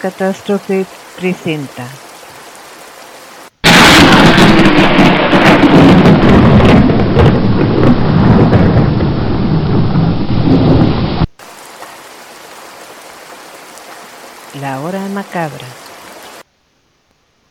Catástrofe 0.00 0.86
presenta. 1.14 1.84
La 14.58 14.80
hora 14.80 15.00
macabra. 15.10 15.66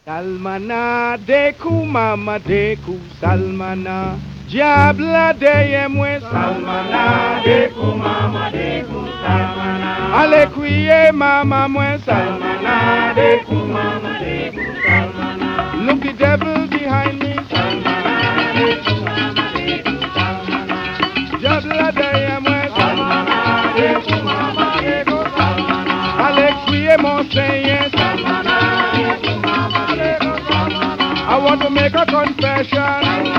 Salmana 0.04 1.18
deku 1.20 1.86
mama 1.86 2.40
deku 2.40 2.98
salmana 3.22 4.18
Diabla 4.50 5.34
de 5.40 5.88
mwen 5.90 6.22
salmana 6.22 7.42
deku 7.46 7.86
mama 7.98 8.50
deku 8.52 9.00
salmana 9.22 9.92
Ale 10.20 10.48
kriye 10.48 11.12
mama 11.12 11.68
mwen 11.70 12.00
salmana 12.06 13.14
mama 13.14 13.14
deku 13.16 14.70
salmana 14.86 15.86
Look 15.86 16.02
the 16.02 16.14
devil 16.14 16.68
behind 16.68 17.20
me 17.22 17.34
salmana 17.52 18.16
mama 18.58 19.46
deku 19.54 19.94
salmana 20.16 20.78
Diabla 21.40 21.92
de 22.00 22.40
mwen 22.46 22.70
salmana 22.78 23.38
deku 23.78 24.16
mama 24.24 24.68
deku 24.82 25.18
salmana 25.38 25.96
Ale 26.26 26.48
kriye 26.66 26.98
mon 26.98 27.30
salmana 27.98 28.58
deku 28.98 29.34
mama 29.46 29.84
deku 30.02 30.34
salmana 30.50 31.06
I 31.30 31.38
want 31.38 31.62
to 31.62 31.70
make 31.70 31.94
a 31.94 32.06
confession 32.08 33.39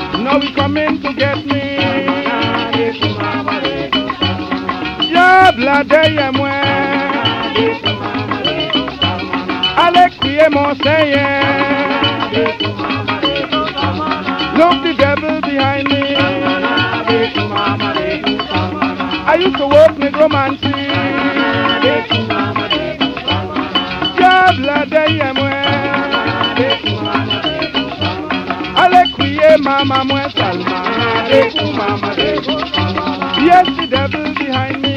Now 0.23 0.39
he 0.39 0.53
coming 0.53 1.01
to 1.01 1.13
get 1.13 1.45
me. 1.45 1.77
Yeah, 5.11 5.51
blade 5.55 5.91
I 5.91 6.31
mwe. 6.31 6.51
Alex 9.77 10.15
ye 10.23 10.47
mo 10.49 10.73
say 10.83 11.13
Look 14.57 14.83
the 14.83 14.93
devil 14.97 15.41
behind 15.41 15.87
me. 15.89 16.03
I 19.25 19.35
used 19.39 19.57
to 19.57 19.67
work 19.67 19.97
necromancy. 19.97 20.69
Yeah, 24.19 24.51
blade 24.55 25.09
ye 25.17 25.33
mwe. 25.33 25.80
mama 29.71 30.03
muestra 30.03 30.47
alma. 30.49 30.79
Reku 31.31 31.65
mama 31.79 32.09
reku. 32.19 32.53
Yes, 33.47 33.67
the 33.77 33.85
devil 33.93 34.27
behind 34.39 34.81
me. 34.83 34.95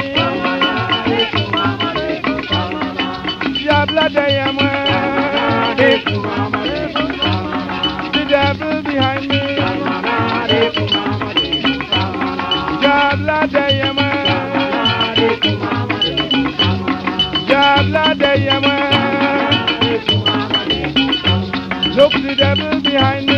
Diabla 3.55 4.05
de 4.15 4.25
mama 4.57 5.75
reku. 5.79 6.17
The 8.15 8.23
devil 8.33 8.75
behind 8.87 9.27
me. 9.31 9.41
Reku 10.51 10.85
mama 10.93 11.29
reku. 11.39 11.73
Diabla 12.81 13.39
de 13.53 13.65
yamwe. 13.79 14.09
Reku 15.19 15.51
mama 15.63 15.97
Look 21.97 22.13
the 22.25 22.35
devil 22.37 22.81
behind 22.81 23.25
me. 23.27 23.34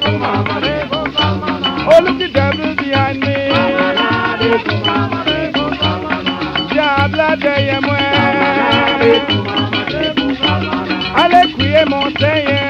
Kumama 0.00 0.60
de 0.60 0.88
Oh, 1.90 2.00
look 2.02 2.18
the 2.18 2.28
devil 2.28 2.74
behind 2.76 3.20
me. 3.20 3.36
Jabla 6.74 7.36
de 7.36 7.54
yamwe. 7.68 8.00
Ale 11.22 11.42
kuye 11.54 11.84
montagne. 11.84 12.60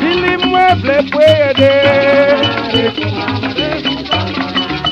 Dili 0.00 0.36
mueble 0.44 0.98
puede. 1.10 1.72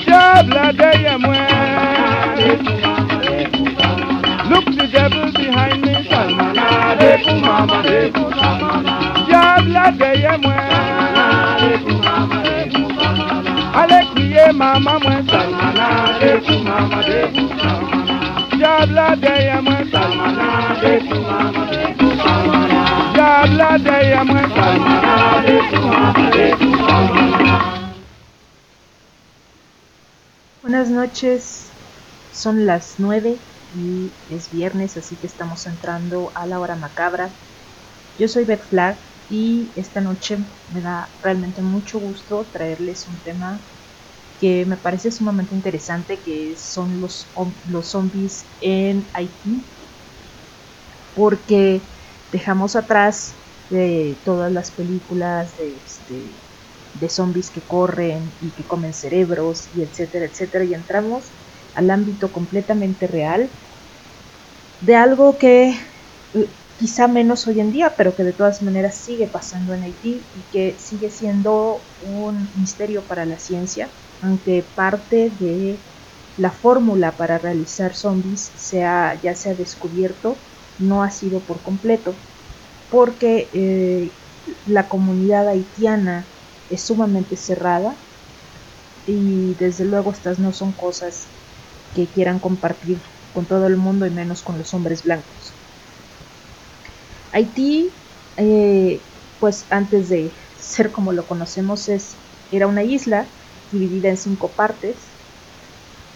Jabla 0.07 0.73
de 0.73 0.91
yamwe. 1.05 1.39
Look 1.39 1.46
De 7.27 7.33
Kumama 7.33 7.83
de 7.83 8.11
de 9.99 10.11
yamwe. 10.23 10.55
Ale 13.81 13.99
kriye 14.15 14.53
mama 14.53 14.95
mwe 15.03 15.17
Salmana 15.31 15.89
de 16.21 16.31
Kumama 16.47 17.03
de 17.09 17.21
de 19.17 19.35
Salmana 19.93 20.49
de 20.83 20.93
Kumama 21.09 21.63
de 21.73 21.83
Jabla 23.17 23.71
de 23.87 23.97
yamwe 24.13 24.43
Salmana 24.57 25.43
de 25.47 25.57
Kumama 25.71 26.31
de 26.35 26.47
Buenas 30.63 30.89
noches, 30.91 31.75
son 32.33 32.67
las 32.67 32.99
9 32.99 33.39
y 33.71 34.19
es 34.29 34.51
viernes, 34.51 34.97
así 34.97 35.19
que 35.19 35.27
estamos 35.27 35.67
entrando 35.67 36.33
a 36.35 36.47
la 36.47 36.61
hora 36.61 36.77
macabra. 36.77 37.41
Yo 38.17 38.29
soy 38.29 38.45
Beth 38.45 38.65
Flag 38.65 39.01
y 39.29 39.73
esta 39.77 40.01
noche 40.01 40.39
me 40.69 40.83
da 40.83 41.17
realmente 41.23 41.63
mucho 41.63 41.99
gusto 42.01 42.51
traerles 42.51 43.09
un 43.09 43.23
tema 43.23 43.69
que 44.39 44.67
me 44.67 44.79
parece 44.79 45.11
sumamente 45.13 45.55
interesante, 45.55 46.23
que 46.23 46.57
son 46.57 47.01
los, 47.01 47.33
los 47.65 47.91
zombies 47.91 48.55
en 48.61 49.11
Haití, 49.15 49.71
porque 51.13 51.89
dejamos 52.31 52.77
atrás 52.77 53.41
de 53.69 54.21
todas 54.25 54.53
las 54.53 54.73
películas 54.73 55.57
de, 55.57 55.79
este, 55.79 56.43
de 56.93 57.09
zombies 57.09 57.51
que 57.51 57.67
corren 57.67 58.37
y 58.41 58.53
que 58.55 58.67
comen 58.67 58.93
cerebros 58.93 59.73
y 59.73 59.83
etcétera, 59.83 60.27
etcétera, 60.27 60.65
y 60.65 60.75
entramos 60.75 61.35
al 61.77 61.91
ámbito 61.91 62.33
completamente 62.33 63.07
real 63.07 63.49
de 64.81 64.97
algo 64.97 65.39
que 65.39 65.75
quizá 66.79 67.09
menos 67.09 67.47
hoy 67.47 67.61
en 67.61 67.73
día, 67.73 67.95
pero 67.97 68.15
que 68.15 68.25
de 68.25 68.33
todas 68.33 68.63
maneras 68.63 68.95
sigue 68.97 69.27
pasando 69.27 69.73
en 69.75 69.83
Haití 69.83 70.21
y 70.35 70.43
que 70.53 70.79
sigue 70.79 71.11
siendo 71.11 71.81
un 72.03 72.51
misterio 72.55 73.01
para 73.03 73.25
la 73.25 73.39
ciencia, 73.39 73.89
aunque 74.21 74.63
parte 74.63 75.31
de 75.41 75.77
la 76.37 76.51
fórmula 76.51 77.13
para 77.13 77.39
realizar 77.39 77.95
zombies 77.95 78.53
ya 78.71 79.35
se 79.35 79.51
ha 79.51 79.55
descubierto, 79.55 80.35
no 80.79 81.03
ha 81.03 81.11
sido 81.11 81.41
por 81.41 81.63
completo, 81.63 82.13
porque 82.91 83.49
eh, 83.55 84.11
la 84.67 84.89
comunidad 84.89 85.49
haitiana 85.49 86.25
es 86.69 86.83
sumamente 86.83 87.37
cerrada 87.37 87.95
y 89.07 89.55
desde 89.55 89.85
luego 89.85 90.13
estas 90.13 90.39
no 90.39 90.53
son 90.53 90.73
cosas 90.73 91.27
que 91.97 92.07
quieran 92.07 92.39
compartir 92.39 92.99
con 93.35 93.47
todo 93.47 93.67
el 93.67 93.77
mundo 93.77 94.07
y 94.07 94.11
menos 94.11 94.43
con 94.43 94.59
los 94.59 94.75
hombres 94.75 95.03
blancos. 95.03 95.55
Haití, 97.33 97.91
eh, 98.37 99.01
pues 99.41 99.65
antes 99.71 100.11
de 100.11 100.31
ser 100.59 100.93
como 100.93 101.13
lo 101.13 101.27
conocemos, 101.27 101.89
es, 101.89 102.15
era 102.53 102.67
una 102.67 102.83
isla 102.83 103.25
dividida 103.73 104.11
en 104.11 104.19
cinco 104.19 104.49
partes, 104.49 104.95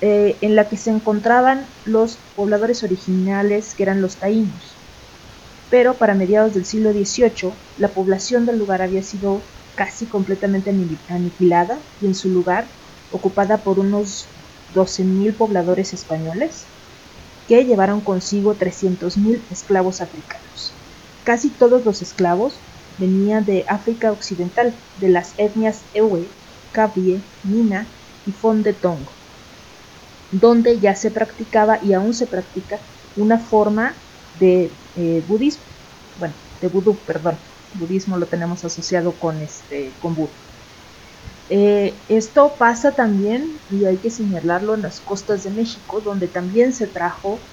eh, 0.03 0.37
en 0.43 0.55
la 0.55 0.69
que 0.69 0.77
se 0.77 0.91
encontraban 0.91 1.65
los 1.85 2.17
pobladores 2.37 2.83
originales 2.83 3.75
que 3.75 3.83
eran 3.83 4.03
los 4.03 4.17
taínos. 4.17 4.77
Pero 5.71 5.95
para 5.95 6.15
mediados 6.15 6.53
del 6.53 6.67
siglo 6.67 6.93
XVIII, 6.93 7.53
la 7.79 7.89
población 7.89 8.45
del 8.45 8.59
lugar 8.59 8.83
había 8.83 9.03
sido 9.03 9.41
casi 9.77 10.05
completamente 10.05 10.71
aniquilada 11.09 11.79
y 12.03 12.07
en 12.07 12.15
su 12.15 12.29
lugar 12.29 12.67
ocupada 13.13 13.59
por 13.59 13.79
unos 13.79 14.27
12.000 14.75 15.35
pobladores 15.35 15.93
españoles 15.93 16.65
que 17.49 17.65
llevaron 17.65 18.01
consigo 18.01 18.55
300.000 18.55 19.41
esclavos 19.51 20.01
africanos. 20.01 20.73
Casi 21.25 21.49
todos 21.49 21.85
los 21.85 22.03
esclavos 22.03 22.55
venían 22.99 23.45
de 23.45 23.65
África 23.69 24.13
Occidental, 24.13 24.73
de 25.01 25.09
las 25.09 25.33
etnias 25.39 25.81
Ewe, 25.95 26.25
Kabye, 26.73 27.21
Nina 27.43 27.87
y 28.27 28.33
Fonde 28.33 28.73
Tongo, 28.73 29.11
donde 30.31 30.79
ya 30.79 30.95
se 30.95 31.11
practicaba 31.11 31.81
y 31.83 31.93
aún 31.93 32.15
se 32.15 32.27
practica 32.27 32.79
una 33.17 33.39
forma 33.39 33.95
de 34.39 34.71
eh, 34.97 35.23
budismo, 35.27 35.63
bueno, 36.19 36.35
de 36.61 36.69
vudú, 36.69 36.97
perdón, 37.07 37.37
budismo 37.75 38.17
lo 38.17 38.27
tenemos 38.27 38.65
asociado 38.65 39.13
con 39.13 39.41
este 39.41 39.91
con. 40.01 40.29
Eh, 41.53 42.05
esto 42.07 42.57
pasa 42.59 42.95
también, 42.95 43.61
y 43.69 43.85
hay 43.85 43.99
que 43.99 44.11
señalarlo, 44.11 44.75
en 44.77 44.83
las 44.83 45.01
costas 45.01 45.43
de 45.43 45.51
México, 45.51 46.01
donde 46.01 46.29
también 46.29 46.73
se 46.73 46.87
trajo 46.87 47.49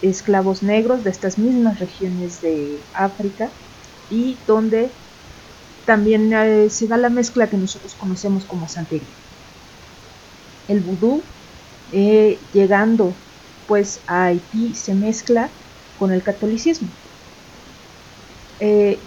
esclavos 0.00 0.62
negros 0.62 1.04
de 1.04 1.10
estas 1.10 1.38
mismas 1.38 1.78
regiones 1.78 2.40
de 2.40 2.88
África 2.94 3.58
y 4.08 4.44
donde 4.46 4.96
también 5.84 6.32
eh, 6.32 6.70
se 6.70 6.88
da 6.88 6.96
la 6.98 7.10
mezcla 7.10 7.50
que 7.50 7.58
nosotros 7.58 7.96
conocemos 7.96 8.46
como 8.46 8.68
santería. 8.68 9.18
El 10.66 10.80
vudú, 10.80 11.34
eh, 11.90 12.48
llegando 12.50 13.26
pues 13.66 14.02
a 14.06 14.26
Haití, 14.26 14.74
se 14.74 14.94
mezcla 14.94 15.58
con 15.94 16.12
el 16.12 16.22
catolicismo. 16.22 16.96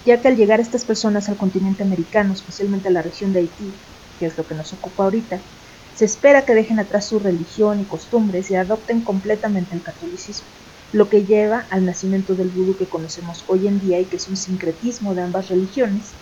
Ya 0.06 0.22
que 0.22 0.28
al 0.28 0.36
llegar 0.38 0.60
estas 0.60 0.86
personas 0.86 1.30
al 1.30 1.38
continente 1.38 1.84
americano, 1.84 2.34
especialmente 2.34 2.90
a 2.90 2.92
la 2.92 3.02
región 3.02 3.34
de 3.34 3.40
Haití, 3.40 3.82
que 4.20 4.26
es 4.26 4.38
lo 4.38 4.46
que 4.46 4.56
nos 4.56 4.74
ocupa 4.74 5.04
ahorita, 5.04 5.42
se 5.94 6.06
espera 6.06 6.46
que 6.46 6.54
dejen 6.54 6.80
atrás 6.80 7.08
su 7.08 7.20
religión 7.20 7.80
y 7.80 7.86
costumbres 7.86 8.52
y 8.52 8.56
adopten 8.56 9.02
completamente 9.04 9.76
el 9.76 9.82
catolicismo, 9.82 10.48
lo 10.92 11.10
que 11.10 11.26
lleva 11.26 11.68
al 11.72 11.86
nacimiento 11.86 12.36
del 12.36 12.50
vudú 12.50 12.78
que 12.78 12.88
conocemos 12.88 13.44
hoy 13.48 13.68
en 13.68 13.80
día 13.80 14.00
y 14.00 14.06
que 14.06 14.18
es 14.18 14.28
un 14.28 14.38
sincretismo 14.38 15.16
de 15.16 15.24
ambas 15.24 15.50
religiones 15.50 16.14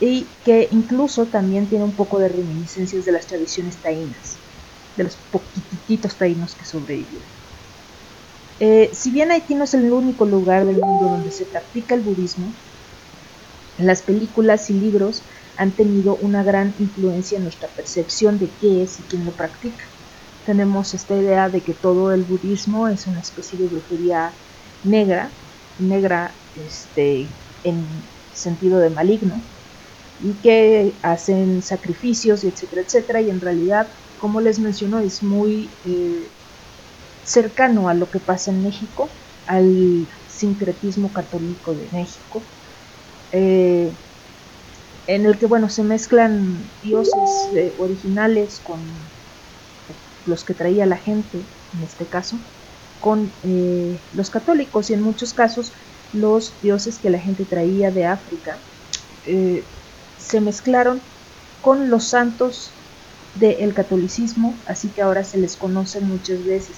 y 0.00 0.26
que 0.44 0.68
incluso 0.72 1.26
también 1.26 1.68
tiene 1.68 1.84
un 1.84 1.94
poco 1.94 2.18
de 2.18 2.28
reminiscencias 2.28 3.04
de 3.04 3.12
las 3.12 3.26
tradiciones 3.26 3.80
taínas, 3.80 4.42
de 4.96 5.04
los 5.04 5.16
poquititos 5.16 6.18
taínos 6.18 6.54
que 6.56 6.64
sobrevivieron. 6.64 7.28
Eh, 8.58 8.90
si 8.92 9.10
bien 9.10 9.30
Haití 9.30 9.54
no 9.54 9.64
es 9.64 9.74
el 9.74 9.92
único 9.92 10.24
lugar 10.24 10.66
del 10.66 10.76
mundo 10.76 11.06
donde 11.10 11.30
se 11.30 11.46
practica 11.46 11.94
el 11.94 12.00
budismo, 12.02 12.52
las 13.76 14.02
películas 14.02 14.70
y 14.70 14.74
libros 14.74 15.22
han 15.56 15.72
tenido 15.72 16.16
una 16.16 16.42
gran 16.42 16.74
influencia 16.78 17.36
en 17.38 17.44
nuestra 17.44 17.68
percepción 17.68 18.38
de 18.38 18.50
qué 18.60 18.82
es 18.82 19.00
y 19.00 19.02
quién 19.04 19.24
lo 19.24 19.32
practica. 19.32 19.84
Tenemos 20.44 20.94
esta 20.94 21.16
idea 21.16 21.48
de 21.48 21.62
que 21.62 21.74
todo 21.74 22.12
el 22.12 22.24
budismo 22.24 22.88
es 22.88 23.06
una 23.06 23.20
especie 23.20 23.58
de 23.58 23.68
brujería 23.68 24.32
negra, 24.82 25.30
negra 25.78 26.40
este, 26.54 27.38
en 27.62 27.86
sentido 28.32 28.78
de 28.78 28.90
maligno, 28.90 29.50
y 30.18 30.40
que 30.40 30.98
hacen 31.02 31.62
sacrificios 31.62 32.44
etcétera, 32.44 32.82
etcétera, 32.82 33.20
y 33.22 33.30
en 33.30 33.40
realidad, 33.40 33.98
como 34.16 34.40
les 34.40 34.58
menciono, 34.58 35.00
es 35.00 35.22
muy 35.22 35.78
eh, 35.84 36.36
cercano 37.22 37.88
a 37.88 37.94
lo 37.94 38.10
que 38.10 38.20
pasa 38.20 38.50
en 38.50 38.62
México, 38.62 39.20
al 39.46 40.08
sincretismo 40.26 41.12
católico 41.12 41.74
de 41.74 41.88
México, 41.92 42.42
eh, 43.30 43.98
en 45.06 45.26
el 45.26 45.38
que 45.38 45.46
bueno 45.46 45.68
se 45.68 45.82
mezclan 45.82 46.58
dioses 46.82 47.30
eh, 47.54 47.72
originales 47.78 48.60
con 48.60 48.78
los 50.26 50.44
que 50.44 50.54
traía 50.54 50.86
la 50.86 50.96
gente, 50.96 51.38
en 51.38 51.82
este 51.84 52.04
caso, 52.06 52.36
con 53.00 53.30
eh, 53.44 54.00
los 54.14 54.30
católicos 54.30 54.90
y 54.90 54.94
en 54.94 55.02
muchos 55.02 55.32
casos 55.32 55.72
los 56.12 56.60
dioses 56.60 56.98
que 56.98 57.10
la 57.10 57.18
gente 57.18 57.44
traía 57.44 57.90
de 57.90 58.06
África 58.06 58.58
se 60.18 60.40
mezclaron 60.40 61.00
con 61.60 61.90
los 61.90 62.04
santos 62.04 62.70
del 63.34 63.74
catolicismo, 63.74 64.54
así 64.66 64.88
que 64.88 65.02
ahora 65.02 65.24
se 65.24 65.38
les 65.38 65.56
conocen 65.56 66.08
muchas 66.08 66.44
veces 66.44 66.76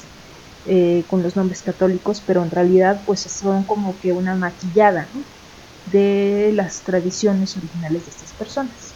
eh, 0.65 1.05
con 1.09 1.23
los 1.23 1.37
nombres 1.37 1.63
católicos, 1.63 2.23
pero 2.27 2.43
en 2.43 2.51
realidad 2.51 3.03
pues 3.07 3.21
son 3.21 3.65
como 3.65 3.99
que 4.01 4.13
una 4.13 4.35
maquillada 4.35 5.09
de 5.91 6.51
las 6.55 6.83
tradiciones 6.83 7.57
originales 7.57 8.05
de 8.05 8.11
estas 8.11 8.33
personas. 8.33 8.95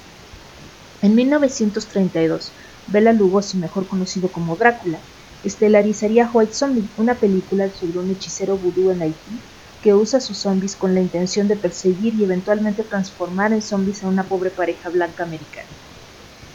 En 1.00 1.14
1932, 1.14 2.52
Bela 2.86 3.12
Lugosi, 3.12 3.58
mejor 3.58 3.88
conocido 3.88 4.30
como 4.30 4.56
Drácula, 4.56 4.98
estelarizaría 5.42 6.30
White 6.32 6.52
Zombie, 6.52 6.88
una 6.96 7.18
película 7.18 7.72
sobre 7.72 7.98
un 7.98 8.10
hechicero 8.10 8.56
vudú 8.56 8.90
en 8.90 9.02
Haití 9.02 9.40
que 9.82 9.94
usa 9.94 10.20
sus 10.20 10.38
zombies 10.38 10.76
con 10.76 10.94
la 10.94 11.00
intención 11.00 11.48
de 11.48 11.56
perseguir 11.56 12.14
y 12.14 12.22
eventualmente 12.24 12.84
transformar 12.84 13.52
en 13.52 13.62
zombies 13.62 14.04
a 14.04 14.08
una 14.08 14.28
pobre 14.28 14.50
pareja 14.50 14.88
blanca 14.90 15.24
americana. 15.24 15.66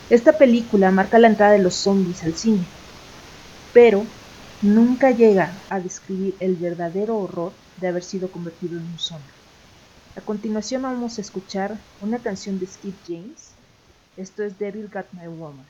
Esta 0.10 0.38
película 0.38 0.92
marca 0.92 1.20
la 1.20 1.28
entrada 1.28 1.52
de 1.52 1.60
los 1.60 1.76
zombies 1.76 2.24
al 2.24 2.36
cine, 2.38 2.66
pero 3.74 4.08
nunca 4.62 5.12
llega 5.12 5.66
a 5.70 5.82
describir 5.82 6.38
el 6.40 6.56
verdadero 6.56 7.18
horror 7.20 7.60
de 7.76 7.90
haber 7.90 8.04
sido 8.04 8.32
convertido 8.32 8.78
en 8.78 8.86
un 8.86 8.98
zombie. 8.98 9.37
A 10.18 10.22
continuación 10.22 10.82
vamos 10.82 11.20
a 11.20 11.22
escuchar 11.22 11.78
una 12.02 12.18
canción 12.18 12.58
de 12.58 12.66
Skip 12.66 12.96
James. 13.08 13.52
Esto 14.18 14.42
es 14.44 14.58
Devil 14.58 14.90
Got 14.92 15.06
My 15.14 15.28
Woman. 15.28 15.66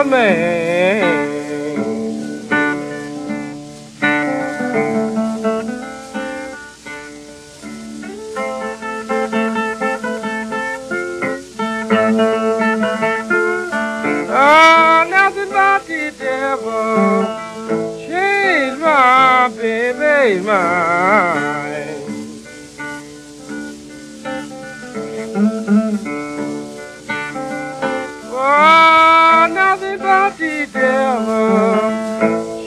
man. 0.05 1.21
Oh, 14.33 15.07
nothing 15.11 15.51
but 15.51 15.87
the 15.87 16.15
devil 16.19 17.27
changed 17.99 18.81
my 18.81 19.49
mind. 20.45 21.50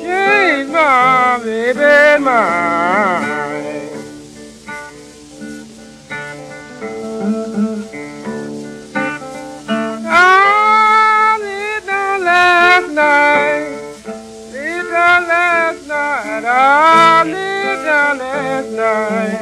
Change 0.04 0.70
my 0.70 1.40
baby 1.44 2.24
mind. 2.24 3.26
I 10.06 11.40
last 12.22 12.92
night. 12.92 13.80
Last 15.26 15.88
night. 15.88 16.44
I 16.46 17.24
last 18.20 18.70
night. 18.72 19.42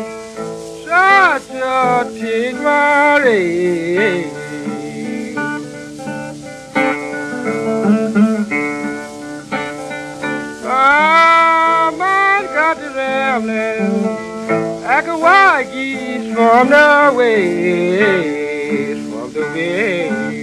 Such 0.86 1.50
a 1.56 2.10
teen 2.14 2.56
Marie. 2.64 4.31
To 13.42 13.48
rambling 13.48 14.84
like 14.84 15.08
a 15.08 15.18
wild 15.18 15.72
geese 15.72 16.34
from 16.34 16.70
the 16.70 17.14
waves, 17.16 19.10
from 19.10 19.34
the 19.34 19.42
waves. 19.54 20.41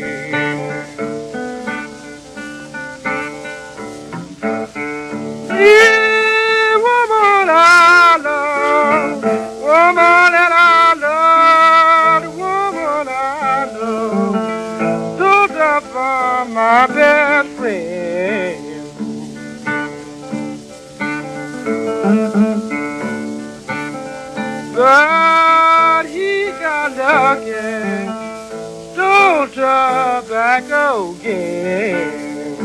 I 30.58 30.60
go 30.62 31.14
again. 31.20 32.56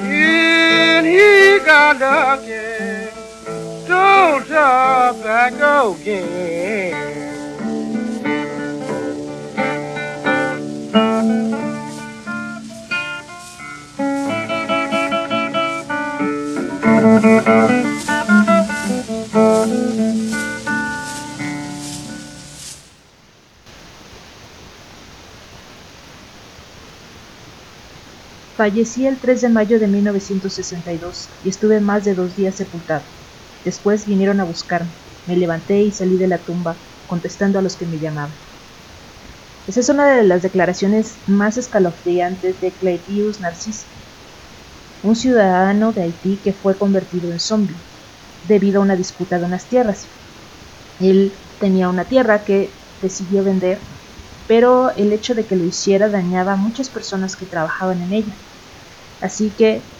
And 0.00 1.06
he 1.06 1.64
got 1.64 2.40
again. 2.40 3.12
Don't 3.86 4.44
talk 4.48 5.22
back 5.22 5.52
again. 5.52 7.14
Thank 17.24 17.78
you. 17.78 17.93
Fallecí 28.56 29.04
el 29.04 29.18
3 29.18 29.40
de 29.40 29.48
mayo 29.48 29.80
de 29.80 29.88
1962 29.88 31.28
y 31.42 31.48
estuve 31.48 31.80
más 31.80 32.04
de 32.04 32.14
dos 32.14 32.36
días 32.36 32.54
sepultado. 32.54 33.04
Después 33.64 34.06
vinieron 34.06 34.38
a 34.38 34.44
buscarme. 34.44 34.92
Me 35.26 35.36
levanté 35.36 35.80
y 35.80 35.90
salí 35.90 36.16
de 36.18 36.28
la 36.28 36.38
tumba, 36.38 36.76
contestando 37.08 37.58
a 37.58 37.62
los 37.62 37.76
que 37.76 37.86
me 37.86 37.98
llamaban. 37.98 38.36
Esa 39.66 39.80
es 39.80 39.88
una 39.88 40.16
de 40.16 40.22
las 40.22 40.42
declaraciones 40.42 41.16
más 41.26 41.56
escalofriantes 41.56 42.60
de 42.60 42.70
Cleitius 42.70 43.40
Narcís, 43.40 43.86
un 45.02 45.16
ciudadano 45.16 45.92
de 45.92 46.02
Haití 46.02 46.36
que 46.44 46.52
fue 46.52 46.78
convertido 46.78 47.32
en 47.32 47.40
zombie 47.40 47.74
debido 48.46 48.80
a 48.80 48.84
una 48.84 48.94
disputa 48.94 49.38
de 49.38 49.46
unas 49.46 49.66
tierras. 49.66 50.06
Él 51.00 51.32
tenía 51.58 51.88
una 51.88 52.04
tierra 52.04 52.44
que 52.44 52.70
decidió 53.00 53.42
vender, 53.42 53.80
pero 54.46 54.94
el 54.96 55.12
hecho 55.12 55.34
de 55.34 55.46
que 55.46 55.56
lo 55.56 55.64
hiciera 55.64 56.08
dañaba 56.10 56.52
a 56.54 56.56
muchas 56.56 56.90
personas 56.90 57.36
que 57.36 57.46
trabajaban 57.46 58.02
en 58.02 58.12
ella. 58.12 58.40
Así 59.20 59.54
que 59.56 59.90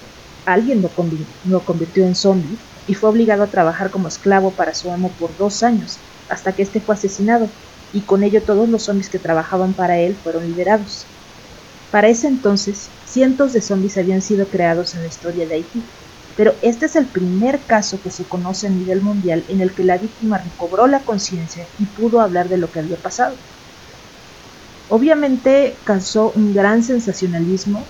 alguien 0.44 0.83
lo, 0.83 0.94
convi- 0.94 1.35
lo 1.42 1.64
convirtió 1.64 2.04
en 2.07 2.14
zombie 2.14 2.61
y 2.87 2.94
fue 2.94 3.11
obligado 3.11 3.42
a 3.42 3.50
trabajar 3.50 3.90
como 3.90 4.09
esclavo 4.09 4.57
para 4.57 4.74
su 4.74 4.92
amo 4.92 5.16
por 5.16 5.37
dos 5.37 5.62
años, 5.62 6.07
hasta 6.28 6.54
que 6.54 6.62
este 6.62 6.80
fue 6.80 6.94
asesinado, 6.94 7.54
y 7.90 8.07
con 8.07 8.22
ello 8.24 8.44
todos 8.44 8.68
los 8.68 8.85
zombies 8.85 9.11
que 9.11 9.18
trabajaban 9.18 9.74
para 9.74 9.98
él 10.00 10.16
fueron 10.16 10.46
liberados. 10.46 11.16
Para 11.90 12.09
ese 12.09 12.28
entonces, 12.28 12.98
cientos 13.04 13.54
de 13.54 13.62
zombies 13.62 13.96
habían 13.96 14.20
sido 14.20 14.50
creados 14.50 14.94
en 14.94 15.00
la 15.02 15.09
historia 15.09 15.46
de 15.46 15.54
Haití, 15.54 15.90
pero 16.35 16.59
este 16.62 16.87
es 16.87 16.96
el 16.96 17.11
primer 17.11 17.66
caso 17.66 18.02
que 18.02 18.11
se 18.11 18.28
conoce 18.28 18.66
a 18.66 18.70
nivel 18.70 19.00
mundial 19.00 19.46
en 19.48 19.61
el 19.62 19.74
que 19.74 19.85
la 19.85 19.96
víctima 19.98 20.37
recobró 20.38 20.87
la 20.88 21.04
conciencia 21.07 21.70
y 21.78 21.87
pudo 21.94 22.20
hablar 22.20 22.50
de 22.50 22.59
lo 22.59 22.70
que 22.70 22.80
había 22.80 23.00
pasado. 23.00 23.44
Obviamente 24.88 25.77
causó 25.85 26.33
un 26.35 26.55
gran 26.55 26.83
sensacionalismo, 26.83 27.83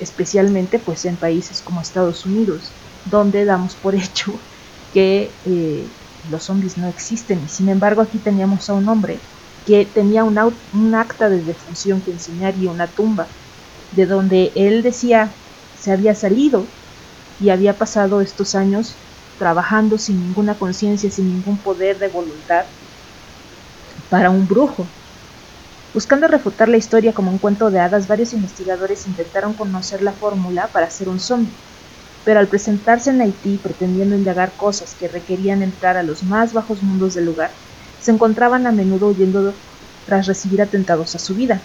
especialmente 0.00 0.78
pues 0.78 1.04
en 1.04 1.16
países 1.16 1.60
como 1.62 1.80
Estados 1.80 2.26
Unidos, 2.26 2.72
donde 3.10 3.44
damos 3.44 3.74
por 3.76 3.94
hecho 3.94 4.32
que 4.92 5.30
eh, 5.46 5.86
los 6.30 6.44
zombies 6.44 6.78
no 6.78 6.88
existen. 6.88 7.40
Y 7.44 7.48
sin 7.48 7.68
embargo 7.68 8.02
aquí 8.02 8.18
teníamos 8.18 8.68
a 8.68 8.74
un 8.74 8.88
hombre 8.88 9.18
que 9.66 9.84
tenía 9.84 10.24
un, 10.24 10.38
acta 10.94 11.28
de 11.28 11.42
defunción 11.42 12.00
que 12.00 12.10
enseñar 12.10 12.54
y 12.58 12.66
una 12.66 12.86
tumba, 12.86 13.26
de 13.92 14.06
donde 14.06 14.52
él 14.54 14.82
decía 14.82 15.30
se 15.80 15.92
había 15.92 16.14
salido 16.14 16.64
y 17.40 17.50
había 17.50 17.76
pasado 17.76 18.20
estos 18.20 18.54
años 18.54 18.94
trabajando 19.38 19.98
sin 19.98 20.20
ninguna 20.20 20.54
conciencia, 20.54 21.10
sin 21.10 21.28
ningún 21.28 21.58
poder 21.58 21.98
de 21.98 22.08
voluntad 22.08 22.64
para 24.08 24.30
un 24.30 24.46
brujo. 24.46 24.86
Buscando 25.94 26.26
refutar 26.26 26.70
la 26.70 26.78
historia 26.78 27.12
como 27.12 27.30
un 27.30 27.38
cuento 27.38 27.70
de 27.70 27.78
hadas, 27.78 28.08
varios 28.08 28.32
investigadores 28.32 29.06
intentaron 29.06 29.52
conocer 29.52 30.02
la 30.02 30.12
fórmula 30.12 30.68
para 30.72 30.86
hacer 30.86 31.06
un 31.08 31.20
zombie, 31.20 31.52
pero 32.24 32.40
al 32.40 32.48
presentarse 32.48 33.10
en 33.10 33.20
Haití 33.20 33.58
pretendiendo 33.58 34.16
indagar 34.16 34.56
cosas 34.56 34.94
que 34.94 35.08
requerían 35.08 35.62
entrar 35.62 35.98
a 35.98 36.02
los 36.02 36.22
más 36.22 36.54
bajos 36.54 36.82
mundos 36.82 37.12
del 37.12 37.26
lugar, 37.26 37.50
se 37.98 38.10
encontraban 38.10 38.66
a 38.66 38.72
menudo 38.72 39.08
huyendo 39.08 39.52
tras 40.06 40.26
recibir 40.26 40.62
atentados 40.62 41.14
a 41.14 41.18
su 41.18 41.34
vida. 41.34 41.60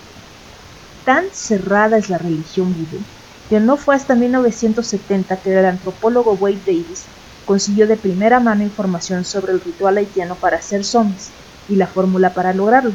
Tan 1.05 1.25
cerrada 1.31 1.97
es 1.97 2.09
la 2.09 2.17
religión 2.17 2.73
vudú 2.73 2.99
que 3.47 3.61
no 3.61 3.77
fue 3.77 3.95
hasta 3.95 4.13
1970 4.13 5.41
que 5.41 5.57
el 5.57 5.65
antropólogo 5.65 6.33
Wade 6.33 6.63
Davis 6.65 7.05
consiguió 7.45 7.87
de 7.87 7.95
primera 7.95 8.41
mano 8.41 8.63
información 8.63 9.23
sobre 9.23 9.53
el 9.53 9.61
ritual 9.61 9.95
haitiano 9.95 10.35
para 10.35 10.57
hacer 10.57 10.83
zombies 10.83 11.31
y 11.65 11.77
la 11.77 11.87
fórmula 11.87 12.33
para 12.33 12.53
lograrlo. 12.53 12.91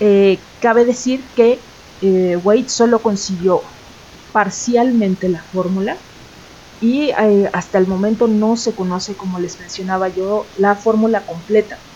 Eh, 0.00 0.48
cabe 0.58 0.84
decir 0.86 1.32
que 1.34 1.70
eh, 2.00 2.36
Wade 2.36 2.68
solo 2.70 3.02
consiguió 3.02 3.76
parcialmente 4.32 5.28
la 5.28 5.44
fórmula 5.44 6.06
y 6.80 7.10
eh, 7.10 7.50
hasta 7.54 7.78
el 7.78 7.86
momento 7.88 8.28
no 8.28 8.56
se 8.56 8.74
conoce, 8.76 9.16
como 9.16 9.38
les 9.40 9.60
mencionaba 9.60 10.08
yo, 10.10 10.52
la 10.56 10.76
fórmula 10.76 11.26
completa. 11.26 11.86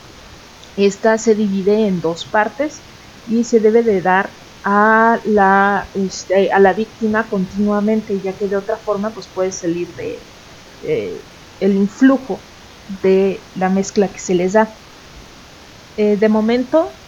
Esta 0.77 1.19
se 1.19 1.35
divide 1.37 1.87
en 1.89 2.01
dos 2.01 2.27
partes 2.27 2.87
y 3.27 3.45
se 3.45 3.61
debe 3.61 3.83
de 3.85 4.03
dar 4.03 4.41
a 4.65 5.21
la, 5.25 5.91
este, 5.95 6.51
víctima 6.77 7.29
continuamente, 7.29 8.21
ya 8.23 8.37
que 8.37 8.49
de 8.49 8.57
otra 8.57 8.79
forma 8.79 9.15
pues 9.15 9.29
puede 9.29 9.53
salir 9.53 9.95
de 9.95 10.29
el 11.61 11.75
influjo 11.77 12.49
de 12.87 13.49
la 13.55 13.71
mezcla 13.71 14.13
que 14.13 14.19
se 14.21 14.35
les 14.35 14.53
da. 14.55 14.81
Eh, 15.97 16.17
de 16.17 16.29
momento, 16.29 17.01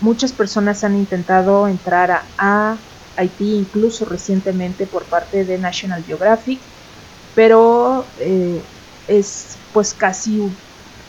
muchas 0.00 0.32
personas 0.32 0.84
han 0.84 0.96
intentado 0.96 1.68
entrar 1.68 2.28
a, 2.38 2.78
Haití, 3.16 3.54
incluso 3.54 4.04
recientemente 4.06 4.88
por 4.88 5.04
parte 5.04 5.44
de 5.44 5.56
National 5.56 6.04
Geographic, 6.04 6.60
pero 7.34 8.04
eh, 8.18 8.60
es 9.06 9.56
pues 9.72 9.94
casi, 9.94 10.40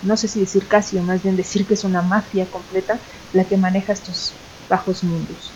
no 0.04 0.15
sé 0.15 0.28
si 0.28 0.39
decir 0.39 0.67
casi, 0.67 1.00
o 1.00 1.04
más 1.04 1.24
bien 1.24 1.36
decir 1.36 1.65
que 1.65 1.74
es 1.74 1.84
una 1.84 2.04
mafia 2.04 2.45
completa 2.45 3.00
la 3.34 3.43
que 3.45 3.58
maneja 3.58 3.93
estos 3.93 4.34
bajos 4.69 5.04
mundos. 5.04 5.52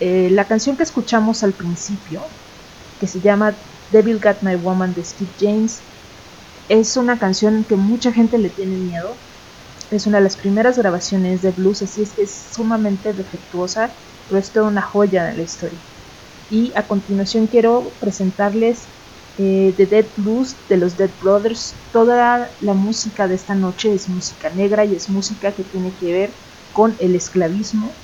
Eh, 0.00 0.28
la 0.30 0.46
canción 0.46 0.76
que 0.76 0.82
escuchamos 0.82 1.42
al 1.42 1.54
principio, 1.54 2.22
que 3.00 3.06
se 3.06 3.20
llama 3.20 3.56
Devil 3.90 4.20
Got 4.20 4.42
My 4.42 4.56
Woman 4.56 4.94
de 4.94 5.04
Steve 5.04 5.30
James, 5.38 5.80
es 6.68 6.96
una 6.96 7.18
canción 7.18 7.64
que 7.64 7.76
mucha 7.76 8.12
gente 8.12 8.38
le 8.38 8.50
tiene 8.50 8.76
miedo. 8.76 9.16
Es 9.90 10.06
una 10.06 10.18
de 10.18 10.24
las 10.24 10.36
primeras 10.36 10.76
grabaciones 10.78 11.40
de 11.40 11.50
blues, 11.50 11.82
así 11.82 12.02
es 12.02 12.12
que 12.12 12.22
es 12.22 12.52
sumamente 12.52 13.14
defectuosa, 13.14 13.96
pero 14.26 14.38
es 14.38 14.52
toda 14.52 14.68
una 14.68 14.82
joya 14.82 15.24
de 15.24 15.36
la 15.36 15.42
historia. 15.42 15.80
Y 16.50 16.72
a 16.76 16.86
continuación 16.86 17.46
quiero 17.46 17.96
presentarles 17.98 18.88
eh, 19.38 19.72
The 19.76 19.86
Dead 19.86 20.06
Blues 20.16 20.66
de 20.68 20.76
los 20.76 20.96
Dead 20.96 21.10
Brothers. 21.18 21.74
Toda 21.90 22.54
la 22.60 22.74
música 22.74 23.28
de 23.28 23.34
esta 23.34 23.54
noche 23.54 23.94
es 23.94 24.08
música 24.08 24.50
negra 24.50 24.84
y 24.84 24.94
es 24.94 25.08
música 25.08 25.54
que 25.54 25.64
tiene 25.64 25.96
que 25.96 26.12
ver 26.12 26.34
con 26.72 26.96
el 26.98 27.14
esclavismo 27.14 27.94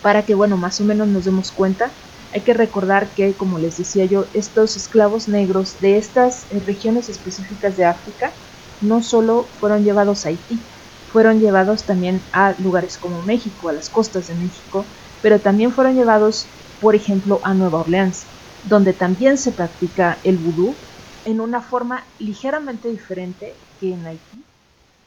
para 0.00 0.24
que, 0.24 0.34
bueno, 0.34 0.56
más 0.56 0.80
o 0.80 0.84
menos 0.84 1.08
nos 1.08 1.26
demos 1.26 1.52
cuenta. 1.52 1.98
Hay 2.32 2.42
que 2.42 2.54
recordar 2.54 3.12
que, 3.12 3.36
como 3.36 3.58
les 3.58 3.76
decía 3.76 4.06
yo, 4.06 4.26
estos 4.32 4.76
esclavos 4.76 5.28
negros 5.28 5.78
de 5.80 5.98
estas 5.98 6.46
eh, 6.50 6.60
regiones 6.60 7.10
específicas 7.10 7.76
de 7.76 7.84
África 7.84 8.34
no 8.80 9.02
solo 9.02 9.50
fueron 9.52 9.84
llevados 9.84 10.24
a 10.24 10.30
Haití, 10.30 10.66
fueron 11.06 11.40
llevados 11.40 11.86
también 11.86 12.22
a 12.32 12.52
lugares 12.60 12.98
como 12.98 13.22
México, 13.22 13.68
a 13.68 13.72
las 13.72 13.90
costas 13.90 14.28
de 14.28 14.34
México, 14.36 14.86
pero 15.20 15.40
también 15.40 15.72
fueron 15.72 15.96
llevados, 15.96 16.48
por 16.80 16.94
ejemplo, 16.94 17.40
a 17.44 17.52
Nueva 17.54 17.80
Orleans, 17.80 18.26
donde 18.62 18.92
también 18.92 19.36
se 19.36 19.52
practica 19.52 20.20
el 20.24 20.38
vudú 20.38 20.76
en 21.24 21.40
una 21.40 21.60
forma 21.62 22.06
ligeramente 22.18 22.88
diferente 22.88 23.54
que 23.78 23.92
en 23.92 24.06
Haití, 24.06 24.44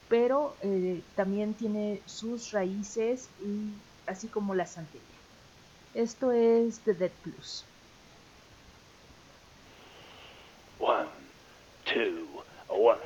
pero 0.09 0.55
eh, 0.61 1.01
también 1.15 1.53
tiene 1.53 2.01
sus 2.05 2.51
raíces 2.51 3.29
y 3.45 3.71
así 4.07 4.27
como 4.27 4.53
la 4.55 4.65
santería. 4.65 5.07
Esto 5.93 6.31
es 6.31 6.79
The 6.81 6.93
Dead 6.93 7.11
Plus. 7.23 7.65
One, 10.79 11.07
two, 11.85 12.27
one, 12.67 12.99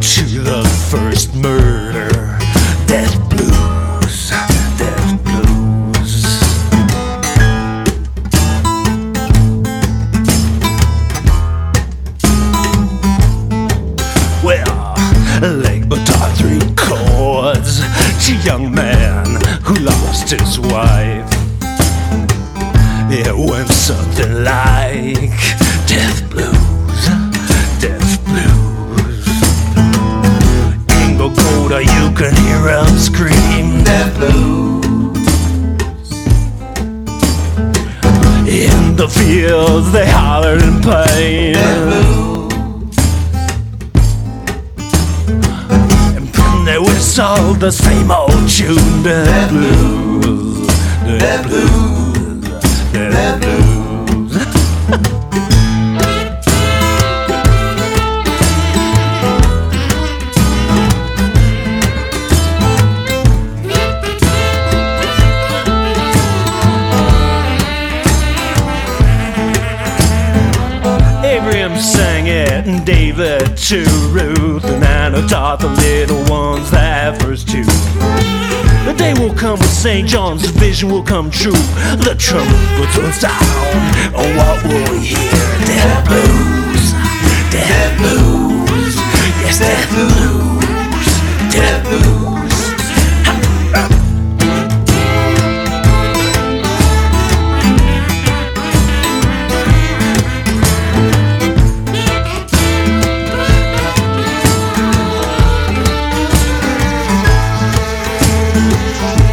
to 0.00 0.40
the 0.40 0.62
first 0.90 1.34
murder. 1.34 1.73
The 47.64 47.72
same 47.72 48.10
old 48.10 48.23
come 81.14 81.30
true. 81.30 81.52
The 81.52 82.16
trumpets 82.18 82.96
will 82.96 83.12
sound, 83.12 83.38
oh, 84.16 84.24
and 84.24 84.36
what 84.36 84.64
will 84.64 84.82
we 84.90 84.98
hear? 84.98 85.30
Death 85.64 86.08
blues, 86.08 86.90
death 87.52 87.98
blues, 87.98 88.96
yes, 89.38 89.60
death 89.60 89.90
blues, 89.90 91.06
death 91.54 91.84
blues. 91.84 92.34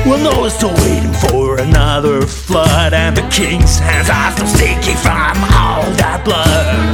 Well, 0.06 0.20
Noah's 0.20 0.54
still 0.54 0.74
waiting 0.76 1.01
for 1.01 1.01
river 2.22 2.32
flood 2.32 2.94
and 2.94 3.18
the 3.18 3.28
king's 3.30 3.80
hands 3.80 4.10
are 4.10 4.32
still 4.32 4.48
sticky 4.48 4.96
from 4.96 5.38
all 5.58 5.84
that 5.98 6.22
blood. 6.24 6.94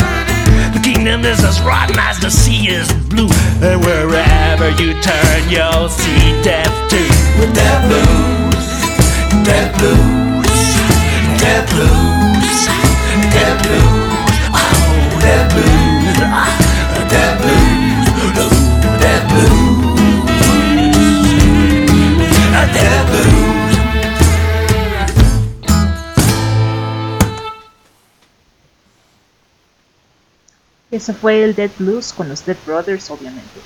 The 0.74 0.80
kingdom 0.80 1.26
is 1.26 1.44
as 1.44 1.60
rotten 1.62 1.98
as 2.00 2.20
the 2.20 2.30
sea 2.30 2.70
is 2.70 2.92
blue, 3.10 3.30
and 3.62 3.84
wherever 3.84 4.70
you 4.82 4.94
turn, 5.02 5.40
you'll 5.50 5.90
see 5.90 6.32
death 6.44 6.72
too. 6.90 7.08
With 7.40 7.54
death 7.56 7.84
blues, 7.88 8.68
death 9.44 9.72
blues, 9.80 10.48
death 11.42 11.68
blues, 11.72 12.68
death 13.34 13.60
blues, 13.63 14.16
oh, 14.56 15.20
death 15.24 15.48
blues, 15.52 16.20
ah, 16.24 16.52
death 17.12 17.36
blues, 17.42 18.08
death 19.02 19.24
blues, 19.28 19.98
ah, 22.56 22.68
death 22.74 23.08
blues. 23.12 23.37
Ese 30.98 31.14
fue 31.14 31.44
el 31.44 31.54
Dead 31.54 31.70
Blues 31.78 32.12
con 32.12 32.28
los 32.28 32.44
Dead 32.44 32.58
Brothers, 32.66 33.12
obviamente. 33.12 33.60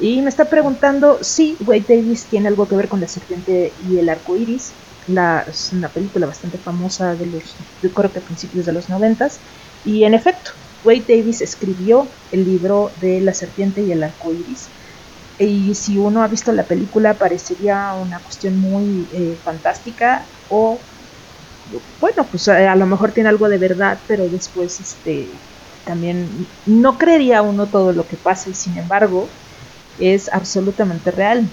Y 0.00 0.22
me 0.22 0.30
está 0.30 0.46
preguntando 0.46 1.22
si 1.22 1.56
Wade 1.66 1.84
Davis 1.86 2.24
tiene 2.24 2.48
algo 2.48 2.66
que 2.66 2.74
ver 2.74 2.88
con 2.88 3.02
la 3.02 3.06
serpiente 3.06 3.70
y 3.90 3.98
el 3.98 4.08
arco 4.08 4.34
iris. 4.34 4.72
La, 5.06 5.44
es 5.46 5.74
una 5.74 5.90
película 5.90 6.26
bastante 6.26 6.56
famosa 6.56 7.14
de 7.14 7.26
los, 7.26 7.54
yo 7.82 7.90
creo 7.90 8.10
que 8.10 8.20
a 8.20 8.22
principios 8.22 8.64
de 8.64 8.72
los 8.72 8.88
noventas. 8.88 9.40
Y 9.84 10.04
en 10.04 10.14
efecto, 10.14 10.52
Wade 10.84 11.04
Davis 11.06 11.42
escribió 11.42 12.08
el 12.32 12.46
libro 12.46 12.90
de 13.02 13.20
la 13.20 13.34
serpiente 13.34 13.82
y 13.82 13.92
el 13.92 14.02
arco 14.02 14.32
iris. 14.32 14.68
Y 15.38 15.74
si 15.74 15.98
uno 15.98 16.22
ha 16.22 16.28
visto 16.28 16.50
la 16.52 16.62
película, 16.62 17.12
parecería 17.12 17.92
una 17.92 18.20
cuestión 18.20 18.58
muy 18.58 19.06
eh, 19.12 19.36
fantástica 19.44 20.24
o 20.48 20.78
bueno, 22.00 22.26
pues 22.30 22.48
a, 22.48 22.72
a, 22.72 22.76
lo 22.76 22.86
mejor 22.86 23.12
tiene 23.12 23.28
algo 23.28 23.48
de 23.48 23.58
verdad, 23.58 23.98
pero 24.06 24.28
después 24.28 24.80
este 24.80 25.28
también 25.84 26.28
no 26.66 26.98
creería 26.98 27.42
uno 27.42 27.66
todo 27.66 27.92
lo 27.92 28.06
que 28.06 28.16
pasa 28.16 28.50
y 28.50 28.54
sin 28.54 28.76
embargo 28.78 29.28
es 29.98 30.32
absolutamente 30.32 31.10
real. 31.10 31.48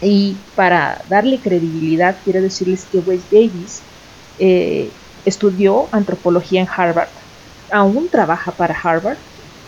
Y 0.00 0.36
para 0.54 1.02
darle 1.08 1.40
credibilidad, 1.40 2.16
quiero 2.22 2.42
decirles 2.42 2.84
que 2.84 2.98
Wes 2.98 3.30
Davis 3.30 3.82
eh, 4.38 4.90
estudió 5.24 5.88
antropología 5.92 6.60
en 6.60 6.68
Harvard, 6.74 7.08
aún 7.72 8.08
trabaja 8.08 8.52
para 8.52 8.78
Harvard, 8.78 9.18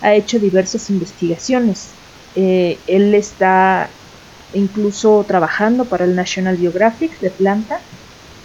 ha 0.00 0.14
hecho 0.14 0.38
diversas 0.38 0.90
investigaciones. 0.90 1.90
Eh, 2.34 2.78
él 2.86 3.14
está 3.14 3.90
incluso 4.52 5.24
trabajando 5.26 5.84
para 5.86 6.04
el 6.04 6.14
National 6.14 6.56
Geographic 6.56 7.18
de 7.20 7.28
Atlanta. 7.28 7.80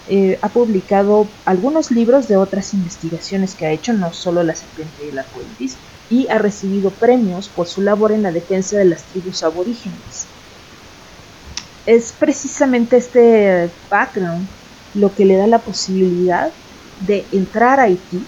Eh, 0.06 0.38
ha 0.42 0.50
publicado 0.50 1.28
algunos 1.46 1.90
libros 1.90 2.28
de 2.28 2.36
otras 2.36 2.74
investigaciones 2.74 3.56
que 3.56 3.66
ha 3.66 3.72
hecho, 3.72 3.94
no 3.94 4.12
solo 4.12 4.44
La 4.44 4.56
serpiente 4.56 5.06
y 5.06 5.12
la 5.12 5.22
arcoíris, 5.22 5.78
y 6.10 6.28
ha 6.30 6.38
recibido 6.38 6.92
premios 6.92 7.48
por 7.50 7.68
su 7.68 7.82
labor 7.82 8.12
en 8.12 8.22
la 8.22 8.32
defensa 8.32 8.78
de 8.78 8.86
las 8.86 9.06
tribus 9.06 9.44
aborígenes. 9.44 10.28
Es 11.86 12.14
precisamente 12.14 12.98
este 12.98 13.70
background 13.90 14.48
lo 14.94 15.14
que 15.16 15.26
le 15.26 15.38
da 15.38 15.48
la 15.48 15.60
posibilidad 15.60 16.52
de 17.08 17.26
entrar 17.32 17.80
a 17.80 17.84
Haití 17.84 18.26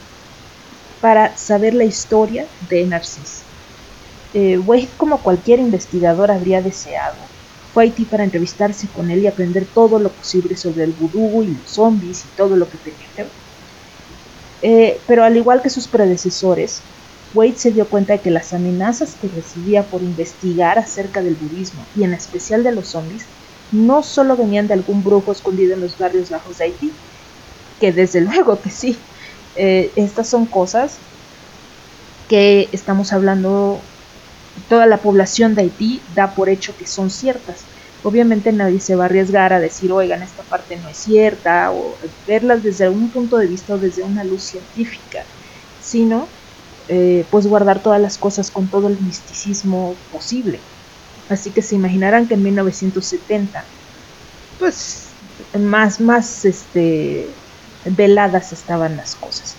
para 0.99 1.38
saber 1.38 1.73
la 1.73 1.85
historia 1.85 2.45
de 2.69 2.85
Narcís. 2.85 3.43
Eh, 4.33 4.59
como 4.97 5.21
cualquier 5.21 5.59
investigador 5.59 6.31
habría 6.31 6.61
deseado, 6.61 7.15
fue 7.75 7.83
a 7.83 7.88
Haití 7.88 8.05
para 8.05 8.23
entrevistarse 8.23 8.88
con 8.88 9.11
él 9.11 9.19
y 9.19 9.27
aprender 9.27 9.65
todo 9.65 9.99
lo 9.99 10.07
posible 10.07 10.55
sobre 10.55 10.85
el 10.85 10.93
vudú 10.93 11.43
y 11.43 11.47
los 11.47 11.69
zombies 11.69 12.23
y 12.23 12.27
todo 12.38 12.55
lo 12.55 12.69
que 12.69 12.77
tenía 12.77 13.07
que 13.17 13.23
ver. 13.23 13.31
Eh, 14.61 15.01
pero 15.05 15.25
al 15.25 15.35
igual 15.35 15.61
que 15.61 15.69
sus 15.69 15.89
predecesores, 15.89 16.79
Wade 17.33 17.57
se 17.57 17.71
dio 17.71 17.89
cuenta 17.89 18.13
de 18.13 18.21
que 18.21 18.31
las 18.31 18.53
amenazas 18.53 19.15
que 19.19 19.27
recibía 19.27 19.83
por 19.83 20.01
investigar 20.01 20.79
acerca 20.79 21.21
del 21.21 21.35
budismo 21.35 21.81
y 21.97 22.05
en 22.05 22.13
especial 22.13 22.63
de 22.63 22.71
los 22.71 22.88
zombies 22.88 23.25
no 23.73 24.03
solo 24.03 24.38
venían 24.38 24.69
de 24.69 24.75
algún 24.75 25.03
brujo 25.03 25.33
escondido 25.33 25.73
en 25.73 25.81
los 25.81 25.97
barrios 25.97 26.29
bajos 26.29 26.59
de 26.59 26.63
Haití, 26.63 26.93
que 27.81 27.91
desde 27.91 28.21
luego 28.21 28.61
que 28.61 28.69
sí, 28.69 28.97
eh, 29.57 29.91
estas 29.97 30.29
son 30.29 30.45
cosas 30.45 30.95
que 32.29 32.69
estamos 32.71 33.11
hablando, 33.11 33.81
toda 34.69 34.85
la 34.85 34.97
población 34.97 35.55
de 35.55 35.63
Haití 35.63 36.01
da 36.15 36.33
por 36.33 36.49
hecho 36.49 36.75
que 36.77 36.87
son 36.87 37.09
ciertas. 37.09 37.63
Obviamente 38.03 38.51
nadie 38.51 38.79
se 38.79 38.95
va 38.95 39.03
a 39.03 39.07
arriesgar 39.07 39.53
a 39.53 39.59
decir, 39.59 39.91
oigan, 39.91 40.21
esta 40.21 40.43
parte 40.43 40.77
no 40.77 40.89
es 40.89 40.97
cierta, 40.97 41.71
o 41.71 41.95
verlas 42.27 42.63
desde 42.63 42.87
un 42.89 43.09
punto 43.09 43.37
de 43.37 43.47
vista 43.47 43.73
o 43.73 43.77
desde 43.77 44.03
una 44.03 44.23
luz 44.23 44.43
científica, 44.43 45.23
sino 45.81 46.27
eh, 46.87 47.25
pues 47.31 47.47
guardar 47.47 47.81
todas 47.81 47.99
las 47.99 48.17
cosas 48.17 48.51
con 48.51 48.67
todo 48.67 48.87
el 48.87 48.99
misticismo 48.99 49.95
posible. 50.11 50.59
Así 51.29 51.49
que 51.49 51.63
se 51.63 51.75
imaginarán 51.75 52.27
que 52.27 52.35
en 52.35 52.43
1970, 52.43 53.63
pues 54.59 55.07
más, 55.57 55.99
más 55.99 56.45
este, 56.45 57.27
veladas 57.85 58.53
estaban 58.53 58.97
las 58.97 59.15
cosas. 59.15 59.55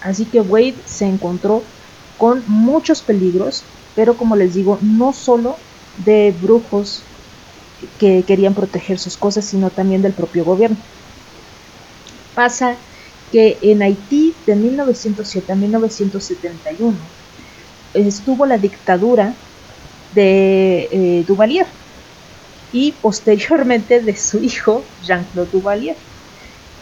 Así 0.00 0.24
que 0.24 0.40
Wade 0.40 0.76
se 0.86 1.06
encontró 1.06 1.62
con 2.16 2.44
muchos 2.46 3.02
peligros, 3.02 3.64
pero 3.98 4.16
como 4.16 4.36
les 4.36 4.54
digo, 4.54 4.78
no 4.80 5.12
solo 5.12 5.56
de 6.06 6.32
brujos 6.40 7.02
que 7.98 8.22
querían 8.22 8.54
proteger 8.54 8.96
sus 8.96 9.16
cosas, 9.16 9.44
sino 9.44 9.70
también 9.70 10.02
del 10.02 10.12
propio 10.12 10.44
gobierno. 10.44 10.76
Pasa 12.32 12.76
que 13.32 13.58
en 13.60 13.82
Haití 13.82 14.36
de 14.46 14.54
1907 14.54 15.50
a 15.50 15.56
1971 15.56 16.96
estuvo 17.92 18.46
la 18.46 18.56
dictadura 18.56 19.34
de 20.14 20.88
eh, 20.92 21.24
Duvalier 21.26 21.66
y 22.72 22.92
posteriormente 22.92 24.00
de 24.00 24.16
su 24.16 24.38
hijo 24.44 24.84
Jean-Claude 25.02 25.50
Duvalier. 25.50 25.96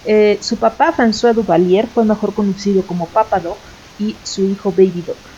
Eh, 0.04 0.36
su 0.42 0.58
papá 0.58 0.92
François 0.94 1.32
Duvalier 1.32 1.86
fue 1.86 2.04
mejor 2.04 2.34
conocido 2.34 2.86
como 2.86 3.06
Papa 3.06 3.40
Doc 3.40 3.56
y 3.98 4.14
su 4.22 4.42
hijo 4.44 4.70
Baby 4.70 5.02
Doc. 5.06 5.35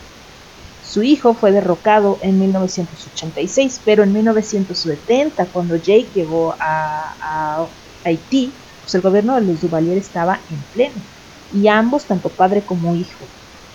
Su 0.89 1.03
hijo 1.03 1.35
fue 1.35 1.51
derrocado 1.51 2.17
en 2.23 2.39
1986, 2.39 3.81
pero 3.85 4.01
en 4.01 4.11
1970, 4.11 5.45
cuando 5.45 5.75
Jake 5.75 6.09
llegó 6.15 6.55
a, 6.59 7.67
Haití, 8.03 8.51
pues 8.81 8.95
el 8.95 9.01
gobierno 9.01 9.35
de 9.35 9.41
los 9.41 9.61
Duvalier 9.61 9.99
estaba 9.99 10.39
en 10.49 10.57
pleno, 10.73 10.95
y 11.53 11.67
ambos, 11.67 12.05
tanto 12.05 12.29
padre 12.29 12.63
como 12.65 12.95
hijo, 12.95 13.23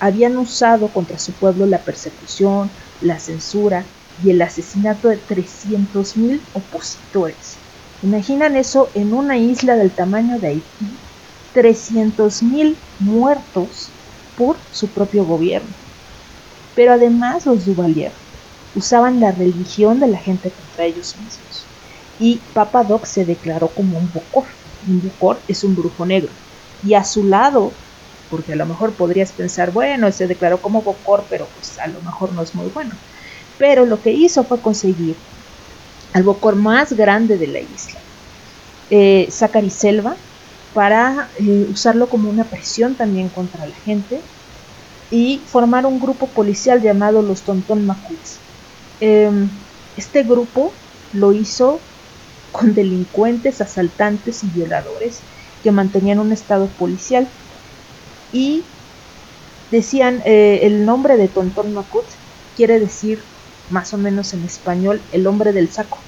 habían 0.01 0.37
usado 0.37 0.89
contra 0.89 1.17
su 1.21 1.31
pueblo 1.35 1.67
la 1.67 1.79
persecución, 1.79 2.69
la 3.01 3.21
censura 3.21 3.85
y 4.25 4.31
el 4.31 4.43
asesinato 4.43 5.07
de 5.07 5.25
300.000 5.25 6.41
opositores. 6.53 7.59
Imaginan 8.03 8.57
eso 8.57 8.89
en 8.93 9.15
una 9.15 9.39
isla 9.39 9.77
del 9.77 9.93
tamaño 9.93 10.41
de 10.41 10.49
Haití, 10.49 10.99
300.000 11.55 12.75
muertos 12.99 13.93
por 14.37 14.57
su 14.73 14.89
propio 14.89 15.25
gobierno. 15.25 15.84
Pero 16.75 16.93
además 16.93 17.47
los 17.47 17.67
Duvalier 17.67 18.13
usaban 18.75 19.21
la 19.21 19.33
religión 19.33 20.01
de 20.01 20.09
la 20.09 20.19
gente 20.19 20.51
contra 20.51 20.85
ellos 20.85 21.15
mismos. 21.17 21.65
Y 22.19 22.41
Papa 22.53 22.85
Doc 22.85 23.07
se 23.07 23.25
declaró 23.25 23.69
como 23.69 23.99
un 23.99 24.11
bocor 24.13 24.45
un 24.89 25.03
Bukor 25.03 25.39
es 25.49 25.65
un 25.65 25.75
brujo 25.75 26.07
negro. 26.07 26.31
Y 26.87 26.95
a 26.95 27.05
su 27.05 27.25
lado, 27.25 27.73
porque 28.31 28.53
a 28.53 28.57
lo 28.57 28.67
mejor 28.67 28.93
podrías 28.93 29.33
pensar, 29.33 29.71
bueno, 29.73 30.11
se 30.13 30.27
declaró 30.27 30.61
como 30.61 30.83
Bokor, 30.83 31.25
pero 31.31 31.47
pues 31.55 31.79
a 31.79 31.87
lo 31.87 32.01
mejor 32.03 32.33
no 32.33 32.43
es 32.43 32.55
muy 32.55 32.69
bueno. 32.69 32.93
Pero 33.59 33.87
lo 33.87 34.03
que 34.03 34.13
hizo 34.13 34.45
fue 34.45 34.61
conseguir 34.61 35.17
al 36.13 36.23
Bokor 36.23 36.57
más 36.57 36.93
grande 36.93 37.39
de 37.39 37.47
la 37.47 37.61
isla, 37.61 38.01
eh, 38.91 39.29
Selva, 39.71 40.17
para 40.75 41.29
eh, 41.39 41.67
usarlo 41.71 42.09
como 42.09 42.29
una 42.29 42.45
presión 42.45 42.95
también 42.95 43.29
contra 43.29 43.67
la 43.67 43.75
gente 43.85 44.21
y 45.11 45.39
formar 45.47 45.87
un 45.87 46.01
grupo 46.01 46.27
policial 46.29 46.83
llamado 46.83 47.23
los 47.23 47.43
Tonton 47.43 47.87
Macuts. 47.87 48.39
Em, 49.01 49.49
este 49.97 50.23
grupo 50.23 50.73
lo 51.13 51.33
hizo 51.33 51.81
con 52.53 52.75
delincuentes, 52.75 53.61
asaltantes 53.61 54.45
y 54.45 54.49
violadores 54.49 55.21
que 55.63 55.73
mantenían 55.73 56.19
un 56.21 56.33
estado 56.33 56.67
policial. 56.69 57.29
Y 58.33 58.63
decían, 59.71 60.23
eh, 60.25 60.61
el 60.63 60.85
nombre 60.85 61.17
de 61.17 61.29
Tontón 61.29 61.73
Makut 61.75 62.05
quiere 62.55 62.79
decir 62.79 63.19
más 63.69 63.93
o 63.95 63.99
menos 63.99 64.33
en 64.35 64.45
español 64.45 65.01
el 65.11 65.27
hombre 65.27 65.53
del 65.53 65.73
saco. 65.73 65.99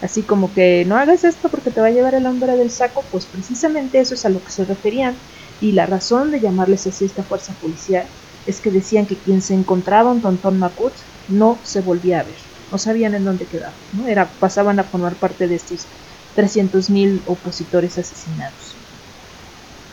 Así 0.00 0.22
como 0.22 0.52
que 0.52 0.84
no 0.86 0.96
hagas 0.96 1.24
esto 1.24 1.48
porque 1.48 1.70
te 1.70 1.80
va 1.80 1.88
a 1.88 1.90
llevar 1.90 2.14
el 2.14 2.26
hombre 2.26 2.56
del 2.56 2.70
saco, 2.70 3.02
pues 3.10 3.26
precisamente 3.26 3.98
eso 3.98 4.14
es 4.14 4.24
a 4.24 4.28
lo 4.28 4.44
que 4.44 4.52
se 4.52 4.64
referían. 4.64 5.16
Y 5.60 5.72
la 5.72 5.86
razón 5.86 6.30
de 6.30 6.40
llamarles 6.40 6.86
así 6.86 7.04
esta 7.04 7.24
fuerza 7.24 7.54
policial 7.54 8.06
es 8.46 8.60
que 8.60 8.70
decían 8.70 9.06
que 9.06 9.16
quien 9.16 9.40
se 9.40 9.54
encontraba 9.54 10.12
en 10.12 10.20
Tontón 10.22 10.58
Makut 10.58 10.94
no 11.28 11.60
se 11.64 11.80
volvía 11.80 12.20
a 12.20 12.24
ver 12.24 12.38
no 12.70 12.78
sabían 12.78 13.14
en 13.14 13.24
dónde 13.24 13.46
quedar, 13.46 13.74
¿no? 13.92 14.06
Era, 14.06 14.38
pasaban 14.38 14.80
a 14.80 14.84
formar 14.84 15.16
parte 15.16 15.46
de 15.46 15.54
estos 15.54 15.86
300.000 16.34 17.22
opositores 17.26 17.96
asesinados. 17.98 18.74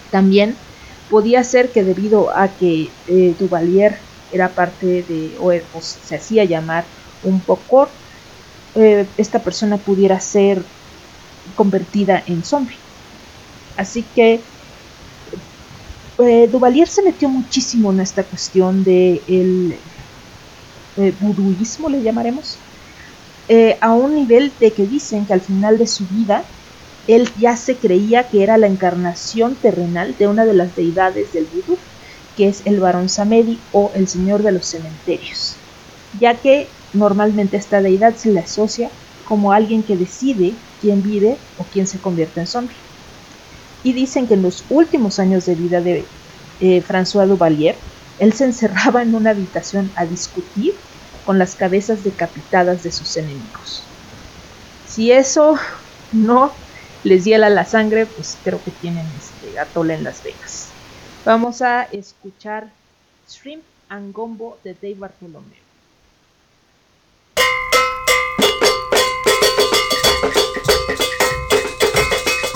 También 0.10 0.56
podía 1.10 1.44
ser 1.44 1.72
que 1.72 1.84
debido 1.84 2.36
a 2.36 2.56
que 2.58 2.90
eh, 3.06 3.36
Duvalier 3.38 4.00
era 4.32 4.56
parte 4.56 5.04
de, 5.04 5.36
o, 5.40 5.52
se 5.82 6.16
hacía 6.16 6.46
llamar 6.46 6.86
un 7.22 7.40
pocor, 7.42 7.90
eh, 8.76 9.08
esta 9.18 9.44
persona 9.44 9.78
pudiera 9.78 10.20
ser 10.20 10.64
convertida 11.56 12.24
en 12.26 12.44
zombie. 12.44 12.78
Así 13.78 14.04
que 14.04 14.53
eh, 16.20 16.48
Duvalier 16.48 16.88
se 16.88 17.04
metió 17.04 17.30
muchísimo 17.30 17.92
en 17.92 18.00
esta 18.00 18.24
cuestión 18.24 18.84
de 18.84 19.24
el 19.28 19.80
eh, 20.98 21.16
buduismo, 21.20 21.90
le 21.90 22.02
llamaremos, 22.02 22.58
eh, 23.48 23.78
a 23.82 23.94
un 23.94 24.16
nivel 24.16 24.54
de 24.60 24.74
que 24.74 24.86
dicen 24.86 25.26
que 25.26 25.34
al 25.34 25.42
final 25.42 25.78
de 25.78 25.88
su 25.88 26.08
vida 26.08 26.44
él 27.08 27.30
ya 27.38 27.58
se 27.58 27.80
creía 27.80 28.30
que 28.30 28.44
era 28.44 28.58
la 28.58 28.68
encarnación 28.68 29.56
terrenal 29.56 30.16
de 30.18 30.28
una 30.28 30.46
de 30.46 30.54
las 30.54 30.76
deidades 30.76 31.34
del 31.34 31.46
vudú, 31.48 31.78
que 32.36 32.48
es 32.48 32.66
el 32.66 32.80
Barón 32.80 33.10
Samedi 33.10 33.68
o 33.72 33.92
el 33.96 34.08
Señor 34.08 34.44
de 34.44 34.54
los 34.54 34.68
Cementerios, 34.68 35.66
ya 36.20 36.42
que 36.42 36.78
normalmente 36.94 37.58
esta 37.58 37.82
deidad 37.82 38.16
se 38.16 38.32
le 38.32 38.40
asocia 38.40 38.90
como 39.24 39.52
alguien 39.52 39.84
que 39.84 39.98
decide 39.98 40.64
quién 40.80 41.02
vive 41.04 41.38
o 41.58 41.66
quién 41.66 41.88
se 41.88 42.00
convierte 42.00 42.40
en 42.40 42.48
zombie. 42.48 42.83
Y 43.84 43.94
dicen 43.94 44.28
que 44.28 44.36
en 44.36 44.42
los 44.42 44.64
últimos 44.70 45.20
años 45.20 45.46
de 45.46 45.56
vida 45.56 45.82
de 45.82 46.06
eh, 46.62 46.82
François 46.82 47.28
Duvalier, 47.28 47.76
él 48.20 48.34
se 48.34 48.46
encerraba 48.46 49.02
en 49.02 49.16
una 49.16 49.32
habitación 49.32 49.92
a 49.96 50.06
discutir 50.06 50.74
con 51.26 51.40
las 51.40 51.56
cabezas 51.56 52.04
decapitadas 52.04 52.84
de 52.84 52.92
sus 52.92 53.18
enemigos. 53.18 53.84
Si 54.88 55.12
eso 55.12 55.58
no 56.12 56.52
les 57.04 57.26
hiela 57.26 57.50
la 57.50 57.66
sangre, 57.66 58.06
pues 58.06 58.38
creo 58.44 58.64
que 58.64 58.72
tienen 58.72 59.06
este 59.18 59.60
atole 59.60 59.96
en 59.96 60.04
las 60.04 60.24
venas. 60.24 60.70
Vamos 61.26 61.62
a 61.62 61.84
escuchar 61.84 62.70
Shrimp 63.30 63.64
and 63.90 64.14
Gombo 64.14 64.58
de 64.64 64.74
Dave 64.74 64.96
Bartolomeo. 64.96 65.64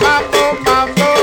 Mambo, 0.02 0.60
mambo, 0.64 1.17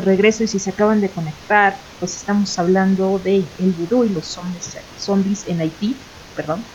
regreso 0.00 0.44
y 0.44 0.48
si 0.48 0.58
se 0.58 0.70
acaban 0.70 1.00
de 1.00 1.12
conectar, 1.12 1.84
pues 1.98 2.16
estamos 2.16 2.58
hablando 2.58 3.18
de 3.18 3.54
el 3.58 3.72
vudú 3.72 4.04
y 4.04 4.10
los 4.10 4.28
zombies, 4.32 4.76
zombies 4.94 5.46
en 5.46 5.60
Haití, 5.60 6.06
perdón. 6.34 6.70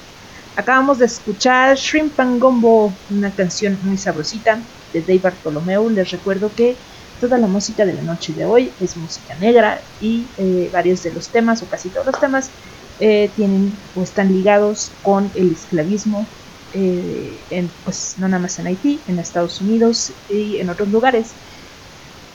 Acabamos 0.56 1.00
de 1.00 1.06
escuchar 1.06 1.76
Shrimp 1.78 2.20
and 2.20 2.42
Gumbo, 2.42 3.04
una 3.10 3.34
canción 3.36 3.80
muy 3.84 3.98
sabrosita 3.98 4.70
de 4.92 5.02
Dave 5.02 5.20
Bartolomeu. 5.20 5.90
Les 5.90 6.12
recuerdo 6.12 6.54
que 6.56 6.84
toda 7.18 7.38
la 7.40 7.48
música 7.48 7.86
de 7.86 7.94
la 7.94 8.04
noche 8.04 8.34
de 8.34 8.46
hoy 8.46 8.76
es 8.80 8.96
música 8.98 9.36
negra 9.36 9.90
y 10.00 10.34
eh, 10.38 10.70
varios 10.72 11.02
de 11.04 11.12
los 11.14 11.32
temas, 11.32 11.64
o 11.64 11.70
casi 11.70 11.92
todos 11.92 12.06
los 12.06 12.20
temas, 12.20 12.54
eh, 13.00 13.32
tienen 13.36 13.90
o 13.94 14.04
están 14.04 14.32
ligados 14.32 14.98
con 15.02 15.32
el 15.34 15.52
esclavismo, 15.52 16.36
eh, 16.72 17.46
pues 17.84 18.16
no 18.18 18.28
nada 18.28 18.42
más 18.42 18.58
en 18.60 18.68
Haití, 18.68 19.04
en 19.08 19.20
Estados 19.20 19.60
Unidos 19.62 20.14
y 20.28 20.58
en 20.60 20.70
otros 20.70 20.90
lugares. 20.90 21.43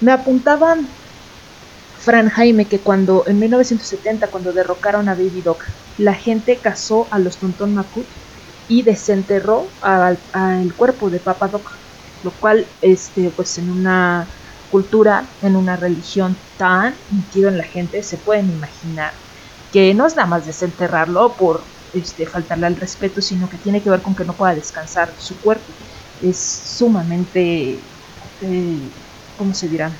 Me 0.01 0.13
apuntaban 0.13 0.99
Fran 1.97 2.29
Jaime 2.29 2.69
que 2.69 2.83
cuando 2.83 3.25
en 3.27 3.39
1970 3.39 4.31
cuando 4.31 4.53
derrocaron 4.53 5.09
a 5.09 5.15
Baby 5.15 5.43
Doc, 5.43 5.65
la 5.97 6.15
gente 6.15 6.61
cazó 6.61 7.09
a 7.13 7.19
los 7.19 7.39
Tontón 7.39 7.75
Makut 7.75 8.15
y 8.67 8.83
desenterró 8.85 9.77
al, 9.81 10.29
al 10.33 10.75
cuerpo 10.77 11.11
de 11.11 11.21
Papa 11.21 11.49
Doc, 11.49 11.71
lo 12.23 12.39
cual 12.39 12.77
este 12.81 13.31
pues 13.33 13.59
en 13.59 13.71
una 13.71 14.33
cultura, 14.69 15.37
en 15.41 15.57
una 15.57 15.77
religión 15.77 16.47
tan 16.57 17.05
metido 17.09 17.49
en 17.49 17.59
la 17.59 17.65
gente, 17.65 18.03
se 18.03 18.19
pueden 18.19 18.51
imaginar 18.51 19.15
que 19.71 19.95
no 19.95 20.07
es 20.07 20.15
nada 20.17 20.29
más 20.29 20.47
desenterrarlo 20.47 21.37
por 21.37 21.75
este, 21.93 22.27
faltarle 22.27 22.67
al 22.67 22.77
respeto, 22.77 23.21
sino 23.21 23.49
que 23.49 23.59
tiene 23.59 23.83
que 23.83 23.91
ver 23.91 24.03
con 24.03 24.15
que 24.15 24.25
no 24.25 24.37
pueda 24.37 24.55
descansar 24.55 25.15
su 25.19 25.41
cuerpo. 25.41 25.79
Es 26.19 26.77
sumamente 26.77 27.91
eh, 28.41 28.95
¿cómo 29.39 29.55
se 29.55 29.69
dirá? 29.69 29.91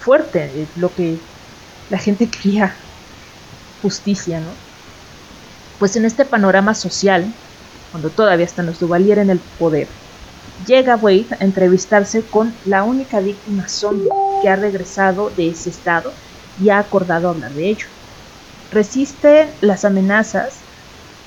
Fuerte, 0.00 0.44
eh, 0.44 0.66
lo 0.76 0.94
que 0.94 1.16
la 1.88 1.98
gente 1.98 2.28
quería 2.42 2.74
justicia, 3.80 4.40
¿no? 4.40 4.50
Pues 5.78 5.96
en 5.96 6.04
este 6.04 6.24
panorama 6.24 6.74
social, 6.74 7.26
cuando 7.90 8.10
todavía 8.10 8.46
están 8.46 8.66
los 8.66 8.80
Duvalier 8.80 9.18
en 9.18 9.30
el 9.30 9.38
poder, 9.58 9.88
llega 10.66 10.96
Wade 10.96 11.26
a 11.38 11.44
entrevistarse 11.44 12.22
con 12.22 12.52
la 12.64 12.82
única 12.82 13.20
víctima 13.20 13.68
zombie 13.68 14.08
que 14.42 14.48
ha 14.48 14.56
regresado 14.56 15.30
de 15.30 15.50
ese 15.50 15.70
estado 15.70 16.12
y 16.62 16.70
ha 16.70 16.78
acordado 16.78 17.28
hablar 17.28 17.52
de 17.52 17.70
ello. 17.70 17.86
Resiste 18.70 19.48
las 19.60 19.84
amenazas 19.84 20.60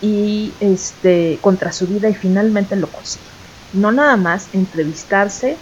y 0.02 0.54
este 0.60 1.40
contra 1.42 1.72
su 1.72 1.88
vida 1.88 2.10
y 2.10 2.16
finalmente 2.16 2.76
lo 2.76 2.88
consigue. 2.88 3.26
No 3.74 3.92
nada 3.92 4.18
más 4.18 4.50
entrevistarse 4.54 5.58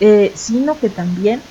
eh, 0.00 0.32
sino 0.36 0.78
que 0.78 0.90
también 0.90 1.42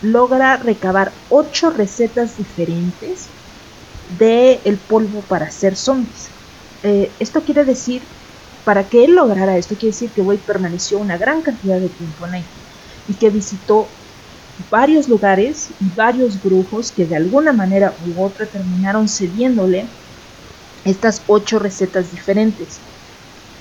logra 0.00 0.56
recabar 0.56 1.12
ocho 1.28 1.70
recetas 1.70 2.36
diferentes 2.36 3.28
de 4.18 4.60
el 4.64 4.78
polvo 4.78 5.22
para 5.22 5.46
hacer 5.46 5.76
zombies. 5.76 6.28
Eh, 6.82 7.10
esto 7.20 7.42
quiere 7.44 7.64
decir, 7.64 8.02
para 8.64 8.88
que 8.88 9.04
él 9.04 9.14
lograra 9.14 9.56
esto, 9.56 9.74
quiere 9.76 9.92
decir 9.92 10.10
que 10.10 10.20
Wade 10.20 10.40
permaneció 10.40 10.98
una 10.98 11.16
gran 11.16 11.42
cantidad 11.42 11.80
de 11.80 11.88
tiempo 11.88 12.26
en 12.26 12.44
y 13.08 13.14
que 13.14 13.30
visitó 13.30 13.86
varios 14.70 15.08
lugares 15.08 15.68
y 15.80 15.88
varios 15.96 16.42
brujos 16.42 16.92
que 16.92 17.06
de 17.06 17.16
alguna 17.16 17.52
manera 17.52 17.96
u 18.06 18.22
otra 18.24 18.46
terminaron 18.46 19.08
cediéndole 19.08 19.86
estas 20.84 21.22
ocho 21.26 21.58
recetas 21.58 22.10
diferentes. 22.10 22.78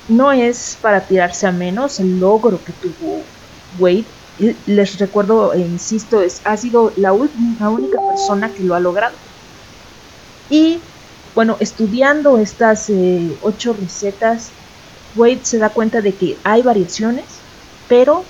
No 0.07 0.32
es 0.32 0.78
para 0.82 1.07
tirarse 1.07 1.47
a 1.47 1.51
menos 1.51 1.99
el 1.99 2.20
logro 2.20 2.64
que 2.64 2.74
tuvo 2.74 3.24
Wade, 3.80 4.05
les 4.65 4.97
recuerdo 4.99 5.53
e 5.53 5.59
insisto, 5.59 6.22
es, 6.22 6.41
ha 6.45 6.57
sido 6.57 6.93
la, 6.97 7.13
única 7.13 7.99
persona 8.09 8.53
que 8.53 8.63
lo 8.63 8.76
ha 8.76 8.80
logrado. 8.80 9.15
Y 10.49 10.80
bueno, 11.34 11.57
estudiando 11.59 12.38
estas 12.39 12.89
eh, 12.89 13.38
ocho 13.41 13.74
recetas, 13.74 14.49
Wade 15.15 15.41
se 15.43 15.57
da 15.59 15.69
cuenta 15.69 16.01
de 16.01 16.17
que 16.17 16.38
hay 16.43 16.61
variaciones, 16.61 17.26
pero 17.88 18.26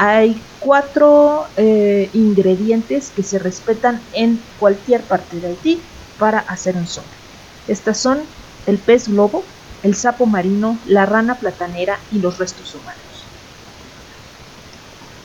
Hay 0.00 0.40
cuatro 0.58 1.46
eh, 1.56 2.10
ingredientes 2.12 3.10
que 3.10 3.22
se 3.24 3.38
respetan 3.38 4.08
en 4.12 4.38
cualquier 4.56 5.02
parte 5.08 5.40
de 5.40 5.48
Haití 5.48 5.82
para 6.16 6.38
hacer 6.38 6.76
un 6.76 6.86
zombie. 6.86 7.18
Estas 7.66 8.00
son 8.00 8.18
el 8.66 8.78
pez 8.78 9.08
globo, 9.08 9.42
el 9.82 9.94
sapo 9.94 10.26
marino, 10.26 10.80
la 10.84 11.04
rana 11.06 11.34
platanera 11.40 11.98
y 12.10 12.20
los 12.20 12.38
restos 12.38 12.74
humanos. 12.74 13.07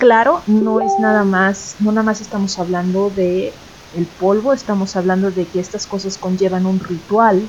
Claro, 0.03 0.41
no 0.47 0.81
es 0.81 0.91
nada 0.99 1.23
más, 1.23 1.77
no 1.79 1.93
nada 1.93 2.03
más 2.03 2.19
estamos 2.19 2.59
hablando 2.59 3.09
de 3.09 3.53
el 3.95 4.05
polvo, 4.05 4.51
estamos 4.51 4.97
hablando 4.97 5.31
de 5.31 5.45
que 5.45 5.61
estas 5.61 5.87
cosas 5.87 6.17
conllevan 6.17 6.65
un 6.65 6.77
ritual 6.81 7.41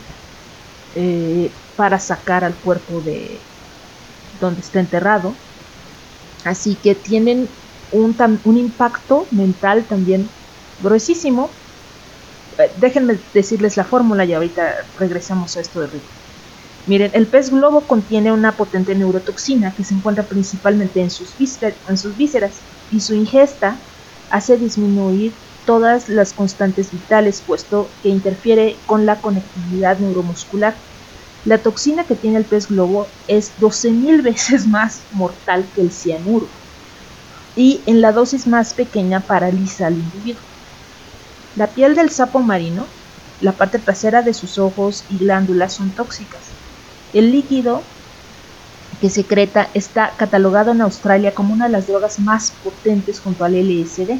eh, 0.94 1.50
para 1.74 1.98
sacar 1.98 2.44
al 2.44 2.54
cuerpo 2.54 3.00
de 3.00 3.40
donde 4.40 4.60
está 4.60 4.78
enterrado. 4.78 5.34
Así 6.44 6.76
que 6.76 6.94
tienen 6.94 7.48
un, 7.90 8.56
impacto 8.56 9.26
mental 9.32 9.82
también 9.88 10.28
gruesísimo. 10.80 11.50
Eh, 12.56 12.70
déjenme 12.78 13.18
decirles 13.32 13.76
la 13.76 13.84
fórmula 13.84 14.24
y 14.24 14.32
ahorita 14.32 14.76
regresamos 14.96 15.56
a 15.56 15.60
esto 15.60 15.80
de 15.80 15.86
ritmo. 15.88 16.23
Miren, 16.86 17.12
el 17.14 17.26
pez 17.26 17.50
globo 17.50 17.86
contiene 17.86 18.30
una 18.30 18.58
potente 18.58 18.94
neurotoxina 18.94 19.74
que 19.74 19.84
se 19.84 19.94
encuentra 19.94 20.24
principalmente 20.24 21.00
en 21.00 21.08
sus, 21.08 21.34
vísceras 21.38 22.60
y 22.90 23.00
su 23.00 23.14
ingesta 23.14 23.78
hace 24.30 24.58
disminuir 24.58 25.32
todas 25.64 26.10
las 26.10 26.34
constantes 26.34 26.92
vitales 26.92 27.40
puesto 27.40 27.88
que 28.02 28.10
interfiere 28.10 28.76
con 28.84 29.06
la 29.06 29.22
conectividad 29.22 29.98
neuromuscular. 29.98 30.74
La 31.46 31.62
toxina 31.62 32.04
que 32.04 32.16
tiene 32.16 32.36
el 32.36 32.44
pez 32.44 32.68
globo 32.68 33.06
es 33.28 33.50
12.000 33.58 34.22
veces 34.22 34.66
más 34.66 35.00
mortal 35.12 35.64
que 35.74 35.80
el 35.80 35.90
cianuro 35.90 36.46
y 37.56 37.80
en 37.86 38.02
la 38.02 38.12
dosis 38.12 38.46
más 38.46 38.74
pequeña 38.74 39.20
paraliza 39.20 39.86
al 39.86 39.94
individuo. 39.94 40.42
La 41.56 41.68
piel 41.68 41.94
del 41.94 42.10
sapo 42.10 42.40
marino, 42.40 42.84
la 43.40 43.52
parte 43.52 43.78
trasera 43.78 44.20
de 44.20 44.34
sus 44.34 44.58
ojos 44.58 45.04
y 45.08 45.16
glándulas 45.16 45.72
son 45.72 45.90
tóxicas 45.90 46.53
el 47.14 47.30
líquido 47.30 47.80
que 49.00 49.08
secreta 49.08 49.68
está 49.74 50.12
catalogado 50.16 50.72
en 50.72 50.80
Australia 50.80 51.32
como 51.32 51.54
una 51.54 51.66
de 51.66 51.72
las 51.72 51.86
drogas 51.86 52.18
más 52.18 52.52
potentes 52.62 53.20
junto 53.20 53.44
al 53.44 53.54
LSD. 53.54 54.18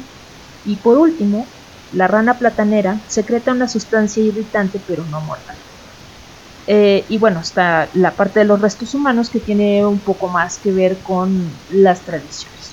Y 0.65 0.75
por 0.77 0.97
último, 0.97 1.45
la 1.93 2.07
rana 2.07 2.39
platanera 2.39 2.99
secreta 3.07 3.51
una 3.51 3.67
sustancia 3.67 4.23
irritante 4.23 4.79
pero 4.87 5.03
no 5.05 5.21
mortal. 5.21 5.55
Eh, 6.67 7.05
y 7.09 7.17
bueno, 7.19 7.41
está 7.41 7.89
la 7.93 8.11
parte 8.11 8.39
de 8.39 8.45
los 8.45 8.59
restos 8.59 8.95
humanos 8.95 9.29
que 9.29 9.39
tiene 9.39 9.85
un 9.85 9.99
poco 9.99 10.27
más 10.29 10.57
que 10.57 10.71
ver 10.71 10.97
con 10.99 11.49
las 11.69 12.01
tradiciones. 12.01 12.71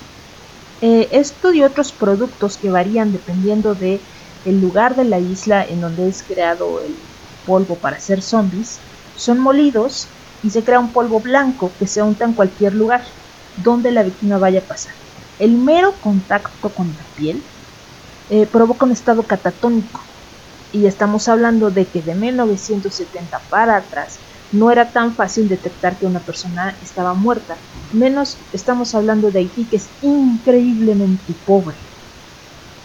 Eh, 0.81 1.07
esto 1.11 1.53
y 1.53 1.63
otros 1.63 1.91
productos 1.91 2.57
que 2.57 2.69
varían 2.69 3.11
dependiendo 3.11 3.75
de 3.75 4.01
el 4.45 4.59
lugar 4.59 4.95
de 4.95 5.05
la 5.05 5.19
isla 5.19 5.63
en 5.63 5.79
donde 5.79 6.09
es 6.09 6.23
creado 6.23 6.81
el 6.81 6.95
polvo 7.45 7.75
para 7.75 7.97
hacer 7.97 8.21
zombies 8.21 8.79
son 9.15 9.39
molidos 9.39 10.07
y 10.43 10.49
se 10.49 10.63
crea 10.63 10.79
un 10.79 10.91
polvo 10.91 11.19
blanco 11.19 11.71
que 11.79 11.87
se 11.87 12.01
unta 12.01 12.25
en 12.25 12.33
cualquier 12.33 12.73
lugar 12.73 13.03
donde 13.63 13.91
la 13.91 14.03
víctima 14.03 14.37
vaya 14.37 14.59
a 14.59 14.63
pasar. 14.63 14.93
El 15.39 15.51
mero 15.51 15.93
contacto 16.01 16.69
con 16.69 16.87
la 16.87 17.03
piel 17.15 17.41
eh, 18.29 18.45
provoca 18.45 18.85
un 18.85 18.91
estado 18.91 19.23
catatónico 19.23 20.01
y 20.71 20.85
estamos 20.85 21.27
hablando 21.27 21.69
de 21.69 21.85
que 21.85 22.01
de 22.01 22.15
1970 22.15 23.39
para 23.49 23.77
atrás 23.77 24.19
no 24.51 24.71
era 24.71 24.91
tan 24.91 25.15
fácil 25.15 25.49
detectar 25.49 25.97
que 25.97 26.05
una 26.05 26.19
persona 26.19 26.77
estaba 26.81 27.13
muerta. 27.13 27.57
Menos 27.91 28.37
estamos 28.51 28.93
hablando 28.95 29.31
de 29.31 29.39
Haití 29.39 29.65
que 29.65 29.77
es 29.77 29.89
increíblemente 30.01 31.33
pobre 31.45 31.75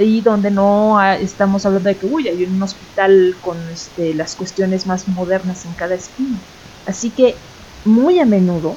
y 0.05 0.21
donde 0.21 0.51
no 0.51 1.03
estamos 1.03 1.67
hablando 1.67 1.89
de 1.89 1.97
que 1.97 2.07
uy, 2.07 2.29
hay 2.29 2.45
un 2.45 2.63
hospital 2.63 3.37
con 3.41 3.57
este, 3.71 4.15
las 4.15 4.37
cuestiones 4.37 4.87
más 4.87 5.09
modernas 5.09 5.65
en 5.65 5.73
cada 5.73 5.95
esquina. 5.95 6.39
Así 6.87 7.11
que 7.11 7.35
muy 7.85 8.19
a 8.21 8.25
menudo 8.25 8.77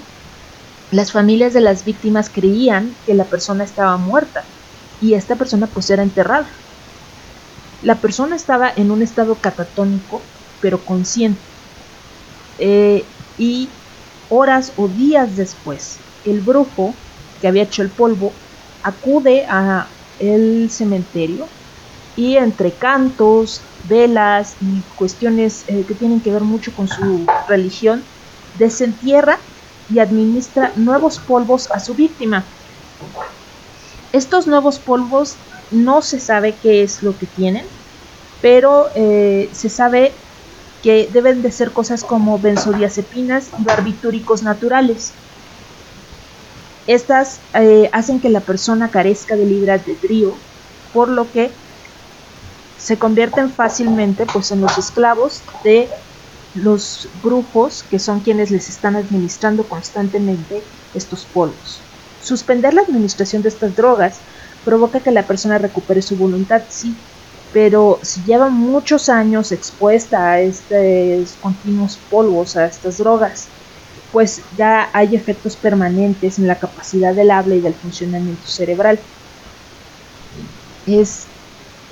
las 0.91 1.11
familias 1.11 1.53
de 1.53 1.61
las 1.61 1.85
víctimas 1.85 2.29
creían 2.29 2.93
que 3.05 3.13
la 3.13 3.23
persona 3.23 3.63
estaba 3.63 3.95
muerta 3.97 4.43
y 4.99 5.13
esta 5.13 5.35
persona 5.35 5.67
pues 5.67 5.89
era 5.89 6.03
enterrada. 6.03 6.47
La 7.81 7.95
persona 7.95 8.35
estaba 8.35 8.71
en 8.75 8.91
un 8.91 9.01
estado 9.01 9.35
catatónico 9.35 10.21
pero 10.59 10.83
consciente. 10.83 11.39
Eh, 12.59 13.03
y 13.37 13.69
horas 14.29 14.73
o 14.77 14.87
días 14.87 15.35
después, 15.35 15.97
el 16.25 16.41
brujo 16.41 16.93
que 17.39 17.47
había 17.47 17.63
hecho 17.63 17.81
el 17.81 17.89
polvo 17.89 18.33
acude 18.83 19.45
a 19.49 19.87
el 20.21 20.69
cementerio 20.69 21.47
y 22.15 22.37
entre 22.37 22.71
cantos, 22.71 23.61
velas 23.87 24.55
y 24.61 24.81
cuestiones 24.95 25.63
eh, 25.67 25.83
que 25.87 25.95
tienen 25.95 26.21
que 26.21 26.31
ver 26.31 26.43
mucho 26.43 26.71
con 26.73 26.87
su 26.87 27.25
religión, 27.47 28.03
desentierra 28.57 29.37
y 29.93 29.99
administra 29.99 30.71
nuevos 30.75 31.19
polvos 31.19 31.69
a 31.71 31.79
su 31.79 31.95
víctima. 31.95 32.43
Estos 34.13 34.47
nuevos 34.47 34.79
polvos 34.79 35.35
no 35.71 36.01
se 36.01 36.19
sabe 36.19 36.55
qué 36.61 36.83
es 36.83 37.01
lo 37.01 37.17
que 37.17 37.25
tienen, 37.25 37.65
pero 38.41 38.87
eh, 38.95 39.49
se 39.53 39.69
sabe 39.69 40.11
que 40.83 41.09
deben 41.11 41.41
de 41.41 41.51
ser 41.51 41.71
cosas 41.71 42.03
como 42.03 42.39
benzodiazepinas 42.39 43.49
y 43.59 43.63
barbitúricos 43.63 44.43
naturales. 44.43 45.13
Estas 46.87 47.39
eh, 47.53 47.89
hacen 47.93 48.19
que 48.19 48.29
la 48.29 48.39
persona 48.41 48.89
carezca 48.89 49.35
de 49.35 49.45
libre 49.45 49.71
albedrío, 49.71 50.33
por 50.93 51.09
lo 51.09 51.31
que 51.31 51.51
se 52.77 52.97
convierten 52.97 53.51
fácilmente 53.51 54.25
pues, 54.25 54.51
en 54.51 54.61
los 54.61 54.77
esclavos 54.77 55.43
de 55.63 55.89
los 56.55 57.07
brujos, 57.23 57.83
que 57.83 57.99
son 57.99 58.21
quienes 58.21 58.51
les 58.51 58.69
están 58.69 58.95
administrando 58.95 59.67
constantemente 59.69 60.63
estos 60.93 61.25
polvos. 61.25 61.81
Suspender 62.21 62.73
la 62.73 62.81
administración 62.81 63.41
de 63.41 63.49
estas 63.49 63.75
drogas 63.75 64.19
provoca 64.65 64.99
que 64.99 65.11
la 65.11 65.25
persona 65.25 65.57
recupere 65.57 66.01
su 66.01 66.17
voluntad, 66.17 66.63
sí, 66.69 66.95
pero 67.53 67.99
si 68.01 68.23
lleva 68.23 68.49
muchos 68.49 69.09
años 69.09 69.51
expuesta 69.51 70.31
a 70.31 70.41
estos 70.41 71.37
continuos 71.41 71.97
polvos, 72.09 72.55
a 72.55 72.65
estas 72.65 72.97
drogas, 72.97 73.47
pues 74.11 74.43
ya 74.57 74.89
hay 74.93 75.15
efectos 75.15 75.57
permanentes 75.57 76.37
en 76.39 76.47
la 76.47 76.59
capacidad 76.59 77.15
del 77.15 77.31
habla 77.31 77.55
y 77.55 77.61
del 77.61 77.75
funcionamiento 77.75 78.45
cerebral. 78.47 78.99
Es 80.85 81.33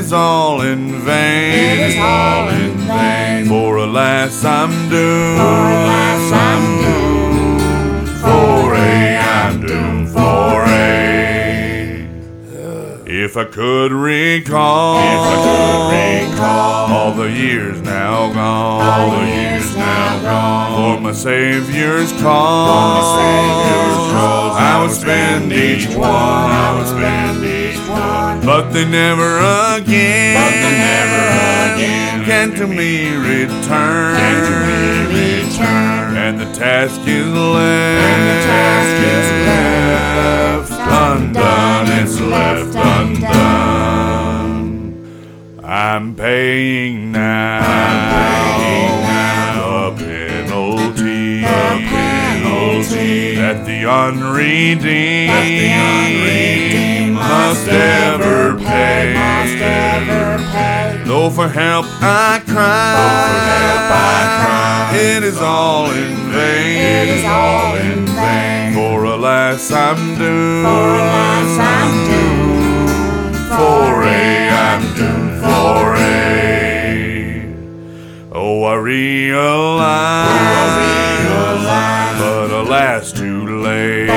is 0.00 0.12
all 0.14 0.62
in 0.62 0.92
vain. 1.00 1.52
It 1.52 1.78
is 1.90 1.96
all 1.98 2.48
in 2.48 2.76
vain. 2.88 3.46
For 3.46 3.76
alas 3.76 4.44
I'm 4.44 4.70
doomed. 4.88 5.38
For 5.38 5.60
alas 5.76 6.32
I'm 6.48 6.64
doomed. 6.84 7.60
For 8.24 8.74
a 8.74 9.16
I'm 9.18 9.60
doomed. 9.66 10.08
For 10.08 10.64
a. 10.66 10.90
If 13.06 13.36
I 13.36 13.44
could 13.44 13.92
recall, 13.92 14.96
if 14.98 15.20
I 15.32 15.36
could 15.46 16.32
recall 16.32 16.92
all 16.96 17.12
the 17.12 17.30
years 17.30 17.82
now 17.82 18.32
gone, 18.32 18.82
all 18.82 19.10
the 19.18 19.26
years 19.26 19.76
now 19.76 20.22
gone, 20.22 20.96
for 20.96 21.00
my 21.02 21.12
Savior's 21.12 22.12
call, 22.22 22.66
for 22.70 22.82
my 22.96 23.04
Savior's 23.18 24.12
call, 24.14 24.50
I 24.52 24.82
would 24.82 24.92
spend 24.92 25.52
each 25.52 25.88
one, 25.94 26.08
I 26.08 26.78
would 26.78 26.86
spend 26.86 27.44
each 27.44 27.52
one, 27.52 27.59
but 28.50 28.66
they 28.72 28.84
never 28.84 29.38
again, 29.78 30.34
but 30.34 30.50
they 30.50 30.74
never 30.90 31.22
again 31.72 32.24
can 32.24 32.50
to 32.50 32.66
me 32.66 33.14
return, 33.14 34.16
can 34.16 34.42
to 34.50 34.56
me 34.66 34.82
return, 35.14 36.16
and 36.16 36.34
the 36.40 36.50
task 36.58 37.00
is 37.06 37.28
left, 37.32 38.02
and 38.10 38.22
the 38.28 38.34
task 38.50 38.96
is 39.14 39.30
left 39.46 40.72
undone, 41.06 41.86
it's 42.02 42.18
left 42.20 42.74
undone. 42.74 44.50
I'm 45.62 46.16
paying 46.16 47.12
now, 47.12 47.60
I'm 47.60 48.10
paying 48.66 49.00
now 49.06 49.90
the 49.90 50.04
penalty, 50.04 51.42
the 51.42 51.46
penalty. 51.94 53.36
That 53.36 53.64
the 53.64 53.86
unredeemed, 53.88 54.82
that 54.82 55.46
the 55.46 55.70
unredeemed 55.70 56.49
must 57.40 57.68
ever 57.68 58.58
pay, 58.58 59.14
must 59.14 59.62
ever 59.62 60.38
pay. 60.52 61.02
Though 61.06 61.30
for 61.30 61.48
help 61.48 61.86
I 62.00 62.42
cry, 62.46 62.92
though 62.98 63.22
help 63.64 63.90
I 63.90 64.20
cry, 64.40 64.98
it 65.08 65.22
is 65.24 65.38
all 65.38 65.86
in 65.90 66.14
vain, 66.32 66.76
it 66.76 67.08
is 67.16 67.24
all 67.24 67.76
in 67.76 68.06
vain. 68.06 68.74
For 68.74 69.04
alas 69.04 69.72
I'm 69.72 70.18
doomed, 70.18 70.66
for 70.66 70.84
alas 71.02 71.58
I'm 71.74 71.92
doomed, 72.10 72.90
for 73.56 74.02
a 74.04 74.48
I'm 74.68 74.82
doomed, 74.98 75.40
for 75.40 75.96
a. 75.96 76.10
Oh, 78.32 78.64
I 78.64 78.74
realize, 78.74 80.28
oh, 80.28 80.56
I 80.60 80.76
realize, 81.24 82.18
but 82.20 82.50
alas 82.62 83.12
too 83.12 83.62
late, 83.62 84.08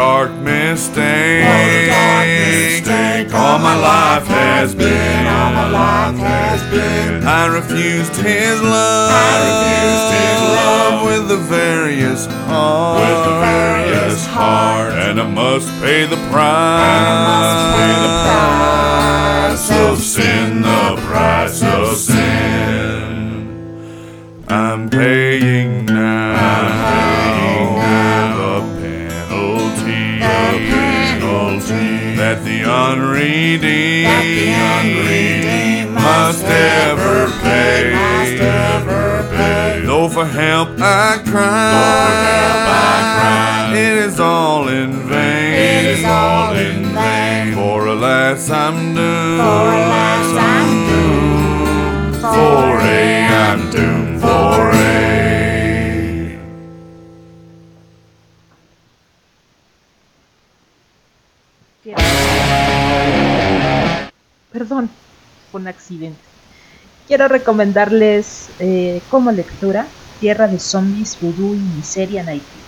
dark 0.00 0.32
mistake, 0.40 1.44
what 1.44 1.68
a 1.76 1.86
dark 1.92 2.26
mistake. 2.26 3.28
All 3.34 3.58
my 3.58 3.76
life 3.76 4.26
has 4.28 4.74
been, 4.74 5.26
all 5.26 5.52
my 5.52 5.68
life 5.68 6.16
has 6.16 6.60
been. 6.74 7.22
I 7.40 7.44
refused 7.58 8.16
His 8.16 8.56
love, 8.62 9.10
I 9.12 9.32
refused 9.48 10.10
His 10.24 10.40
love 10.58 10.94
with 11.08 11.24
the 11.32 11.40
various 11.58 12.22
heart, 12.48 13.00
with 13.02 13.20
the 13.28 13.36
various 13.50 14.20
heart, 14.38 14.92
and 15.06 15.20
I 15.20 15.28
must 15.28 15.68
pay 15.82 16.06
the 16.06 16.20
price, 16.32 16.88
and 16.96 17.06
I 17.12 17.16
must 17.30 17.62
pay 17.76 17.94
the 18.06 18.14
price 18.26 19.66
of 19.84 19.92
sin, 20.14 20.46
the 20.62 20.86
price 21.08 21.58
of 21.76 21.84
sin. 22.08 23.10
I'm 24.48 24.88
paying 24.88 25.84
now, 25.84 26.19
unredeemed, 32.88 34.06
that 34.08 34.24
the 34.38 34.48
unredeemed 34.76 35.92
must 35.94 36.44
ever 36.44 37.28
pay, 37.44 37.92
must 37.92 38.40
ever 38.42 39.04
pay. 39.36 39.82
Though 39.84 40.08
for 40.08 40.26
help 40.26 40.68
I 40.80 41.20
cry, 41.30 41.72
though 41.74 41.94
for 42.00 42.14
help 42.34 42.64
I 42.68 42.98
cry, 43.16 43.76
it 43.76 43.94
is 44.06 44.20
all 44.20 44.68
in 44.68 44.90
vain, 45.10 45.52
it 45.52 45.84
is 45.98 46.04
all 46.04 46.56
in 46.56 46.84
vain. 46.98 47.54
For 47.54 47.86
alas 47.86 48.50
I'm 48.50 48.94
doomed, 48.94 49.40
for 49.44 49.66
alas 49.80 50.30
I'm 50.52 50.70
doomed, 50.90 52.16
for 52.20 52.80
a 52.80 53.26
I'm 53.46 53.70
doomed, 53.70 54.20
for 54.20 54.70
a. 54.76 54.79
Perdón, 64.60 64.90
fue 65.50 65.62
un 65.62 65.68
accidente. 65.68 66.20
Quiero 67.06 67.28
recomendarles 67.28 68.50
eh, 68.58 69.00
como 69.08 69.32
lectura 69.32 69.86
Tierra 70.18 70.48
de 70.48 70.58
Zombies, 70.58 71.18
Vudú 71.18 71.54
y 71.54 71.60
Miseria 71.60 72.20
en 72.20 72.28
Haití 72.28 72.60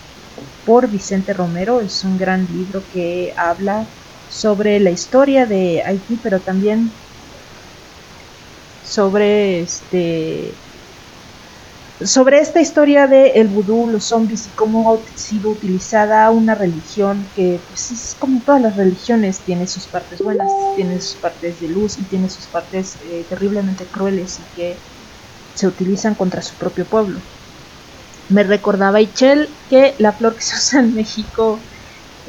por 0.65 0.89
Vicente 0.91 1.35
Romero. 1.35 1.83
Es 1.83 2.03
un 2.03 2.17
gran 2.17 2.47
libro 2.47 2.81
que 2.95 3.35
habla 3.37 3.87
sobre 4.31 4.81
la 4.81 4.91
historia 4.91 5.45
de 5.45 5.83
Haití, 5.85 6.17
pero 6.17 6.41
también 6.41 6.91
sobre 8.81 9.61
este 9.61 10.51
sobre 12.07 12.39
esta 12.39 12.61
historia 12.61 13.07
de 13.07 13.33
el 13.33 13.49
vudú, 13.49 13.89
los 13.89 14.09
zombies 14.09 14.47
y 14.47 14.51
cómo 14.53 14.93
ha 14.93 15.05
sido 15.17 15.51
utilizada 15.51 16.31
una 16.31 16.55
religión 16.55 17.31
que 17.35 17.65
pues 17.69 17.91
es 17.91 18.17
como 18.19 18.43
todas 18.45 18.63
las 18.63 18.77
religiones, 18.77 19.45
tiene 19.45 19.67
sus 19.67 19.87
partes 19.89 20.21
buenas, 20.21 20.51
tiene 20.77 21.01
sus 21.01 21.21
partes 21.21 21.61
de 21.61 21.69
luz 21.69 21.99
y 21.99 22.05
tiene 22.05 22.29
sus 22.29 22.47
partes 22.49 22.99
eh, 23.03 23.27
terriblemente 23.29 23.85
crueles 23.87 24.39
y 24.39 24.43
que 24.55 24.79
se 25.55 25.67
utilizan 25.67 26.15
contra 26.15 26.43
su 26.43 26.57
propio 26.57 26.87
pueblo. 26.87 27.21
Me 28.29 28.43
recordaba 28.45 29.01
Ichel 29.01 29.49
que 29.69 29.95
la 29.99 30.13
flor 30.13 30.37
que 30.37 30.43
se 30.43 30.57
usa 30.57 30.81
en 30.81 30.95
México 30.95 31.59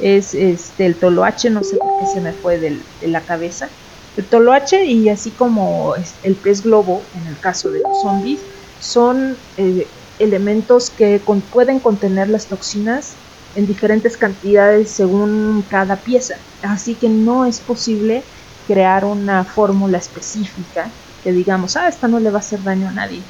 es 0.02 0.34
este 0.34 0.86
el 0.86 1.00
toloache, 1.00 1.50
no 1.50 1.64
sé 1.64 1.78
por 1.78 2.00
qué 2.00 2.08
se 2.14 2.22
me 2.22 2.34
fue 2.34 2.58
de 2.60 2.82
la 3.08 3.22
cabeza. 3.22 3.70
El 4.16 4.28
toloache 4.28 4.86
y 4.86 5.10
así 5.10 5.32
como 5.32 5.94
el 6.24 6.36
pez 6.36 6.64
globo 6.64 7.02
en 7.14 7.28
el 7.28 7.40
caso 7.40 7.72
de 7.72 7.80
los 7.80 8.02
zombies 8.02 8.42
son 8.84 9.38
eh, 9.56 9.88
elementos 10.20 10.90
que 10.90 11.22
con, 11.22 11.40
pueden 11.40 11.80
contener 11.80 12.28
las 12.30 12.48
toxinas 12.48 13.16
en 13.56 13.66
diferentes 13.66 14.18
cantidades 14.18 14.92
según 14.92 15.64
cada 15.70 15.96
pieza. 15.96 16.36
Así 16.62 16.96
que 16.96 17.08
no 17.08 17.46
es 17.46 17.62
posible 17.62 18.24
crear 18.68 19.06
una 19.06 19.46
fórmula 19.46 19.98
específica 19.98 20.92
que 21.24 21.32
digamos, 21.32 21.78
ah, 21.78 21.88
esta 21.88 22.10
no 22.10 22.20
le 22.20 22.30
va 22.30 22.38
a 22.38 22.40
hacer 22.40 22.62
daño 22.62 22.90
a 22.90 22.92
nadie. 22.92 23.22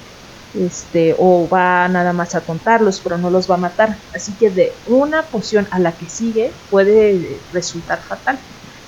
Este, 0.55 1.15
o 1.19 1.47
va 1.47 1.87
nada 1.87 2.13
más 2.13 2.33
a 2.33 2.41
tontarlos, 2.41 2.99
pero 3.01 3.19
no 3.19 3.29
los 3.29 3.49
va 3.49 3.55
a 3.55 3.59
matar. 3.59 3.97
Así 4.11 4.31
que 4.33 4.49
de 4.49 4.71
una 4.87 5.21
poción 5.27 5.67
a 5.69 5.77
la 5.77 5.91
que 5.91 6.09
sigue 6.09 6.51
puede 6.71 7.43
resultar 7.51 8.01
fatal. 8.01 8.39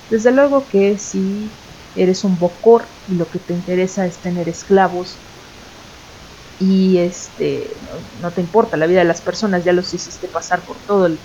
Desde 0.09 0.31
luego 0.31 0.67
que 0.67 0.97
si 0.97 1.47
eres 1.95 2.23
un 2.23 2.39
bocor 2.39 2.85
y 3.07 3.15
lo 3.15 3.29
que 3.29 3.37
te 3.39 3.53
interesa 3.53 4.07
es 4.07 4.17
tener 4.17 4.49
esclavos 4.49 5.15
y 6.57 6.99
este 6.99 7.77
no, 8.19 8.33
te 8.33 8.41
importa 8.41 8.77
la 8.77 8.87
vida 8.87 8.99
de 8.99 9.05
las 9.05 9.21
personas, 9.21 9.63
ya 9.65 9.73
los 9.73 9.93
hiciste 9.93 10.27
pasar 10.27 10.65
por 10.65 10.77
todo 10.85 11.07
el 11.07 11.19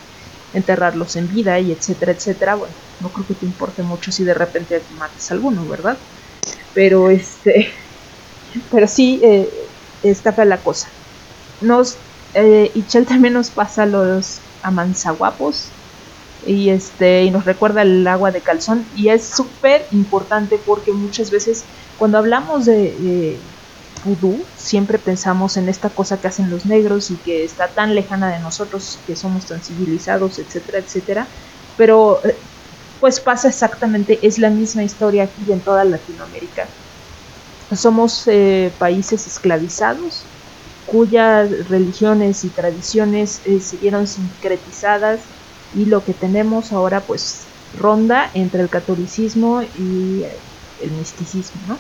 enterrarlos 0.53 1.16
en 1.16 1.28
vida 1.28 1.61
y 1.61 1.72
etcétera, 1.72 2.12
etcétera, 2.12 2.57
bueno, 2.57 2.74
no 2.99 3.12
creo 3.12 3.26
que 3.26 3.35
te 3.35 3.47
importe 3.47 3.83
mucho 3.83 4.11
si 4.12 4.24
de 4.24 4.35
repente 4.35 4.85
mates 4.91 5.31
a 5.31 5.35
alguno, 5.35 5.66
¿verdad? 5.66 5.99
Pero 6.74 7.11
este, 7.11 7.72
pero 8.70 8.87
sí, 8.87 9.20
eh, 9.24 9.49
está 10.03 10.45
la 10.45 10.62
cosa. 10.62 10.89
Nos, 11.61 11.99
eh, 12.35 12.72
Ichel 12.74 13.07
también 13.07 13.35
nos 13.35 13.51
pasa 13.51 13.87
los 13.87 14.41
amanzaguapos 14.62 15.70
y 16.43 16.70
este, 16.70 17.24
y 17.24 17.31
nos 17.31 17.45
recuerda 17.45 17.83
el 17.83 18.07
agua 18.07 18.33
de 18.33 18.43
calzón 18.43 18.89
y 18.95 19.11
es 19.11 19.31
súper 19.31 19.87
importante 19.91 20.59
porque 20.59 20.93
muchas 20.93 21.31
veces 21.31 21.68
cuando 21.97 22.18
hablamos 22.18 22.64
de, 22.66 22.74
de 22.74 23.59
vudú, 24.05 24.44
siempre 24.57 24.98
pensamos 24.98 25.57
en 25.57 25.68
esta 25.68 25.90
cosa 25.90 26.20
que 26.20 26.28
hacen 26.28 26.51
los 26.51 26.66
negros 26.66 27.11
y 27.11 27.16
que 27.16 27.44
está 27.44 27.68
tan 27.68 27.94
lejana 27.94 28.30
de 28.30 28.38
nosotros, 28.40 28.98
que 29.07 29.16
somos 29.16 29.46
tan 29.46 29.61
civilizados, 29.61 30.38
etcétera, 30.38 30.78
etcétera. 30.78 31.26
Pero 31.76 32.20
pues 33.01 33.20
pasa 33.20 33.48
exactamente, 33.48 34.18
es 34.22 34.38
la 34.38 34.51
misma 34.51 34.82
historia 34.82 35.24
aquí 35.24 35.53
en 35.53 35.61
toda 35.61 35.84
Latinoamérica. 35.84 36.66
Somos 37.74 38.26
eh, 38.26 38.70
países 38.78 39.26
esclavizados 39.26 40.22
cuyas 40.86 41.68
religiones 41.68 42.44
y 42.44 42.48
tradiciones 42.48 43.40
eh, 43.46 43.61
siguieron 43.61 44.07
sincretizadas 44.07 45.20
y 45.76 45.86
lo 45.86 46.05
que 46.05 46.12
tenemos 46.12 46.72
ahora 46.72 47.01
pues 47.01 47.46
ronda 47.78 48.30
entre 48.34 48.62
el 48.62 48.68
catolicismo 48.68 49.62
y 49.62 50.24
el 50.82 50.90
misticismo, 50.90 51.61
¿no? 51.68 51.76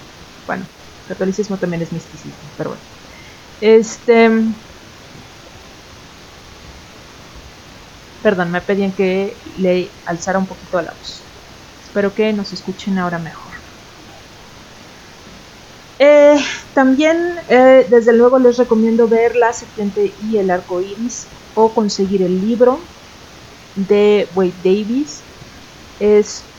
bueno, 0.46 0.64
catolicismo 1.10 1.58
también 1.58 1.82
es 1.82 1.92
misticismo, 1.92 2.52
pero 2.56 2.70
bueno. 2.70 2.84
Este. 3.60 4.28
Perdón, 8.22 8.50
me 8.50 8.62
pedían 8.62 8.94
que 8.94 9.42
le 9.44 10.00
alzara 10.04 10.38
un 10.38 10.46
poquito 10.46 10.80
la 10.80 10.94
voz. 10.94 11.30
Espero 11.78 12.14
que 12.14 12.32
nos 12.32 12.52
escuchen 12.52 12.98
ahora 12.98 13.18
mejor. 13.18 13.54
Eh, 15.98 16.36
también, 16.72 17.16
eh, 17.48 17.86
desde 17.90 18.14
luego, 18.16 18.38
les 18.38 18.56
recomiendo 18.56 19.08
ver 19.08 19.36
La 19.36 19.52
Serpiente 19.52 20.14
y 20.18 20.38
el 20.38 20.50
Arco 20.50 20.80
Iris 20.80 21.36
o 21.52 21.74
conseguir 21.74 22.22
el 22.22 22.40
libro 22.40 22.92
de 23.74 24.30
Wade 24.34 24.60
Davis. 24.62 25.28
Es, 25.98 26.49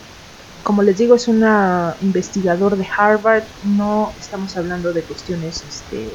como 0.62 0.82
les 0.82 0.96
digo, 0.98 1.14
es 1.16 1.28
un 1.28 1.44
investigador 2.00 2.76
de 2.76 2.86
Harvard. 2.96 3.48
No 3.62 4.14
estamos 4.18 4.56
hablando 4.56 4.92
de 4.92 5.04
cuestiones 5.04 5.62
este, 5.64 6.06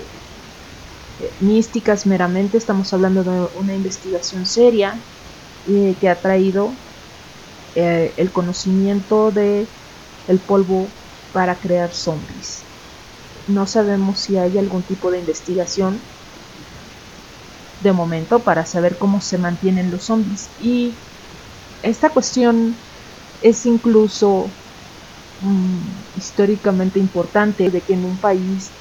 eh, 1.20 1.36
místicas 1.40 2.06
meramente, 2.06 2.58
estamos 2.58 2.94
hablando 2.94 3.24
de 3.24 3.50
una 3.58 3.74
investigación 3.76 4.46
seria 4.46 5.04
que 6.00 6.08
ha 6.08 6.22
traído 6.22 6.72
el 7.76 8.32
conocimiento 8.32 9.32
de 9.34 9.68
el 10.28 10.40
polvo 10.40 10.88
para 11.34 11.60
crear 11.60 11.94
zombies 11.94 12.68
no 13.48 13.66
sabemos 13.66 14.20
si 14.20 14.38
hay 14.38 14.58
algún 14.58 14.84
tipo 14.84 15.10
de 15.10 15.20
investigación 15.20 16.02
de 17.80 17.94
momento 17.94 18.44
para 18.44 18.66
saber 18.66 18.98
cómo 18.98 19.22
se 19.22 19.38
mantienen 19.38 19.90
los 19.90 20.06
zombies. 20.06 20.54
Y 20.58 21.06
esta 21.82 22.10
cuestión 22.12 22.87
es 23.42 23.66
incluso 23.66 24.52
mm, 25.40 25.80
históricamente 26.16 27.00
importante 27.00 27.70
de 27.70 27.82
que 27.82 27.94
en 27.94 28.06
un 28.06 28.20
país 28.20 28.72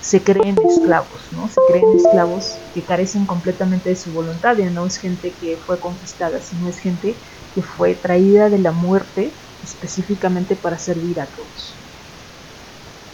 se 0.00 0.22
creen 0.22 0.56
esclavos, 0.68 1.32
¿no? 1.32 1.48
Se 1.48 1.60
creen 1.66 1.96
esclavos 1.96 2.58
que 2.74 2.84
carecen 2.84 3.24
completamente 3.24 3.88
de 3.88 3.96
su 3.96 4.12
voluntad, 4.12 4.56
ya 4.56 4.68
no 4.68 4.86
es 4.86 4.98
gente 4.98 5.34
que 5.40 5.58
fue 5.64 5.80
conquistada, 5.80 6.42
sino 6.42 6.68
es 6.68 6.78
gente 6.78 7.16
que 7.54 7.62
fue 7.62 7.94
traída 7.94 8.50
de 8.50 8.58
la 8.58 8.72
muerte 8.72 9.32
específicamente 9.62 10.56
para 10.56 10.78
servir 10.78 11.20
a 11.20 11.26
todos. 11.26 11.78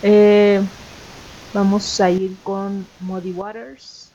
Eh, 0.03 0.66
vamos 1.53 2.01
a 2.01 2.11
ir 2.11 2.37
con 2.43 2.89
Muddy 2.99 3.33
Waters 3.35 4.11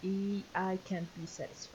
y 0.00 0.44
I 0.54 0.78
Can't 0.88 1.08
Be 1.16 1.26
Satisfied. 1.26 1.74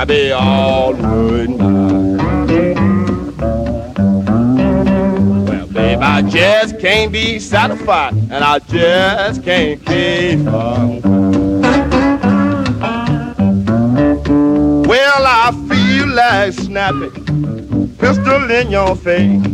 I 0.00 0.04
be 0.06 0.32
all 0.32 0.94
good 0.94 1.50
Well, 5.46 5.66
babe, 5.66 5.98
I 6.00 6.22
just 6.22 6.78
can't 6.78 7.12
be 7.12 7.38
satisfied, 7.38 8.14
and 8.14 8.42
I 8.42 8.60
just 8.60 9.44
can't 9.44 9.78
keep 9.84 10.46
on. 10.46 11.02
Well, 14.84 15.22
I 15.26 15.52
feel 15.68 16.08
like 16.08 16.54
snapping, 16.54 17.92
pistol 17.98 18.50
in 18.50 18.70
your 18.70 18.96
face. 18.96 19.44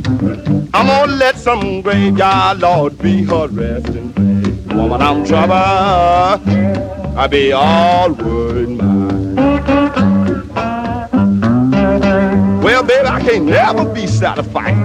I'm 0.72 0.86
gonna 0.86 1.10
let 1.10 1.38
some 1.38 1.82
graveyard 1.82 2.60
lord 2.60 2.96
be 2.98 3.24
her 3.24 3.48
resting 3.48 4.12
Woman, 4.68 5.02
I'm 5.02 5.26
trouble. 5.26 5.54
I 7.18 7.26
be 7.26 7.50
all 7.50 8.12
worried 8.12 8.78
can't 13.26 13.46
never 13.46 13.84
be 13.92 14.06
satisfied, 14.06 14.76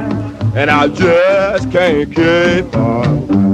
and 0.55 0.71
I 0.71 0.87
just 0.87 1.71
can't 1.71 2.09
keep 2.09 2.75
on. 2.75 3.50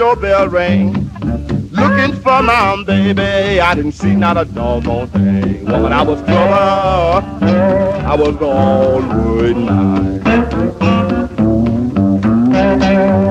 Doorbell 0.00 0.48
ring. 0.48 0.92
Looking 1.72 2.14
for 2.22 2.42
my 2.42 2.82
baby, 2.86 3.60
I 3.60 3.74
didn't 3.74 3.92
see 3.92 4.16
not 4.16 4.38
a 4.38 4.46
doggone 4.46 5.08
thing. 5.08 5.66
Woman, 5.66 5.92
I 5.92 6.00
was 6.02 6.22
trouble, 6.22 7.44
I 7.44 8.14
was 8.18 8.36
all 8.40 9.00
worried 9.00 9.58
night. 9.58 10.24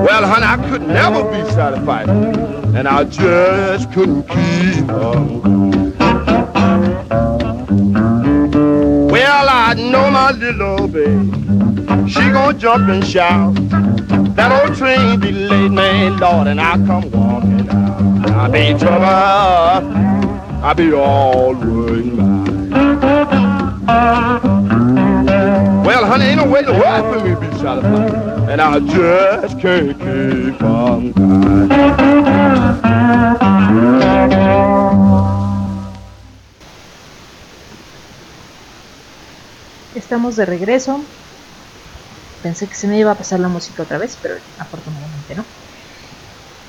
Well, 0.06 0.24
honey, 0.26 0.46
I 0.46 0.68
could 0.70 0.82
never 0.82 1.24
be 1.24 1.50
satisfied, 1.50 2.08
and 2.08 2.86
I 2.86 3.02
just 3.02 3.92
couldn't 3.92 4.28
keep 4.28 4.88
on. 4.90 5.79
I 9.70 9.74
know 9.74 10.10
my 10.10 10.32
little 10.32 10.88
baby, 10.88 11.30
she 12.10 12.18
gonna 12.32 12.58
jump 12.58 12.88
and 12.88 13.06
shout. 13.06 13.54
That 14.34 14.50
old 14.50 14.76
train 14.76 15.20
be 15.20 15.30
late, 15.30 15.70
man, 15.70 16.18
Lord, 16.18 16.48
and 16.48 16.60
I 16.60 16.72
come 16.86 17.08
walking 17.12 17.68
out. 17.70 18.30
I 18.30 18.48
be 18.48 18.66
in 18.66 18.78
trouble, 18.80 19.04
I 19.04 20.74
be 20.76 20.92
all 20.92 21.54
Well, 25.84 26.04
honey, 26.04 26.24
ain't 26.24 26.40
no 26.44 26.50
way 26.50 26.62
to 26.62 26.72
world 26.72 27.14
for 27.14 27.24
me 27.24 27.36
to 27.36 27.40
be 27.40 27.46
satisfied, 27.58 28.50
and 28.50 28.60
I 28.60 28.80
just 28.80 29.60
can't 29.60 29.96
keep 30.00 30.60
on 30.64 31.12
Estamos 40.10 40.34
de 40.34 40.44
regreso 40.44 40.98
pensé 42.42 42.66
que 42.66 42.74
se 42.74 42.88
me 42.88 42.98
iba 42.98 43.12
a 43.12 43.14
pasar 43.14 43.38
la 43.38 43.46
música 43.46 43.84
otra 43.84 43.96
vez, 43.96 44.18
pero 44.20 44.34
afortunadamente 44.58 45.36
no. 45.36 45.44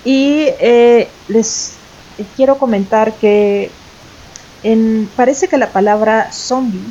Y 0.05 0.45
eh, 0.59 1.09
les 1.27 1.73
quiero 2.35 2.59
comentar 2.59 3.11
que 3.13 3.71
parece 5.15 5.47
que 5.47 5.57
la 5.57 5.73
palabra 5.73 6.31
zombie 6.31 6.85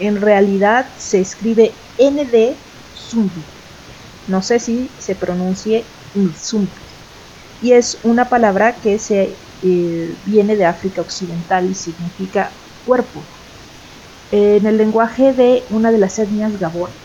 en 0.00 0.20
realidad 0.20 0.84
se 0.98 1.22
escribe 1.22 1.72
ND 1.96 2.52
zombie. 2.94 3.42
No 4.28 4.42
sé 4.42 4.58
si 4.58 4.86
se 4.98 5.14
pronuncie 5.14 5.82
zombie. 6.36 6.68
Y 7.62 7.72
es 7.72 7.96
una 8.02 8.28
palabra 8.28 8.74
que 8.82 8.98
se 8.98 9.30
eh, 9.62 10.14
viene 10.26 10.56
de 10.56 10.66
África 10.66 11.00
Occidental 11.00 11.70
y 11.70 11.74
significa 11.74 12.50
cuerpo. 12.84 13.22
En 14.30 14.66
el 14.66 14.76
lenguaje 14.78 15.34
de 15.34 15.66
una 15.68 15.92
de 15.92 15.98
las 15.98 16.18
etnias 16.18 16.58
Gabor, 16.58 16.96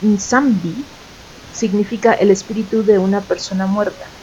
Nsambi 0.00 0.90
significa 1.50 2.12
el 2.14 2.30
espíritu 2.30 2.84
de 2.84 2.98
una 2.98 3.26
persona 3.26 3.66
muerta. 3.66 4.14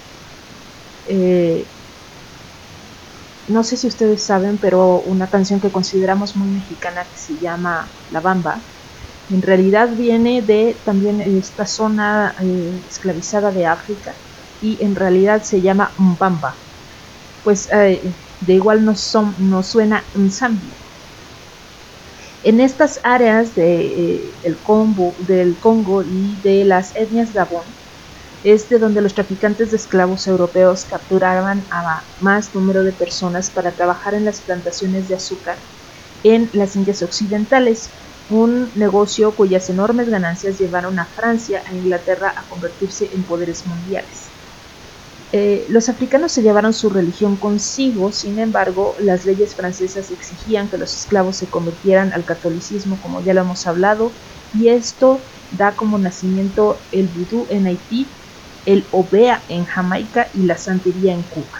Eh, 1.06 1.72
no 3.48 3.64
sé 3.64 3.78
si 3.78 3.88
ustedes 3.88 4.26
saben, 4.26 4.58
pero 4.58 5.02
una 5.02 5.30
canción 5.30 5.60
que 5.60 5.72
consideramos 5.72 6.36
muy 6.36 6.50
mexicana 6.50 7.08
que 7.10 7.18
se 7.18 7.38
llama 7.38 7.96
La 8.10 8.22
Bamba, 8.22 8.68
en 9.30 9.42
realidad 9.42 9.96
viene 9.96 10.42
de 10.42 10.82
también 10.86 11.22
esta 11.22 11.66
zona 11.66 12.36
eh, 12.44 12.84
esclavizada 12.88 13.52
de 13.52 13.66
África 13.66 14.20
y 14.60 14.84
en 14.84 14.96
realidad 14.96 15.44
se 15.44 15.62
llama 15.62 15.94
Mbamba. 15.98 16.62
Pues 17.44 17.70
eh, 17.74 18.16
de 18.40 18.54
igual 18.54 18.86
nos, 18.86 19.02
son, 19.02 19.36
nos 19.40 19.70
suena 19.70 20.10
Nzambi. 20.14 20.85
En 22.46 22.60
estas 22.60 23.00
áreas 23.04 23.58
eh, 23.58 24.38
el 24.44 24.60
del 25.26 25.58
Congo 25.60 26.04
y 26.04 26.40
de 26.44 26.64
las 26.64 26.96
etnias 26.96 27.34
Gabón, 27.34 27.66
es 28.44 28.70
de 28.70 28.78
donde 28.78 29.02
los 29.02 29.16
traficantes 29.16 29.72
de 29.72 29.78
esclavos 29.78 30.28
europeos 30.28 30.86
capturaban 30.86 31.66
a 31.72 32.04
más 32.20 32.54
número 32.54 32.84
de 32.84 32.94
personas 32.94 33.50
para 33.50 33.76
trabajar 33.76 34.14
en 34.14 34.26
las 34.26 34.42
plantaciones 34.42 35.08
de 35.08 35.16
azúcar 35.16 35.58
en 36.22 36.52
las 36.54 36.76
Indias 36.76 37.02
Occidentales, 37.02 37.90
un 38.30 38.72
negocio 38.76 39.36
cuyas 39.36 39.68
enormes 39.72 40.10
ganancias 40.10 40.60
llevaron 40.60 41.00
a 41.00 41.08
Francia 41.16 41.64
e 41.68 41.76
Inglaterra 41.76 42.32
a 42.38 42.48
convertirse 42.48 43.10
en 43.16 43.26
poderes 43.26 43.66
mundiales. 43.66 44.35
Eh, 45.38 45.66
los 45.68 45.90
africanos 45.90 46.32
se 46.32 46.44
llevaron 46.44 46.72
su 46.72 46.90
religión 46.90 47.36
consigo, 47.36 48.14
sin 48.14 48.40
embargo, 48.40 48.96
las 49.00 49.26
leyes 49.26 49.54
francesas 49.54 50.10
exigían 50.10 50.70
que 50.70 50.78
los 50.78 50.96
esclavos 50.96 51.36
se 51.38 51.50
convirtieran 51.50 52.14
al 52.14 52.24
catolicismo, 52.24 53.02
como 53.02 53.22
ya 53.22 53.34
lo 53.34 53.42
hemos 53.42 53.68
hablado, 53.68 54.16
y 54.54 54.70
esto 54.70 55.26
da 55.50 55.76
como 55.76 55.98
nacimiento 55.98 56.88
el 56.90 57.10
vudú 57.10 57.48
en 57.50 57.68
Haití, 57.68 58.18
el 58.64 58.88
obea 58.92 59.44
en 59.50 59.66
Jamaica 59.66 60.30
y 60.34 60.44
la 60.44 60.56
santería 60.56 61.12
en 61.12 61.24
Cuba. 61.24 61.58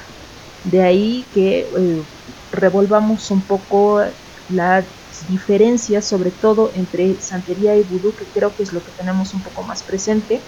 De 0.64 0.82
ahí 0.82 1.30
que 1.34 1.60
eh, 1.64 2.06
revolvamos 2.52 3.30
un 3.30 3.46
poco 3.46 4.00
las 4.48 4.86
diferencias, 5.28 6.08
sobre 6.08 6.32
todo 6.32 6.72
entre 6.76 7.20
santería 7.20 7.76
y 7.76 7.84
vudú, 7.84 8.16
que 8.16 8.30
creo 8.32 8.56
que 8.56 8.64
es 8.64 8.72
lo 8.72 8.86
que 8.86 8.94
tenemos 8.94 9.34
un 9.34 9.44
poco 9.44 9.64
más 9.64 9.84
presente. 9.84 10.48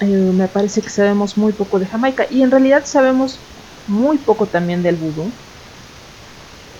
Eh, 0.00 0.06
me 0.32 0.48
parece 0.48 0.82
que 0.82 0.90
sabemos 0.90 1.36
muy 1.36 1.52
poco 1.52 1.78
de 1.80 1.86
Jamaica 1.86 2.26
y 2.30 2.42
en 2.42 2.50
realidad 2.52 2.84
sabemos 2.84 3.48
muy 3.86 4.18
poco 4.18 4.48
también 4.50 4.82
del 4.82 4.96
vudú, 4.96 5.40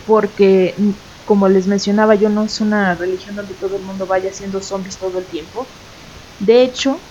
porque 0.04 0.76
como 1.24 1.48
les 1.48 1.66
mencionaba, 1.66 2.14
yo 2.16 2.28
no 2.28 2.44
es 2.44 2.60
una 2.60 2.94
religión 2.96 3.34
donde 3.36 3.54
todo 3.54 3.76
el 3.76 3.82
mundo 3.82 4.06
vaya 4.06 4.28
haciendo 4.30 4.60
zombies 4.60 4.98
todo 4.98 5.18
el 5.18 5.28
tiempo. 5.28 5.74
De 6.38 6.62
hecho, 6.62 7.08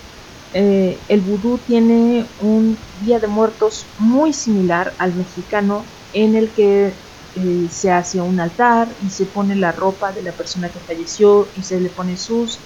eh, 0.52 1.04
el 1.08 1.22
vudú 1.22 1.64
tiene 1.64 2.34
un 2.38 2.86
Día 2.92 3.20
de 3.20 3.28
Muertos 3.28 3.94
muy 3.98 4.32
similar 4.32 4.96
al 4.98 5.14
mexicano, 5.16 5.94
en 6.12 6.36
el 6.36 6.52
que 6.54 7.04
eh, 7.34 7.68
se 7.70 7.90
hace 7.90 8.20
un 8.20 8.40
altar 8.40 8.96
y 9.00 9.10
se 9.10 9.26
pone 9.26 9.56
la 9.56 9.72
ropa 9.72 10.12
de 10.12 10.22
la 10.22 10.36
persona 10.36 10.70
que 10.72 10.80
falleció 10.80 11.52
y 11.54 11.64
se 11.64 11.80
le 11.80 11.90
pone 11.90 12.16
sus 12.16 12.64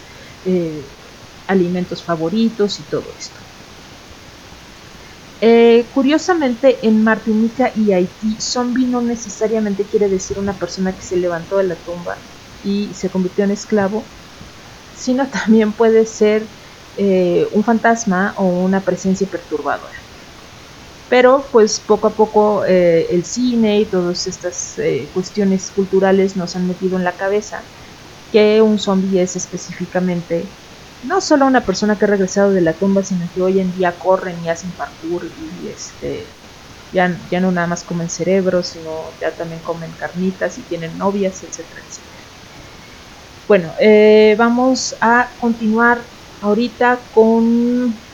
alimentos 1.48 2.04
favoritos 2.04 2.78
y 2.80 2.84
todo 2.88 3.14
esto. 3.16 3.40
Eh, 5.40 5.88
curiosamente, 5.92 6.86
en 6.86 7.02
Martinica 7.02 7.72
y 7.74 7.92
Haití, 7.92 8.40
zombie 8.40 8.88
no 8.88 9.02
necesariamente 9.02 9.88
quiere 9.88 10.08
decir 10.08 10.38
una 10.38 10.58
persona 10.58 10.96
que 10.96 11.02
se 11.02 11.16
levantó 11.16 11.56
de 11.58 11.64
la 11.64 11.82
tumba 11.82 12.24
y 12.60 12.94
se 12.94 13.10
convirtió 13.10 13.44
en 13.44 13.52
esclavo, 13.52 14.12
sino 14.92 15.30
también 15.30 15.74
puede 15.74 16.06
ser 16.06 16.52
un 17.52 17.64
fantasma 17.64 18.34
o 18.38 18.44
una 18.64 18.84
presencia 18.84 19.28
perturbadora. 19.30 19.98
Pero 21.08 21.48
pues 21.50 21.80
poco 21.80 22.08
a 22.08 22.16
poco 22.16 22.64
eh, 22.66 23.06
el 23.14 23.24
cine 23.24 23.80
y 23.80 23.90
todas 23.90 24.26
estas 24.26 24.76
eh, 24.78 25.10
cuestiones 25.12 25.70
culturales 25.70 26.36
nos 26.36 26.54
han 26.54 26.66
metido 26.66 26.98
en 26.98 27.04
la 27.04 27.16
cabeza 27.16 27.70
que 28.30 28.62
un 28.62 28.78
zombie 28.78 29.22
es 29.22 29.36
específicamente 29.36 30.56
no 31.02 31.20
solo 31.20 31.46
una 31.46 31.64
persona 31.66 31.98
que 31.98 32.04
ha 32.04 32.08
regresado 32.08 32.52
de 32.52 32.62
la 32.62 32.78
tumba, 32.78 33.02
sino 33.02 33.30
que 33.32 33.40
hoy 33.40 33.60
en 33.60 33.72
día 33.72 33.98
corren 33.98 34.42
y 34.42 34.48
hacen 34.50 34.74
parkour 34.74 35.32
y 35.36 35.68
este 35.70 36.36
ya, 36.90 37.22
ya 37.28 37.40
no 37.40 37.52
nada 37.52 37.66
más 37.66 37.84
comen 37.84 38.08
cerebros, 38.08 38.70
sino 38.70 39.18
ya 39.20 39.36
también 39.36 39.62
comen 39.62 39.94
carnitas 39.94 40.58
y 40.58 40.64
tienen 40.64 40.96
novias, 40.96 41.42
etcétera, 41.42 41.82
etcétera. 41.86 42.22
Bueno, 43.48 43.74
eh, 43.80 44.36
vamos 44.38 44.96
a 45.00 45.34
continuar 45.38 46.10
ahorita 46.40 47.08
con 47.10 48.04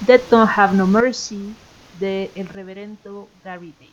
Dead 0.00 0.28
Don't 0.30 0.50
Have 0.54 0.74
No 0.76 0.86
Mercy 0.86 1.58
de 1.92 2.32
el 2.34 2.48
reverendo 2.48 3.32
Gary 3.42 3.72
Davis. 3.72 3.91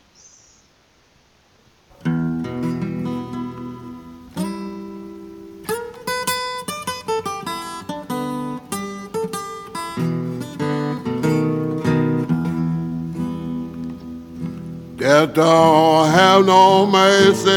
Death 15.10 15.34
don't 15.34 16.08
have 16.12 16.46
no 16.46 16.86
mercy 16.86 17.50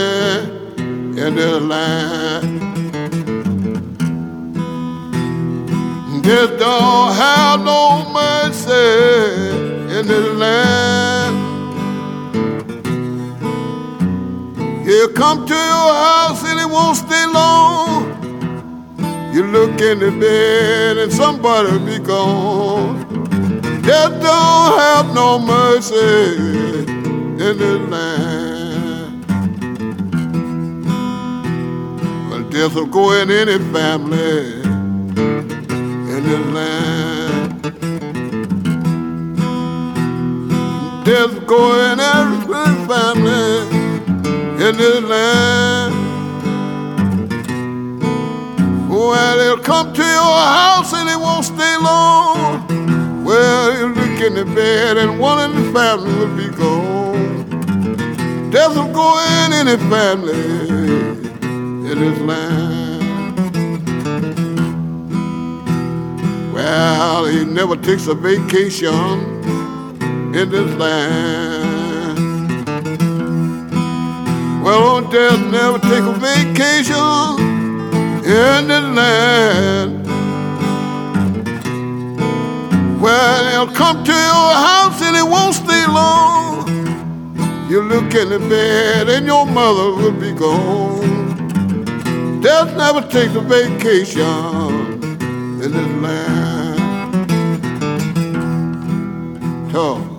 in 1.22 1.36
this 1.36 1.62
land. 1.62 2.60
Death 6.24 6.58
don't 6.58 7.14
have 7.14 7.64
no 7.64 8.10
mercy 8.12 8.72
in 10.00 10.08
this 10.08 10.30
land. 10.36 11.36
He'll 14.88 15.14
come 15.14 15.46
to 15.46 15.54
your 15.54 15.94
house 16.08 16.44
and 16.50 16.60
he 16.60 16.66
won't 16.66 16.98
stay 16.98 17.26
long. 17.28 18.08
You 19.32 19.44
look 19.44 19.80
in 19.80 20.00
the 20.00 20.10
bed 20.10 20.98
and 20.98 21.14
somebody 21.14 21.78
be 21.86 22.00
gone. 22.04 23.04
Death 23.84 24.12
don't 24.24 24.80
have 24.80 25.14
no 25.14 25.38
mercy 25.38 26.93
in 27.40 27.58
this 27.58 27.90
land. 27.90 29.26
Well, 32.30 32.44
death 32.50 32.76
will 32.76 32.86
go 32.86 33.12
in 33.14 33.32
any 33.32 33.58
family 33.74 34.62
in 36.16 36.24
this 36.24 36.46
land. 36.54 37.64
Death 41.04 41.48
going 41.48 42.00
every 42.00 42.88
family 42.88 43.68
in 44.66 44.78
this 44.78 45.02
land. 45.04 45.94
Oh, 48.90 49.10
well, 49.10 49.38
they'll 49.38 49.58
come 49.58 49.92
to 49.92 50.02
your 50.02 50.38
house 50.60 50.94
and 50.94 51.10
they 51.10 51.16
won't 51.16 51.46
stay 51.46 51.78
long. 51.78 53.24
Well, 53.26 53.76
you 53.76 53.88
look 53.88 54.22
in 54.22 54.36
the 54.36 54.46
bed 54.46 54.98
and 54.98 55.20
one 55.20 55.50
in 55.50 55.56
the 55.64 55.72
family 55.72 56.14
will 56.14 56.38
be 56.38 56.50
gone. 56.56 57.13
Will 58.54 58.94
go 58.94 59.20
in 59.20 59.52
any 59.52 59.78
family 59.90 60.34
in 61.42 62.00
this 62.00 62.20
land. 62.20 63.04
Well, 66.54 67.26
he 67.26 67.46
never 67.46 67.76
takes 67.76 68.06
a 68.06 68.14
vacation 68.14 68.94
in 70.36 70.50
this 70.52 70.72
land. 70.76 72.20
Well, 74.64 74.84
old 74.84 75.12
death 75.12 75.40
never 75.52 75.80
take 75.80 76.04
a 76.04 76.14
vacation 76.14 77.40
in 78.24 78.68
this 78.68 78.86
land. 78.96 80.06
Well, 83.02 83.66
he'll 83.66 83.76
come 83.76 84.04
to 84.04 84.12
your 84.12 84.54
house 84.68 85.02
and 85.02 85.16
he 85.16 85.24
won't 85.24 85.56
stay 85.56 85.88
long. 85.88 86.53
You 87.70 87.82
look 87.82 88.14
in 88.14 88.30
the 88.30 88.40
bed 88.40 89.10
and 89.10 89.26
your 89.26 89.46
mother 89.46 89.96
will 89.96 90.12
be 90.12 90.32
gone. 90.34 91.42
Death 92.42 92.76
never 92.78 93.02
takes 93.02 93.34
a 93.36 93.42
vacation 93.42 95.02
in 95.64 95.72
this 95.72 95.88
land. 96.04 96.82
Talk. 99.72 100.13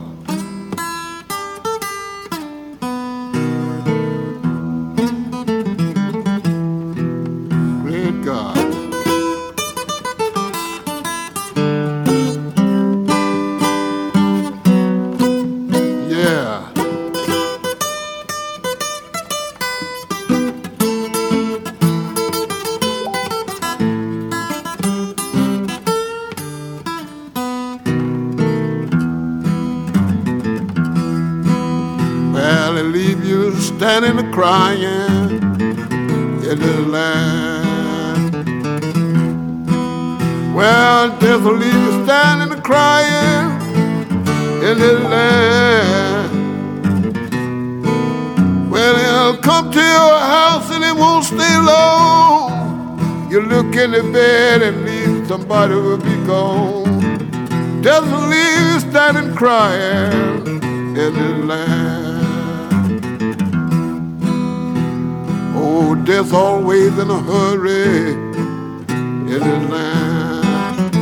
Oh, 66.17 66.33
always 66.33 66.97
in 66.97 67.11
a 67.11 67.21
hurry 67.23 68.13
in 68.13 69.27
this 69.27 69.43
land. 69.69 70.95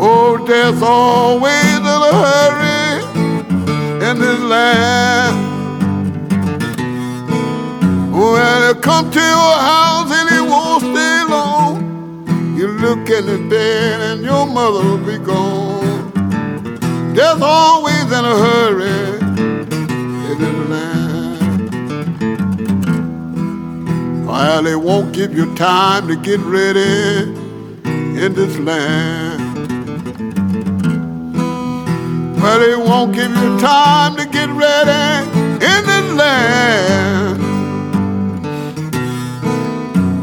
Oh, 0.00 0.46
death 0.46 0.80
always 0.80 1.76
in 1.76 1.84
a 1.84 2.12
hurry 2.22 3.02
in 4.08 4.20
this 4.20 4.40
land. 4.42 5.36
Oh, 8.14 8.32
well, 8.34 8.72
he'll 8.72 8.80
come 8.80 9.10
to 9.10 9.18
your 9.18 9.54
house 9.58 10.12
and 10.12 10.30
he 10.30 10.40
won't 10.40 10.82
stay 10.82 11.24
long. 11.28 12.56
You 12.56 12.68
look 12.68 13.10
in 13.10 13.26
the 13.26 13.38
bed 13.50 14.00
and 14.02 14.22
your 14.22 14.46
mother 14.46 14.84
will 14.84 15.04
be 15.04 15.18
gone. 15.18 16.12
Death 17.12 17.42
always 17.42 18.04
in 18.04 18.24
a 18.24 18.36
hurry 18.46 19.18
in 20.30 20.38
this 20.38 20.70
land. 20.70 20.97
While 24.28 24.62
they 24.62 24.76
won't 24.76 25.14
give 25.14 25.34
you 25.34 25.54
time 25.54 26.06
to 26.08 26.14
get 26.14 26.38
ready 26.40 27.22
in 28.22 28.34
this 28.34 28.58
land. 28.58 29.40
Well, 32.36 32.60
they 32.60 32.76
won't 32.76 33.14
give 33.14 33.30
you 33.30 33.58
time 33.58 34.16
to 34.16 34.26
get 34.26 34.50
ready 34.50 35.30
in 35.64 35.80
this 35.90 36.12
land. 36.12 37.40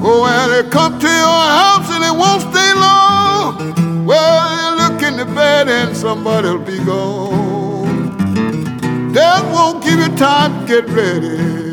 Oh, 0.03 0.21
well, 0.21 0.49
they 0.49 0.69
come 0.69 0.99
to 0.99 1.07
your 1.07 1.43
house 1.59 1.89
and 1.89 2.03
it 2.03 2.15
won't 2.15 2.43
stay 2.53 2.73
long. 2.75 4.05
Well, 4.05 4.43
you 4.61 4.69
look 4.83 5.01
in 5.01 5.17
the 5.17 5.25
bed 5.33 5.67
and 5.67 5.97
somebody'll 5.97 6.59
be 6.59 6.77
gone. 6.85 8.17
Death 9.13 9.51
won't 9.51 9.83
give 9.83 9.97
you 9.97 10.15
time 10.15 10.67
to 10.67 10.67
get 10.67 10.87
ready 10.89 11.64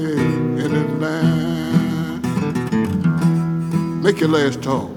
Make 4.03 4.19
your 4.19 4.31
last 4.31 4.61
talk. 4.61 4.91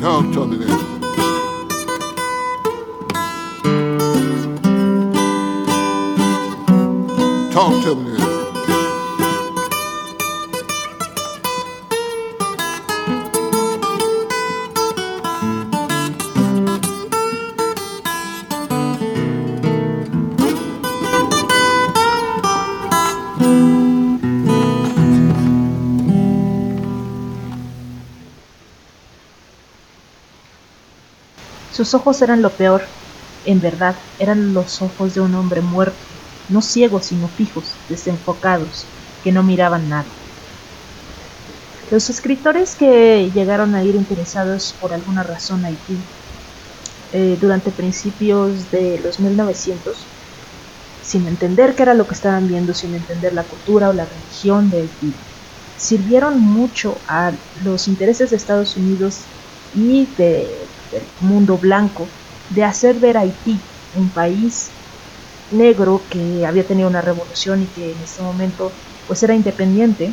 Talk 0.00 0.32
to 0.34 0.46
me 0.46 0.64
then. 0.64 0.77
Sus 31.88 31.94
ojos 32.02 32.20
eran 32.20 32.42
lo 32.42 32.54
peor. 32.54 32.82
En 33.46 33.62
verdad, 33.62 33.96
eran 34.18 34.52
los 34.52 34.82
ojos 34.82 35.14
de 35.14 35.22
un 35.22 35.34
hombre 35.34 35.62
muerto, 35.62 36.04
no 36.46 36.60
ciegos 36.60 37.06
sino 37.06 37.28
fijos, 37.30 37.78
desenfocados, 37.88 38.84
que 39.22 39.32
no 39.32 39.42
miraban 39.42 39.88
nada. 39.88 40.06
Los 41.90 42.10
escritores 42.10 42.76
que 42.76 43.30
llegaron 43.30 43.74
a 43.74 43.84
ir 43.84 43.94
interesados 43.94 44.76
por 44.78 44.92
alguna 44.92 45.22
razón 45.22 45.64
a 45.64 45.68
Haití 45.68 45.96
eh, 47.10 47.38
durante 47.40 47.72
principios 47.72 48.70
de 48.70 48.98
los 49.02 49.18
1900, 49.18 49.96
sin 51.00 51.26
entender 51.26 51.74
qué 51.74 51.84
era 51.84 51.94
lo 51.94 52.06
que 52.06 52.12
estaban 52.12 52.48
viendo, 52.48 52.74
sin 52.74 52.94
entender 52.94 53.32
la 53.32 53.44
cultura 53.44 53.88
o 53.88 53.94
la 53.94 54.04
religión 54.04 54.68
de 54.68 54.80
Haití, 54.80 55.14
sirvieron 55.74 56.38
mucho 56.38 57.00
a 57.08 57.38
los 57.54 57.88
intereses 57.88 58.28
de 58.28 58.36
Estados 58.36 58.76
Unidos 58.76 59.30
y 59.72 60.14
de, 60.16 60.67
del 60.90 61.02
mundo 61.20 61.58
blanco 61.58 62.06
de 62.50 62.64
hacer 62.64 62.96
ver 62.96 63.16
Haití, 63.16 63.58
un 63.96 64.08
país 64.08 64.70
negro 65.50 66.02
que 66.10 66.44
había 66.46 66.66
tenido 66.66 66.88
una 66.88 67.00
revolución 67.00 67.62
y 67.62 67.66
que 67.66 67.92
en 67.92 67.98
ese 68.02 68.22
momento 68.22 68.70
pues 69.06 69.22
era 69.22 69.34
independiente, 69.34 70.12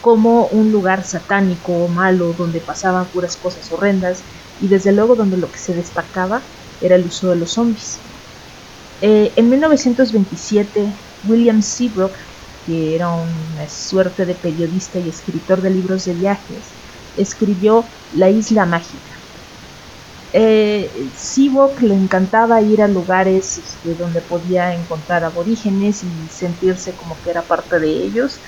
como 0.00 0.46
un 0.46 0.72
lugar 0.72 1.04
satánico 1.04 1.72
o 1.72 1.88
malo 1.88 2.32
donde 2.36 2.60
pasaban 2.60 3.06
puras 3.06 3.36
cosas 3.36 3.70
horrendas 3.72 4.22
y 4.60 4.68
desde 4.68 4.92
luego 4.92 5.16
donde 5.16 5.36
lo 5.36 5.50
que 5.50 5.58
se 5.58 5.74
destacaba 5.74 6.40
era 6.80 6.96
el 6.96 7.06
uso 7.06 7.30
de 7.30 7.36
los 7.36 7.52
zombies. 7.52 7.98
Eh, 9.00 9.32
en 9.36 9.48
1927, 9.48 10.92
William 11.28 11.62
Seabrook, 11.62 12.12
que 12.66 12.94
era 12.94 13.10
una 13.10 13.68
suerte 13.68 14.26
de 14.26 14.34
periodista 14.34 14.98
y 14.98 15.08
escritor 15.08 15.60
de 15.60 15.70
libros 15.70 16.04
de 16.04 16.14
viajes, 16.14 16.64
escribió 17.16 17.84
La 18.14 18.30
Isla 18.30 18.66
Mágica. 18.66 19.11
Eh, 20.34 21.12
le 21.80 21.94
encantaba 21.94 22.62
ir 22.62 22.80
a 22.80 22.88
lugares 22.88 23.58
este, 23.58 23.94
donde 23.94 24.22
podía 24.22 24.72
encontrar 24.74 25.24
aborígenes 25.24 26.02
y 26.02 26.28
sentirse 26.30 26.96
como 26.96 27.20
que 27.20 27.30
era 27.30 27.46
parte 27.46 27.78
de 27.78 27.90
ellos. 27.90 28.40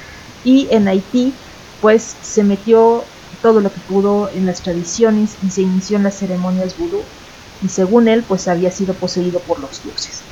Y 0.43 0.68
en 0.72 0.89
Haití, 0.89 1.41
pues 1.80 2.18
se 2.22 2.43
metió 2.45 3.12
todo 3.43 3.61
lo 3.61 3.72
que 3.72 3.80
pudo 3.80 4.30
en 4.30 4.47
las 4.47 4.62
tradiciones 4.62 5.37
y 5.43 5.51
se 5.51 5.62
inició 5.62 5.97
en 5.99 6.05
las 6.05 6.18
ceremonias 6.18 6.76
vudú. 6.76 7.12
Y 7.61 7.68
según 7.70 8.09
él, 8.09 8.24
pues 8.26 8.49
había 8.49 8.70
sido 8.70 8.99
poseído 8.99 9.45
por 9.45 9.61
los 9.61 9.82
dioses. 9.82 10.30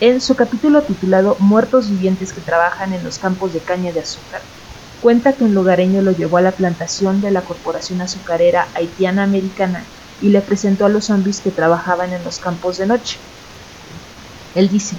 En 0.00 0.20
su 0.20 0.34
capítulo 0.36 0.84
titulado 0.84 1.36
Muertos 1.40 1.90
vivientes 1.90 2.32
que 2.32 2.40
trabajan 2.42 2.92
en 2.92 3.04
los 3.04 3.18
campos 3.18 3.52
de 3.52 3.64
caña 3.64 3.92
de 3.92 4.00
azúcar, 4.00 4.42
cuenta 4.98 5.36
que 5.36 5.44
un 5.44 5.54
lugareño 5.54 6.02
lo 6.02 6.12
llevó 6.12 6.38
a 6.38 6.42
la 6.42 6.56
plantación 6.56 7.20
de 7.20 7.30
la 7.30 7.44
Corporación 7.44 8.00
Azucarera 8.00 8.70
Haitiana 8.74 9.22
Americana 9.24 9.92
y 10.22 10.28
le 10.28 10.40
presentó 10.40 10.86
a 10.86 10.88
los 10.88 11.06
zombies 11.06 11.40
que 11.40 11.50
trabajaban 11.50 12.12
en 12.12 12.22
los 12.24 12.38
campos 12.38 12.78
de 12.78 12.86
noche. 12.86 13.18
Él 14.54 14.68
dice, 14.68 14.96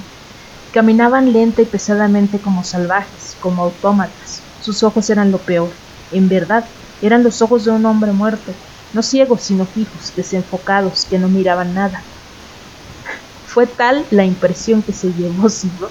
caminaban 0.74 1.34
lenta 1.34 1.62
y 1.62 1.66
pesadamente 1.66 2.40
como 2.40 2.64
salvajes, 2.64 3.36
como 3.40 3.64
autómatas. 3.64 4.42
Sus 4.62 4.84
ojos 4.84 5.10
eran 5.10 5.32
lo 5.32 5.38
peor. 5.38 5.70
En 6.12 6.30
verdad, 6.30 6.66
eran 7.02 7.24
los 7.24 7.42
ojos 7.42 7.66
de 7.66 7.72
un 7.72 7.86
hombre 7.86 8.12
muerto, 8.12 8.52
no 8.94 9.02
ciegos 9.02 9.42
sino 9.42 9.66
fijos, 9.66 10.14
desenfocados, 10.16 11.06
que 11.06 11.20
no 11.20 11.28
miraban 11.28 11.74
nada. 11.74 12.02
Fue 13.46 13.68
tal 13.68 14.06
la 14.12 14.26
impresión 14.26 14.82
que 14.82 14.94
se 14.94 15.14
llevó 15.14 15.50
Sibro 15.50 15.90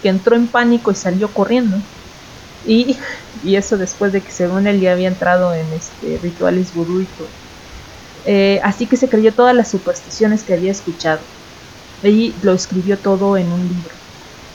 que 0.00 0.08
entró 0.08 0.36
en 0.36 0.48
pánico 0.48 0.90
y 0.90 0.94
salió 0.94 1.32
corriendo. 1.32 1.76
Y, 2.66 2.96
y, 3.44 3.56
eso 3.56 3.76
después 3.76 4.12
de 4.12 4.20
que 4.20 4.30
según 4.30 4.66
él 4.66 4.80
ya 4.80 4.92
había 4.92 5.08
entrado 5.08 5.54
en 5.54 5.72
este, 5.72 6.18
rituales 6.22 6.74
vudú. 6.74 7.06
Eh, 8.32 8.60
así 8.62 8.86
que 8.86 8.96
se 8.96 9.08
creyó 9.08 9.34
todas 9.34 9.56
las 9.56 9.72
supersticiones 9.72 10.44
que 10.44 10.54
había 10.54 10.70
escuchado 10.70 11.18
y 12.04 12.32
lo 12.42 12.52
escribió 12.52 12.96
todo 12.96 13.36
en 13.36 13.50
un 13.50 13.60
libro, 13.60 13.90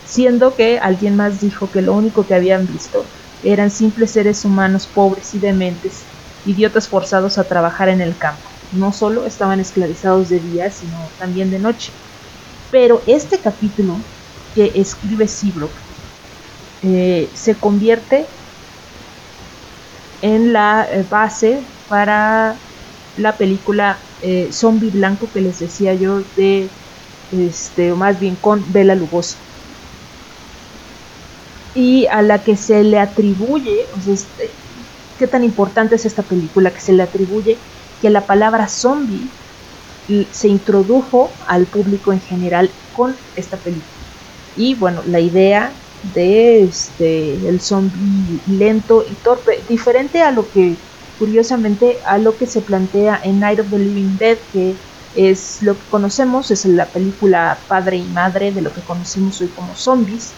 siendo 0.08 0.56
que 0.56 0.80
alguien 0.80 1.18
más 1.18 1.42
dijo 1.42 1.70
que 1.70 1.82
lo 1.82 1.94
único 1.94 2.26
que 2.26 2.36
habían 2.36 2.66
visto 2.68 3.04
eran 3.44 3.70
simples 3.70 4.12
seres 4.12 4.46
humanos 4.46 4.88
pobres 4.88 5.36
y 5.36 5.40
dementes, 5.40 6.04
idiotas 6.46 6.88
forzados 6.88 7.38
a 7.38 7.44
trabajar 7.44 7.90
en 7.90 8.00
el 8.00 8.18
campo. 8.18 8.44
No 8.72 8.94
solo 8.94 9.26
estaban 9.26 9.60
esclavizados 9.60 10.30
de 10.30 10.40
día, 10.40 10.72
sino 10.72 10.96
también 11.20 11.52
de 11.52 11.60
noche. 11.60 11.92
Pero 12.72 13.02
este 13.06 13.40
capítulo 13.40 13.98
que 14.56 14.72
escribe 14.74 15.28
Seabrook 15.28 15.72
eh, 16.82 17.28
se 17.34 17.56
convierte 17.56 18.26
en 20.22 20.54
la 20.54 20.88
base 21.10 21.60
para 21.90 22.56
la 23.18 23.38
película 23.38 24.00
eh, 24.22 24.50
Zombie 24.52 24.92
Blanco 24.92 25.32
que 25.32 25.42
les 25.42 25.60
decía 25.60 25.94
yo 25.94 26.22
de 26.36 26.70
este 27.32 27.94
más 27.94 28.20
bien 28.20 28.36
con 28.36 28.72
Bela 28.72 28.96
Lugosi. 28.96 29.38
Y 31.74 32.08
a 32.08 32.22
la 32.22 32.44
que 32.44 32.56
se 32.56 32.84
le 32.84 33.00
atribuye 33.00 33.88
o 33.94 34.02
sea, 34.02 34.14
este, 34.14 34.50
qué 35.18 35.28
tan 35.28 35.44
importante 35.44 35.96
es 35.96 36.06
esta 36.06 36.24
película 36.24 36.74
que 36.74 36.80
se 36.80 36.94
le 36.94 37.04
atribuye 37.04 37.58
que 38.00 38.10
la 38.10 38.26
palabra 38.26 38.68
zombie 38.68 39.30
se 40.32 40.48
introdujo 40.48 41.30
al 41.48 41.66
público 41.68 42.14
en 42.14 42.22
general 42.22 42.70
con 42.92 43.16
esta 43.36 43.58
película. 43.58 43.92
Y 44.56 44.76
bueno 44.76 45.04
la 45.06 45.20
idea 45.20 45.82
de 46.02 46.64
este 46.64 47.48
el 47.48 47.60
zombie 47.62 48.42
lento 48.46 49.04
y 49.10 49.16
torpe, 49.16 49.66
diferente 49.68 50.22
a 50.22 50.32
lo 50.32 50.50
que 50.50 50.78
curiosamente 51.18 52.00
a 52.06 52.18
lo 52.18 52.38
que 52.38 52.48
se 52.48 52.62
plantea 52.62 53.20
en 53.24 53.40
Night 53.40 53.60
of 53.60 53.70
the 53.70 53.80
Living 53.80 54.18
Dead, 54.18 54.38
que 54.52 54.76
es 55.14 55.62
lo 55.62 55.78
que 55.80 55.86
conocemos, 55.88 56.52
es 56.52 56.66
la 56.66 56.92
película 56.92 57.66
padre 57.68 57.98
y 57.98 58.08
madre 58.10 58.52
de 58.52 58.62
lo 58.62 58.74
que 58.74 58.82
conocimos 58.82 59.40
hoy 59.42 59.48
como 59.50 59.76
zombies, 59.76 60.34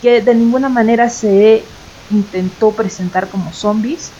que 0.00 0.20
de 0.20 0.34
ninguna 0.34 0.68
manera 0.68 1.08
se 1.08 1.64
intentó 2.08 2.74
presentar 2.74 3.30
como 3.30 3.52
zombies. 3.52 4.10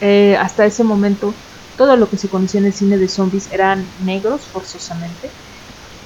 Eh, 0.00 0.36
hasta 0.36 0.66
ese 0.66 0.84
momento 0.84 1.34
todo 1.76 1.96
lo 1.96 2.08
que 2.10 2.18
se 2.18 2.28
conocía 2.28 2.60
en 2.60 2.66
el 2.66 2.72
cine 2.72 2.98
de 2.98 3.08
zombies 3.08 3.50
eran 3.50 3.94
negros 3.98 4.48
forzosamente. 4.50 5.30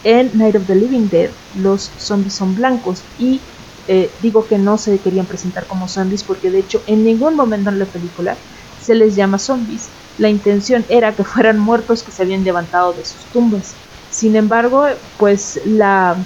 En 0.02 0.36
Night 0.38 0.56
of 0.56 0.66
the 0.66 0.74
Living 0.76 1.08
Dead 1.08 1.30
los 1.52 1.94
zombies 1.96 2.34
son 2.36 2.54
blancos 2.54 3.04
y 3.16 3.40
eh, 3.86 4.16
digo 4.20 4.46
que 4.46 4.58
no 4.58 4.78
se 4.78 5.00
querían 5.00 5.26
presentar 5.26 5.66
como 5.66 5.88
zombies 5.88 6.22
porque 6.22 6.50
de 6.50 6.60
hecho 6.60 6.82
en 6.86 7.02
ningún 7.04 7.34
momento 7.34 7.70
en 7.70 7.78
la 7.78 7.86
película 7.86 8.44
se 8.88 8.94
les 8.94 9.14
llama 9.14 9.38
zombies. 9.38 9.90
La 10.16 10.30
intención 10.30 10.82
era 10.88 11.14
que 11.14 11.22
fueran 11.22 11.58
muertos 11.58 12.02
que 12.02 12.10
se 12.10 12.22
habían 12.22 12.42
levantado 12.42 12.94
de 12.94 13.04
sus 13.04 13.22
tumbas. 13.26 13.74
Sin 14.10 14.34
embargo, 14.34 14.86
pues 15.18 15.60
la 15.66 16.16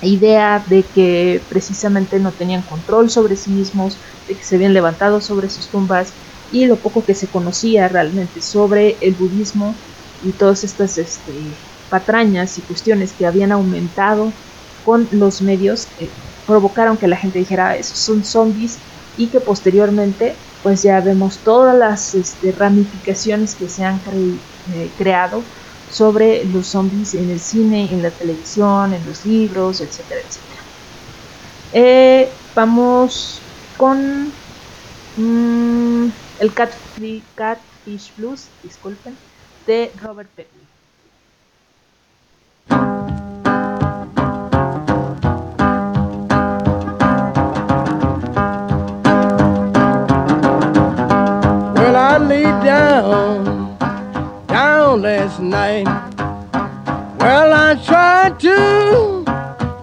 idea 0.00 0.64
de 0.68 0.84
que 0.84 1.42
precisamente 1.48 2.20
no 2.20 2.30
tenían 2.30 2.62
control 2.62 3.10
sobre 3.10 3.34
sí 3.34 3.50
mismos, 3.50 3.98
de 4.28 4.36
que 4.36 4.44
se 4.44 4.54
habían 4.54 4.72
levantado 4.72 5.20
sobre 5.20 5.50
sus 5.50 5.66
tumbas 5.66 6.12
y 6.52 6.66
lo 6.66 6.76
poco 6.76 7.04
que 7.04 7.14
se 7.14 7.26
conocía 7.26 7.88
realmente 7.88 8.40
sobre 8.40 8.96
el 9.00 9.14
budismo 9.14 9.74
y 10.22 10.30
todas 10.30 10.62
estas 10.62 10.96
este, 10.96 11.32
patrañas 11.90 12.56
y 12.56 12.60
cuestiones 12.62 13.12
que 13.12 13.26
habían 13.26 13.50
aumentado 13.50 14.32
con 14.84 15.08
los 15.10 15.42
medios 15.42 15.88
eh, 15.98 16.08
provocaron 16.46 16.96
que 16.96 17.08
la 17.08 17.16
gente 17.16 17.40
dijera 17.40 17.76
esos 17.76 17.98
son 17.98 18.22
zombies 18.22 18.78
y 19.16 19.26
que 19.26 19.40
posteriormente 19.40 20.36
pues 20.62 20.82
ya 20.82 21.00
vemos 21.00 21.38
todas 21.44 21.76
las 21.76 22.14
este, 22.14 22.52
ramificaciones 22.52 23.54
que 23.54 23.68
se 23.68 23.84
han 23.84 24.02
eh, 24.72 24.88
creado 24.96 25.42
sobre 25.90 26.44
los 26.44 26.68
zombies 26.68 27.14
en 27.14 27.30
el 27.30 27.40
cine, 27.40 27.92
en 27.92 28.02
la 28.02 28.10
televisión, 28.10 28.92
en 28.92 29.06
los 29.06 29.24
libros, 29.24 29.80
etcétera, 29.80 30.20
etcétera. 30.26 30.60
Eh, 31.72 32.32
vamos 32.54 33.40
con 33.76 34.32
mm, 35.16 36.08
el 36.38 36.54
Catfish 36.54 38.14
Blues, 38.16 38.48
disculpen, 38.62 39.16
de 39.66 39.92
Robert 39.96 40.30
Petty. 52.18 52.42
down, 52.42 53.76
down 54.46 55.02
last 55.02 55.40
night. 55.40 55.86
Well, 57.20 57.52
I 57.52 57.76
tried 57.84 58.40
to 58.40 59.24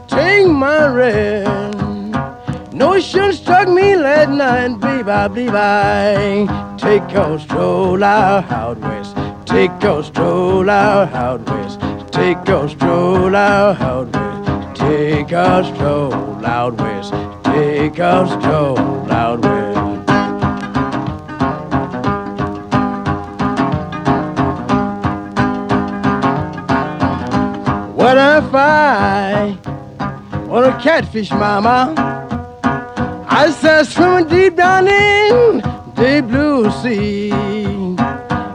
take 0.07 0.47
my 0.47 0.87
rest. 0.87 2.73
Notion 2.73 3.31
struck 3.31 3.69
me 3.69 3.95
last 3.95 4.29
night, 4.29 4.79
baby, 4.79 5.09
I 5.09 5.27
believe 5.29 5.55
I 5.55 6.75
take 6.77 7.15
a 7.15 7.39
stroll 7.39 8.03
out, 8.03 8.77
west. 8.79 9.15
Take 9.45 9.83
a 9.83 10.03
stroll 10.03 10.69
out, 10.69 11.49
west. 11.49 11.79
Take 12.11 12.47
a 12.49 12.67
stroll 12.67 13.35
out 13.35 14.11
west. 14.13 14.79
Take 14.79 15.31
a 15.31 15.63
stroll 15.63 16.45
out 16.45 16.73
west. 16.81 17.13
Take 17.45 17.99
a 17.99 18.27
stroll 18.27 19.11
out 19.11 19.39
west. 19.39 19.94
What 28.05 28.19
I 28.19 29.57
want 30.47 30.67
a 30.67 30.79
catfish, 30.79 31.31
mama? 31.31 31.91
I 33.27 33.49
said 33.49 33.87
swimming 33.87 34.27
deep 34.27 34.55
down 34.55 34.87
in 34.87 35.57
the 35.95 36.23
blue 36.29 36.69
sea. 36.83 37.31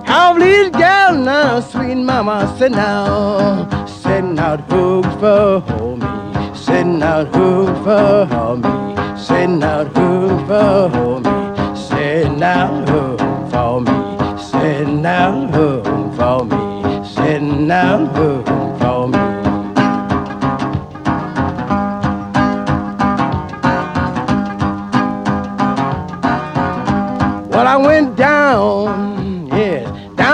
How 0.06 0.39
these 0.39 0.70
gals 0.70 1.18
now, 1.24 1.59
sweet 1.59 1.97
mama, 1.97 2.55
sit 2.60 2.70
now, 2.70 3.86
setting 3.86 4.39
out 4.39 4.60
hooks 4.70 5.12
for 5.18 5.97
me, 5.97 6.55
setting 6.55 7.02
out 7.02 7.35
hooks 7.35 7.81
for 7.85 8.56
me, 8.56 9.18
setting 9.18 9.64
out 9.64 9.89
hooks 9.97 10.47
for 10.47 11.18
me, 11.18 11.74
setting 11.74 12.40
out 12.40 12.89
hooks 12.89 13.52
for 13.52 13.81
me, 13.81 14.39
setting 14.39 15.05
out 15.05 15.51
hooks 15.52 16.16
for 16.16 16.44
me, 16.44 17.05
setting 17.05 17.68
out 17.68 18.16
hooks. 18.16 18.49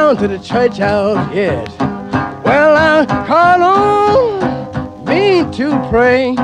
Down 0.07 0.17
to 0.17 0.29
the 0.29 0.39
church 0.39 0.79
house, 0.79 1.35
yes. 1.35 1.69
Well, 2.45 2.77
uh, 2.77 3.07
I 3.09 3.27
called 3.27 3.63
on 3.63 5.05
me 5.05 5.43
to 5.57 5.89
pray. 5.91 6.37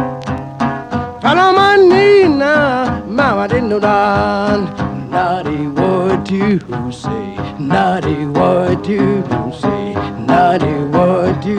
Fell 1.23 1.39
on 1.39 1.55
my 1.55 1.77
knee 1.77 2.27
now, 2.27 3.05
mama 3.07 3.47
didn't 3.47 3.69
know 3.69 3.79
that. 3.79 5.09
Naughty 5.09 5.69
word 5.69 6.27
to 6.27 6.59
say, 6.91 7.37
naughty 7.61 8.27
word 8.27 8.83
to 8.83 9.23
say, 9.61 9.95
naughty 10.27 10.75
word 10.97 11.41
to, 11.43 11.55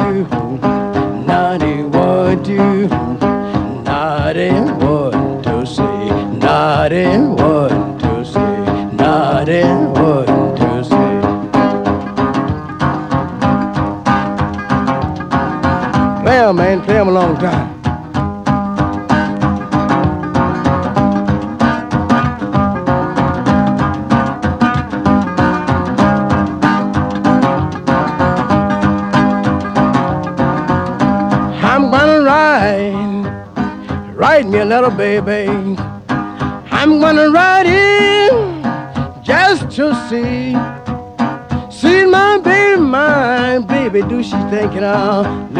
naughty 1.25 1.83
word 1.83 2.43
to, 2.43 2.87
naughty 3.87 4.51
word 4.83 5.43
to 5.45 5.65
say, 5.65 6.09
naughty 6.37 7.17
word. 7.41 7.72
Baby. 34.97 35.47
I'm 36.09 36.99
gonna 36.99 37.29
ride 37.29 37.65
in 37.65 38.63
just 39.23 39.71
to 39.77 39.93
see, 40.09 40.53
see 41.71 42.05
my 42.05 42.39
baby, 42.39 42.81
my 42.81 43.59
baby. 43.59 44.01
Do 44.01 44.21
she 44.23 44.37
thinking 44.49 44.83
of 44.83 45.25
little 45.25 45.52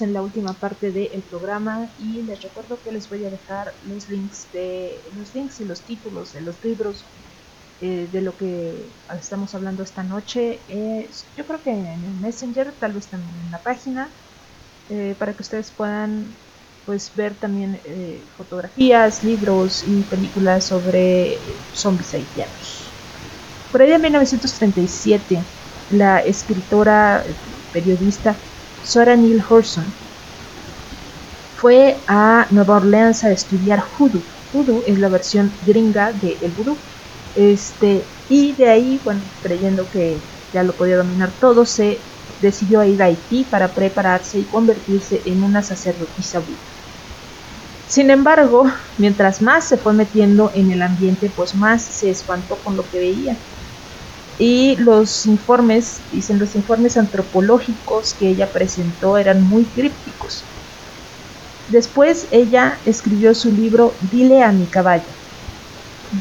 En 0.00 0.14
la 0.14 0.22
última 0.22 0.52
parte 0.54 0.92
del 0.92 1.20
programa 1.22 1.88
y 1.98 2.22
les 2.22 2.42
recuerdo 2.42 2.78
que 2.82 2.90
les 2.90 3.08
voy 3.10 3.24
a 3.24 3.30
dejar 3.30 3.74
los 3.86 4.08
links 4.08 4.46
de 4.52 4.98
los 5.14 5.34
links 5.34 5.60
y 5.60 5.64
los 5.64 5.80
títulos 5.82 6.32
de 6.32 6.40
los 6.40 6.62
libros 6.64 7.04
eh, 7.82 8.08
de 8.10 8.22
lo 8.22 8.34
que 8.36 8.74
estamos 9.18 9.54
hablando 9.54 9.82
esta 9.82 10.02
noche. 10.02 10.58
yo 11.36 11.46
creo 11.46 11.62
que 11.62 11.70
en 11.70 11.86
el 11.86 12.14
Messenger, 12.20 12.72
tal 12.78 12.92
vez 12.92 13.06
también 13.08 13.34
en 13.44 13.50
la 13.50 13.58
página, 13.58 14.08
eh, 14.88 15.14
para 15.18 15.34
que 15.34 15.42
ustedes 15.42 15.70
puedan 15.70 16.24
pues 16.86 17.14
ver 17.14 17.34
también 17.34 17.78
eh, 17.84 18.20
fotografías, 18.36 19.22
libros 19.22 19.84
y 19.86 20.02
películas 20.02 20.64
sobre 20.64 21.36
zombies 21.74 22.14
haitianos. 22.14 22.90
Por 23.70 23.82
ahí 23.82 23.92
en 23.92 24.00
1937, 24.00 25.38
la 25.92 26.20
escritora, 26.20 27.22
periodista 27.72 28.34
Sora 28.90 29.14
Neil 29.16 29.40
Horson 29.48 29.94
fue 31.54 32.02
a 32.08 32.48
Nueva 32.50 32.78
Orleans 32.78 33.22
a 33.22 33.30
estudiar 33.30 33.78
Hoodoo. 33.78 34.24
Hoodoo 34.50 34.82
es 34.84 34.98
la 34.98 35.08
versión 35.08 35.56
gringa 35.62 36.12
de 36.12 36.38
el 36.42 36.50
Voodoo. 36.50 36.82
Este, 37.32 38.08
y 38.26 38.56
de 38.56 38.68
ahí, 38.68 38.98
bueno, 39.04 39.30
creyendo 39.42 39.88
que 39.90 40.24
ya 40.52 40.64
lo 40.64 40.76
podía 40.76 40.96
dominar 40.96 41.38
todo, 41.38 41.64
se 41.64 42.02
decidió 42.40 42.82
ir 42.82 43.00
a 43.00 43.04
Haití 43.04 43.44
para 43.44 43.74
prepararse 43.74 44.40
y 44.40 44.48
convertirse 44.48 45.22
en 45.24 45.44
una 45.44 45.62
sacerdotisa 45.62 46.40
budista. 46.40 46.82
Sin 47.86 48.10
embargo, 48.10 48.64
mientras 48.96 49.40
más 49.40 49.68
se 49.68 49.78
fue 49.78 49.92
metiendo 49.94 50.50
en 50.52 50.72
el 50.72 50.82
ambiente, 50.82 51.30
pues 51.30 51.54
más 51.54 51.96
se 51.96 52.10
espantó 52.10 52.60
con 52.60 52.76
lo 52.76 52.88
que 52.88 52.98
veía. 52.98 53.44
Y 54.40 54.74
los 54.76 55.26
informes, 55.26 56.00
dicen 56.10 56.38
los 56.38 56.54
informes 56.54 56.96
antropológicos 56.96 58.14
que 58.14 58.30
ella 58.30 58.50
presentó 58.50 59.18
eran 59.18 59.42
muy 59.42 59.66
crípticos. 59.66 60.44
Después 61.68 62.26
ella 62.30 62.78
escribió 62.86 63.34
su 63.34 63.52
libro 63.52 63.92
Dile 64.10 64.42
a 64.42 64.50
mi 64.50 64.64
caballo, 64.64 65.04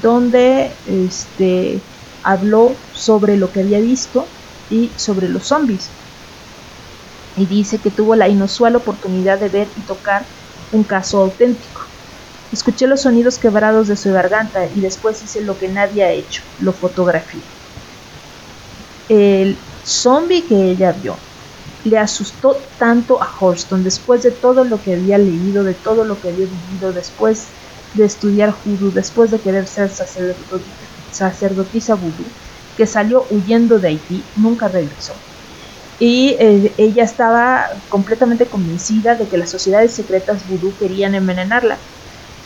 donde 0.02 0.70
este, 0.86 1.80
habló 2.22 2.76
sobre 2.92 3.38
lo 3.38 3.54
que 3.54 3.62
había 3.62 3.80
visto 3.80 4.26
y 4.70 4.92
sobre 4.98 5.30
los 5.30 5.48
zombies. 5.48 5.88
Y 7.38 7.46
dice 7.46 7.80
que 7.80 7.90
tuvo 7.90 8.18
la 8.18 8.28
inusual 8.28 8.76
oportunidad 8.76 9.40
de 9.40 9.48
ver 9.48 9.68
y 9.78 9.82
tocar 9.84 10.26
un 10.74 10.84
caso 10.84 11.22
auténtico. 11.22 11.84
Escuché 12.52 12.86
los 12.86 13.04
sonidos 13.04 13.40
quebrados 13.40 13.88
de 13.88 13.96
su 13.96 14.12
garganta 14.12 14.66
y 14.66 14.82
después 14.82 15.24
hice 15.24 15.40
lo 15.40 15.58
que 15.58 15.70
nadie 15.70 16.04
ha 16.04 16.12
hecho, 16.12 16.44
lo 16.58 16.74
fotografié. 16.74 17.48
El 19.10 19.58
zombie 19.84 20.48
que 20.48 20.72
ella 20.72 20.92
vio 20.92 21.16
le 21.84 21.98
asustó 21.98 22.56
tanto 22.78 23.22
a 23.22 23.30
Horston 23.40 23.84
después 23.84 24.22
de 24.24 24.32
todo 24.32 24.64
lo 24.64 24.82
que 24.82 24.94
había 24.94 25.18
leído, 25.18 25.64
de 25.64 25.74
todo 25.74 26.04
lo 26.06 26.20
que 26.20 26.30
había 26.30 26.46
vivido, 26.46 26.94
después 26.94 27.48
de 27.94 28.06
estudiar 28.06 28.52
judú, 28.52 28.92
después 28.92 29.32
de 29.32 29.40
querer 29.40 29.66
ser 29.68 29.90
sacerdotisa 31.12 31.96
vudú, 31.96 32.24
que 32.78 32.86
salió 32.86 33.26
huyendo 33.30 33.80
de 33.80 33.90
Haití, 33.90 34.24
nunca 34.36 34.68
regresó. 34.68 35.14
Y 35.98 36.36
eh, 36.40 36.74
ella 36.78 37.04
estaba 37.04 37.66
completamente 37.90 38.48
convencida 38.50 39.16
de 39.16 39.28
que 39.28 39.38
las 39.38 39.50
sociedades 39.50 39.96
secretas 39.96 40.48
vudú 40.48 40.78
querían 40.78 41.16
envenenarla. 41.16 41.78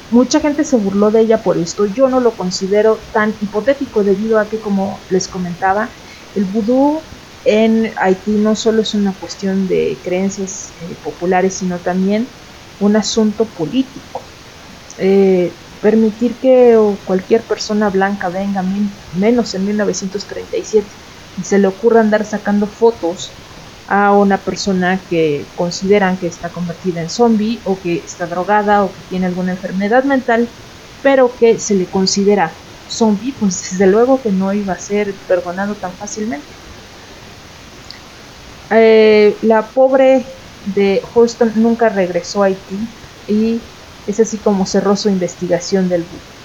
Mucha 0.10 0.40
gente 0.40 0.64
se 0.64 0.77
burló 0.77 1.11
de 1.11 1.22
ella 1.22 1.44
por 1.44 1.57
esto. 1.57 1.85
Yo 1.85 2.07
no 2.07 2.19
lo 2.19 2.35
considero 2.35 3.07
tan 3.11 3.35
hipotético 3.41 4.03
debido 4.03 4.40
a 4.40 4.49
que, 4.49 4.60
como 4.60 5.06
les 5.10 5.27
comentaba, 5.27 5.90
el 6.35 6.45
vudú 6.45 7.01
en 7.45 7.93
Haití 7.97 8.31
no 8.31 8.55
solo 8.55 8.81
es 8.81 8.93
una 8.93 9.14
cuestión 9.14 9.68
de 9.68 9.97
creencias 10.03 10.73
eh, 10.81 10.95
populares, 11.03 11.55
sino 11.55 11.77
también 11.80 12.27
un 12.80 12.95
asunto 12.95 13.45
político. 13.45 14.22
Eh, 14.97 15.51
permitir 15.81 16.35
que 16.35 16.80
cualquier 17.05 17.41
persona 17.41 17.89
blanca 17.89 18.30
venga, 18.30 18.64
menos 19.11 19.53
en 19.53 19.65
1937, 19.65 20.88
y 21.38 21.43
se 21.43 21.60
le 21.60 21.68
ocurra 21.68 21.99
andar 21.99 22.26
sacando 22.26 22.68
fotos 22.68 23.31
a 23.88 24.14
una 24.14 24.38
persona 24.38 25.01
que 25.10 25.45
consideran 25.55 26.18
que 26.18 26.27
está 26.27 26.49
convertida 26.49 27.01
en 27.01 27.10
zombie 27.10 27.60
o 27.65 27.81
que 27.81 27.97
está 27.97 28.27
drogada 28.27 28.85
o 28.85 28.93
que 28.93 29.01
tiene 29.10 29.26
alguna 29.26 29.51
enfermedad 29.51 30.05
mental, 30.05 30.47
pero 31.01 31.35
que 31.35 31.60
se 31.60 31.76
le 31.76 31.85
considera 31.88 32.51
zombie, 32.93 33.33
pues 33.39 33.71
desde 33.71 33.87
luego 33.87 34.21
que 34.21 34.31
no 34.31 34.53
iba 34.53 34.73
a 34.73 34.79
ser 34.79 35.13
perdonado 35.27 35.75
tan 35.75 35.97
fácilmente. 35.97 36.57
Eh, 38.71 39.37
la 39.41 39.73
pobre 39.73 40.25
de 40.65 41.01
Houston 41.13 41.53
nunca 41.55 41.89
regresó 41.89 42.43
a 42.43 42.47
Haití 42.47 42.95
y 43.27 43.61
es 44.07 44.19
así 44.19 44.37
como 44.39 44.65
cerró 44.65 44.95
su 44.95 45.09
investigación 45.09 45.89
del 45.89 46.03
buque. 46.03 46.43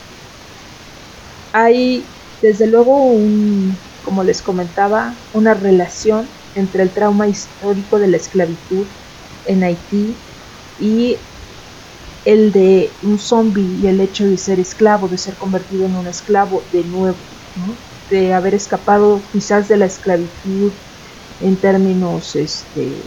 Hay 1.52 2.14
desde 2.40 2.66
luego 2.66 3.04
un, 3.04 3.82
como 4.02 4.22
les 4.24 4.42
comentaba, 4.42 5.14
una 5.32 5.54
relación 5.54 6.28
entre 6.54 6.82
el 6.82 6.92
trauma 6.92 7.28
histórico 7.28 7.98
de 7.98 8.08
la 8.08 8.16
esclavitud 8.16 8.86
en 9.44 9.62
Haití 9.64 10.24
y 10.78 11.18
el 12.24 12.53
de 12.53 12.90
un 13.03 13.19
zombie 13.19 13.78
y 13.81 13.86
el 13.86 14.01
hecho 14.01 14.27
de 14.27 14.36
ser 14.36 14.61
esclavo, 14.61 15.09
de 15.09 15.19
ser 15.19 15.35
convertido 15.36 15.86
en 15.86 15.97
un 15.97 16.07
esclavo 16.07 16.62
de 16.73 16.85
nuevo, 16.85 17.16
de 18.11 18.35
haber 18.35 18.55
escapado 18.55 19.20
quizás 19.32 19.69
de 19.69 19.77
la 19.77 19.86
esclavitud 19.86 20.73
en 21.40 21.57
términos 21.57 22.36
este, 22.36 23.03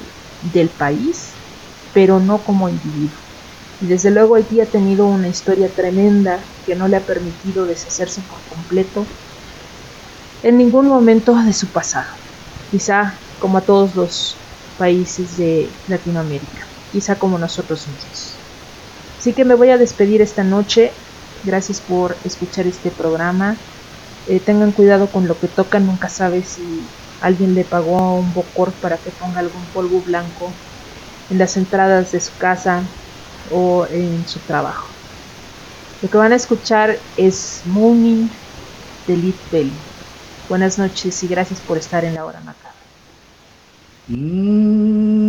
del 0.53 0.69
país, 0.69 1.29
pero 1.93 2.19
no 2.19 2.39
como 2.39 2.69
individuo. 2.69 3.17
Y 3.81 3.87
desde 3.87 4.11
luego 4.11 4.35
Haití 4.35 4.61
ha 4.61 4.65
tenido 4.65 5.05
una 5.05 5.27
historia 5.27 5.67
tremenda 5.69 6.39
que 6.65 6.75
no 6.75 6.87
le 6.87 6.97
ha 6.97 7.05
permitido 7.05 7.65
deshacerse 7.65 8.21
por 8.21 8.39
completo 8.55 9.05
en 10.43 10.57
ningún 10.57 10.87
momento 10.87 11.35
de 11.35 11.53
su 11.53 11.67
pasado. 11.67 12.09
Quizá 12.69 13.19
como 13.39 13.57
a 13.57 13.61
todos 13.61 13.95
los 13.95 14.37
países 14.77 15.37
de 15.37 15.69
Latinoamérica, 15.87 16.67
quizá 16.91 17.17
como 17.17 17.37
nosotros 17.37 17.87
mismos. 17.87 18.40
Así 19.21 19.33
que 19.33 19.45
me 19.45 19.53
voy 19.53 19.69
a 19.69 19.77
despedir 19.77 20.19
esta 20.19 20.43
noche. 20.43 20.93
Gracias 21.43 21.79
por 21.79 22.15
escuchar 22.23 22.65
este 22.65 22.89
programa. 22.89 23.55
Eh, 24.25 24.39
tengan 24.39 24.71
cuidado 24.71 25.11
con 25.11 25.27
lo 25.27 25.37
que 25.37 25.47
tocan. 25.47 25.85
Nunca 25.85 26.09
sabe 26.09 26.41
si 26.41 26.89
alguien 27.19 27.53
le 27.53 27.63
pagó 27.63 27.99
a 27.99 28.15
un 28.15 28.33
bocor 28.33 28.71
para 28.81 28.97
que 28.97 29.11
ponga 29.11 29.41
algún 29.41 29.63
polvo 29.67 30.01
blanco 30.01 30.51
en 31.29 31.37
las 31.37 31.55
entradas 31.55 32.11
de 32.11 32.19
su 32.19 32.35
casa 32.39 32.81
o 33.51 33.85
en 33.91 34.27
su 34.27 34.39
trabajo. 34.39 34.87
Lo 36.01 36.09
que 36.09 36.17
van 36.17 36.31
a 36.31 36.37
escuchar 36.37 36.97
es 37.15 37.61
Mooning 37.65 38.27
de 39.05 39.17
Lead 39.17 39.35
Belly. 39.51 39.77
Buenas 40.49 40.79
noches 40.79 41.21
y 41.21 41.27
gracias 41.27 41.59
por 41.61 41.77
estar 41.77 42.03
en 42.05 42.15
la 42.15 42.25
hora 42.25 42.39
macabra. 42.39 42.73
Thank 44.09 45.20